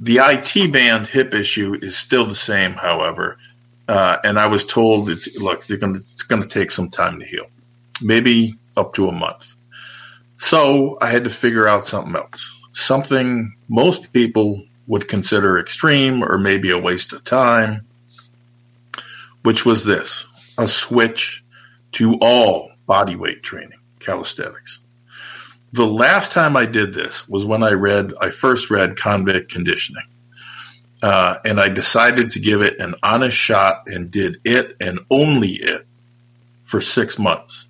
[0.00, 3.38] The IT band hip issue is still the same, however,
[3.88, 7.26] uh, and I was told it's look going it's going to take some time to
[7.26, 7.46] heal
[8.02, 9.54] maybe up to a month.
[10.36, 16.38] So I had to figure out something else, something most people would consider extreme or
[16.38, 17.84] maybe a waste of time,
[19.42, 20.26] which was this
[20.58, 21.44] a switch
[21.92, 24.80] to all body weight training, calisthenics.
[25.72, 30.06] The last time I did this was when I read, I first read Convict Conditioning.
[31.02, 35.50] Uh, and I decided to give it an honest shot and did it and only
[35.50, 35.86] it
[36.64, 37.68] for six months.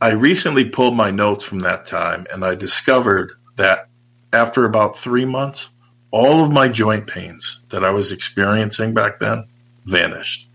[0.00, 3.88] I recently pulled my notes from that time and I discovered that
[4.32, 5.68] after about three months,
[6.10, 9.44] all of my joint pains that I was experiencing back then
[9.86, 10.47] vanished.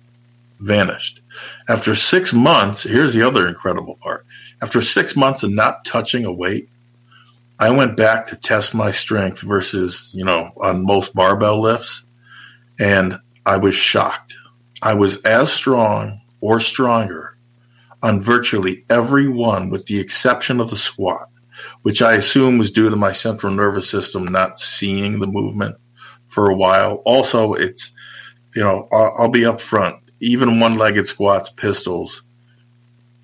[0.64, 1.22] Vanished.
[1.68, 4.26] After six months, here's the other incredible part.
[4.62, 6.70] After six months of not touching a weight,
[7.60, 12.06] I went back to test my strength versus, you know, on most barbell lifts,
[12.80, 14.36] and I was shocked.
[14.82, 17.38] I was as strong or stronger
[18.02, 21.28] on virtually every one with the exception of the squat,
[21.82, 25.76] which I assume was due to my central nervous system not seeing the movement
[26.28, 27.02] for a while.
[27.06, 27.92] Also, it's,
[28.56, 30.03] you know, I'll, I'll be up front.
[30.24, 32.24] Even one legged squats, pistols,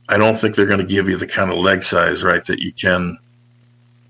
[0.10, 2.60] I don't think they're going to give you the kind of leg size, right, that
[2.60, 3.18] you can,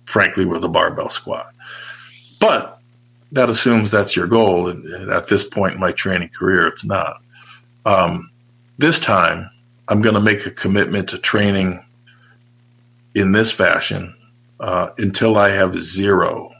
[0.05, 1.53] frankly, with a barbell squat.
[2.39, 2.79] But
[3.33, 4.69] that assumes that's your goal.
[4.69, 7.21] And at this point in my training career, it's not.
[7.85, 8.31] Um,
[8.79, 9.49] this time,
[9.89, 11.83] I'm going to make a commitment to training
[13.13, 14.15] in this fashion
[14.59, 16.51] uh, until I have zero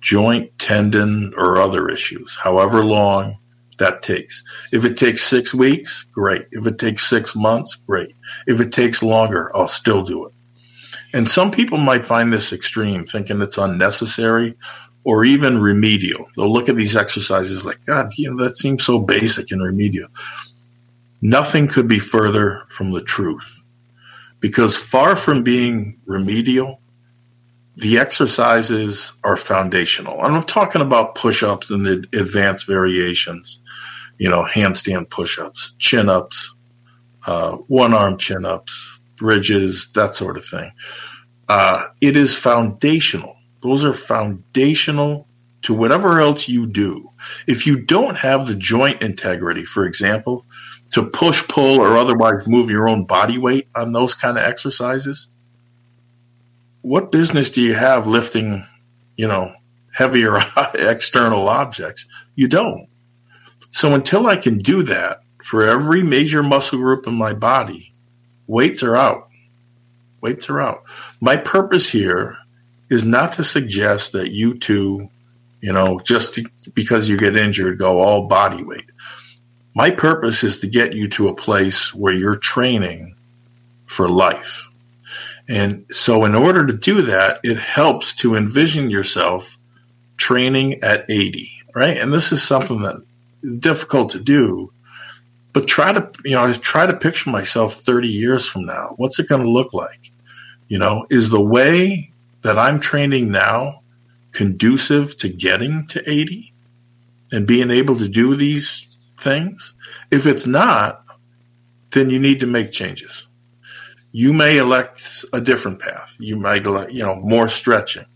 [0.00, 3.38] joint, tendon, or other issues, however long
[3.78, 4.42] that takes.
[4.72, 6.46] If it takes six weeks, great.
[6.52, 8.14] If it takes six months, great.
[8.46, 10.32] If it takes longer, I'll still do it.
[11.12, 14.54] And some people might find this extreme, thinking it's unnecessary
[15.04, 16.26] or even remedial.
[16.36, 20.08] They'll look at these exercises like, God, you know, that seems so basic and remedial.
[21.22, 23.62] Nothing could be further from the truth.
[24.40, 26.80] Because far from being remedial,
[27.76, 30.24] the exercises are foundational.
[30.24, 33.60] And I'm talking about push ups and the advanced variations,
[34.18, 36.54] you know, handstand push ups, chin ups,
[37.26, 40.70] uh, one arm chin ups, bridges, that sort of thing.
[41.48, 43.36] Uh, it is foundational.
[43.62, 45.26] Those are foundational
[45.62, 47.10] to whatever else you do.
[47.46, 50.44] If you don't have the joint integrity, for example,
[50.90, 55.28] to push, pull, or otherwise move your own body weight on those kind of exercises,
[56.82, 58.64] what business do you have lifting,
[59.16, 59.52] you know,
[59.92, 60.38] heavier
[60.74, 62.06] external objects?
[62.36, 62.88] You don't.
[63.76, 67.92] So until I can do that for every major muscle group in my body,
[68.46, 69.28] weights are out.
[70.22, 70.84] Weights are out.
[71.20, 72.38] My purpose here
[72.88, 75.10] is not to suggest that you two,
[75.60, 78.90] you know, just to, because you get injured, go all body weight.
[79.74, 83.14] My purpose is to get you to a place where you're training
[83.84, 84.66] for life.
[85.50, 89.58] And so, in order to do that, it helps to envision yourself
[90.16, 91.98] training at 80, right?
[91.98, 93.02] And this is something that
[93.58, 94.72] difficult to do,
[95.52, 98.94] but try to, you know, I try to picture myself 30 years from now.
[98.96, 100.10] What's it going to look like?
[100.68, 103.80] You know, is the way that I'm training now
[104.32, 106.52] conducive to getting to 80
[107.32, 108.86] and being able to do these
[109.18, 109.74] things.
[110.10, 111.04] If it's not,
[111.90, 113.26] then you need to make changes.
[114.12, 116.14] You may elect a different path.
[116.18, 118.06] You might elect, you know, more stretching,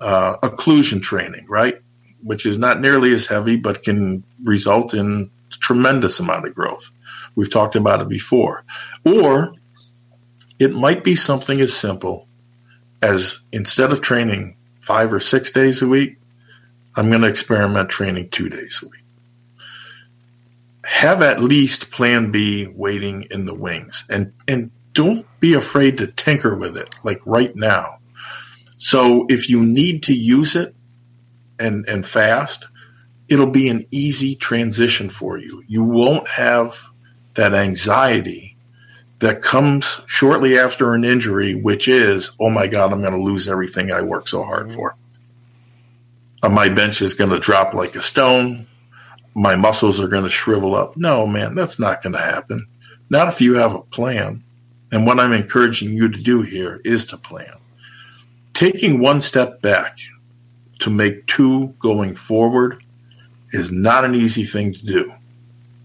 [0.00, 1.80] uh, occlusion training, right?
[2.26, 6.90] Which is not nearly as heavy, but can result in tremendous amount of growth.
[7.34, 8.64] We've talked about it before.
[9.04, 9.54] Or
[10.58, 12.26] it might be something as simple
[13.00, 16.18] as instead of training five or six days a week,
[16.96, 19.06] I'm going to experiment training two days a week
[20.86, 26.06] have at least plan B waiting in the wings and and don't be afraid to
[26.06, 27.98] tinker with it like right now.
[28.76, 30.75] So if you need to use it
[31.58, 32.66] and and fast,
[33.28, 35.62] it'll be an easy transition for you.
[35.66, 36.78] You won't have
[37.34, 38.56] that anxiety
[39.18, 43.48] that comes shortly after an injury, which is, oh my God, I'm going to lose
[43.48, 44.94] everything I worked so hard for.
[46.42, 48.66] Uh, my bench is going to drop like a stone
[49.36, 50.96] my muscles are going to shrivel up.
[50.96, 52.66] No, man, that's not going to happen.
[53.10, 54.42] Not if you have a plan.
[54.90, 57.52] And what I'm encouraging you to do here is to plan.
[58.54, 59.98] Taking one step back
[60.86, 62.80] to make two going forward
[63.50, 65.12] is not an easy thing to do.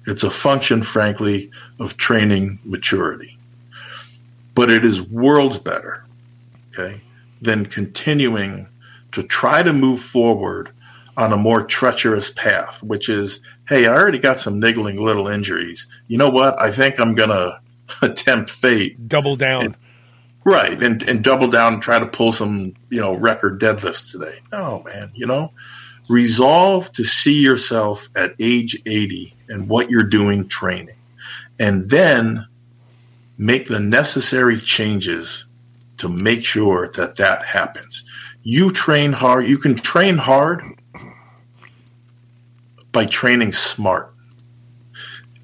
[0.05, 1.49] It's a function, frankly,
[1.79, 3.35] of training maturity.
[4.53, 6.05] But it is worlds better,
[6.69, 7.01] okay,
[7.41, 8.67] than continuing
[9.13, 10.69] to try to move forward
[11.17, 15.87] on a more treacherous path, which is, hey, I already got some niggling little injuries.
[16.09, 16.61] You know what?
[16.61, 17.59] I think I'm going to
[18.03, 19.07] attempt fate.
[19.07, 19.65] Double down.
[19.65, 19.77] And,
[20.43, 20.81] right.
[20.81, 24.39] And, and double down and try to pull some, you know, record deadlifts today.
[24.51, 25.51] No, man, you know,
[26.09, 30.95] resolve to see yourself at age 80 and what you're doing training.
[31.59, 32.47] And then
[33.37, 35.45] make the necessary changes
[35.97, 38.03] to make sure that that happens.
[38.43, 39.47] You train hard.
[39.47, 40.63] You can train hard
[42.91, 44.13] by training smart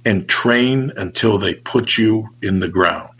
[0.06, 3.17] and train until they put you in the ground.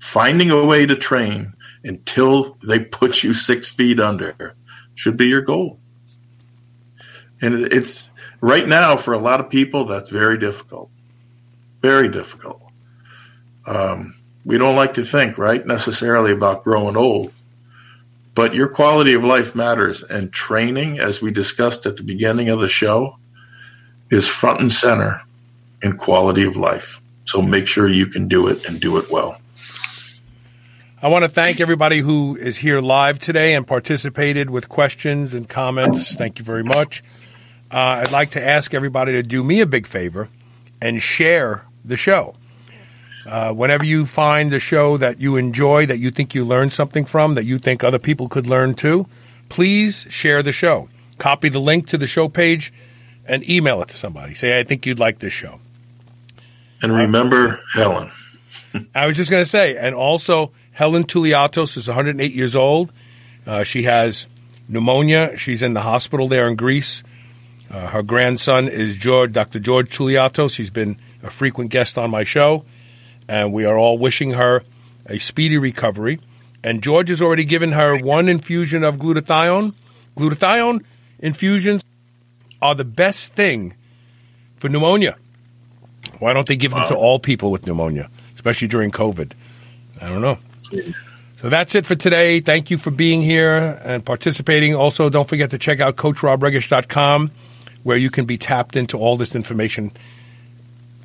[0.00, 1.52] Finding a way to train
[1.84, 4.54] until they put you six feet under
[4.94, 5.78] should be your goal.
[7.42, 8.10] And it's
[8.40, 10.90] right now for a lot of people, that's very difficult.
[11.80, 12.62] Very difficult.
[13.66, 14.14] Um,
[14.44, 17.32] we don't like to think, right, necessarily about growing old.
[18.34, 20.02] But your quality of life matters.
[20.02, 23.16] And training, as we discussed at the beginning of the show,
[24.10, 25.20] is front and center
[25.82, 27.00] in quality of life.
[27.24, 29.39] So make sure you can do it and do it well.
[31.02, 35.48] I want to thank everybody who is here live today and participated with questions and
[35.48, 36.14] comments.
[36.14, 37.02] Thank you very much.
[37.70, 40.28] Uh, I'd like to ask everybody to do me a big favor
[40.78, 42.36] and share the show.
[43.24, 47.06] Uh, whenever you find the show that you enjoy, that you think you learned something
[47.06, 49.06] from, that you think other people could learn too,
[49.48, 50.90] please share the show.
[51.16, 52.74] Copy the link to the show page
[53.24, 54.34] and email it to somebody.
[54.34, 55.60] Say, I think you'd like this show.
[56.82, 58.10] And remember Helen.
[58.94, 62.90] I was just going to say, and also Helen Touliatos is 108 years old.
[63.46, 64.28] Uh, she has
[64.66, 65.36] pneumonia.
[65.36, 67.04] She's in the hospital there in Greece.
[67.70, 69.58] Uh, her grandson is George, Dr.
[69.58, 70.56] George Touliatos.
[70.56, 72.64] He's been a frequent guest on my show,
[73.28, 74.62] and we are all wishing her
[75.04, 76.18] a speedy recovery.
[76.64, 79.74] And George has already given her one infusion of glutathione.
[80.16, 80.82] Glutathione
[81.18, 81.84] infusions
[82.62, 83.74] are the best thing
[84.56, 85.16] for pneumonia.
[86.20, 89.32] Why don't they give them to all people with pneumonia, especially during COVID?
[90.00, 90.38] I don't know.
[91.36, 92.40] So that's it for today.
[92.40, 94.74] Thank you for being here and participating.
[94.74, 97.30] Also, don't forget to check out CoachRobRegish.com,
[97.82, 99.90] where you can be tapped into all this information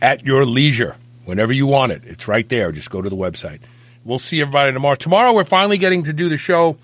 [0.02, 2.02] at your leisure whenever you want it.
[2.06, 2.72] It's right there.
[2.72, 3.62] Just go to the website.
[4.04, 4.96] We'll see everybody tomorrow.
[4.96, 6.78] Tomorrow, we're finally getting to do the show.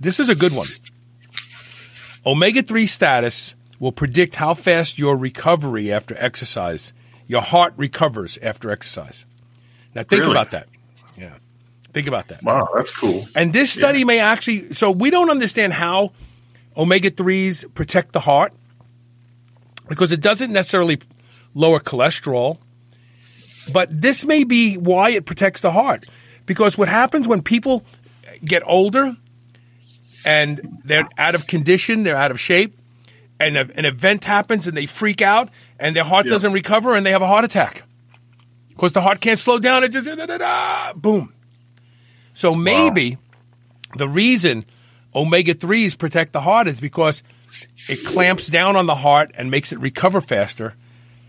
[0.00, 0.66] This is a good one.
[2.26, 6.94] Omega 3 status will predict how fast your recovery after exercise,
[7.26, 9.26] your heart recovers after exercise.
[9.94, 10.32] Now, think Really?
[10.32, 10.66] about that.
[11.18, 11.34] Yeah.
[11.94, 12.42] Think about that.
[12.42, 13.24] Wow, that's cool.
[13.36, 16.12] And this study may actually, so we don't understand how
[16.76, 18.52] omega 3s protect the heart
[19.88, 20.98] because it doesn't necessarily
[21.54, 22.58] lower cholesterol.
[23.72, 26.06] But this may be why it protects the heart.
[26.46, 27.84] Because what happens when people
[28.44, 29.16] get older
[30.26, 32.76] and they're out of condition, they're out of shape,
[33.38, 35.48] and a- an event happens and they freak out
[35.78, 36.32] and their heart Yeah.
[36.32, 37.82] doesn't recover and they have a heart attack.
[38.70, 41.32] Because the heart can't slow down, it just da, da, da, boom.
[42.34, 43.16] So maybe
[43.96, 44.64] the reason
[45.14, 47.22] omega 3s protect the heart is because
[47.88, 50.74] it clamps down on the heart and makes it recover faster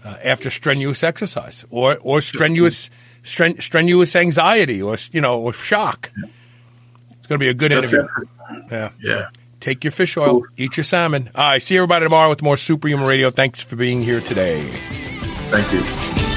[0.04, 2.90] uh, after strenuous exercise or, or strenuous
[3.24, 6.12] stren- strenuous anxiety or you know or shock.
[6.18, 8.08] It's going to be a good That's interview.
[8.22, 8.64] it.
[8.72, 8.90] Yeah.
[9.00, 9.30] Yeah.
[9.60, 11.32] Take your fish oil, eat your salmon.
[11.34, 13.32] All right, see everybody tomorrow with more Superhuman Radio.
[13.32, 14.62] Thanks for being here today.
[15.50, 16.35] Thank you.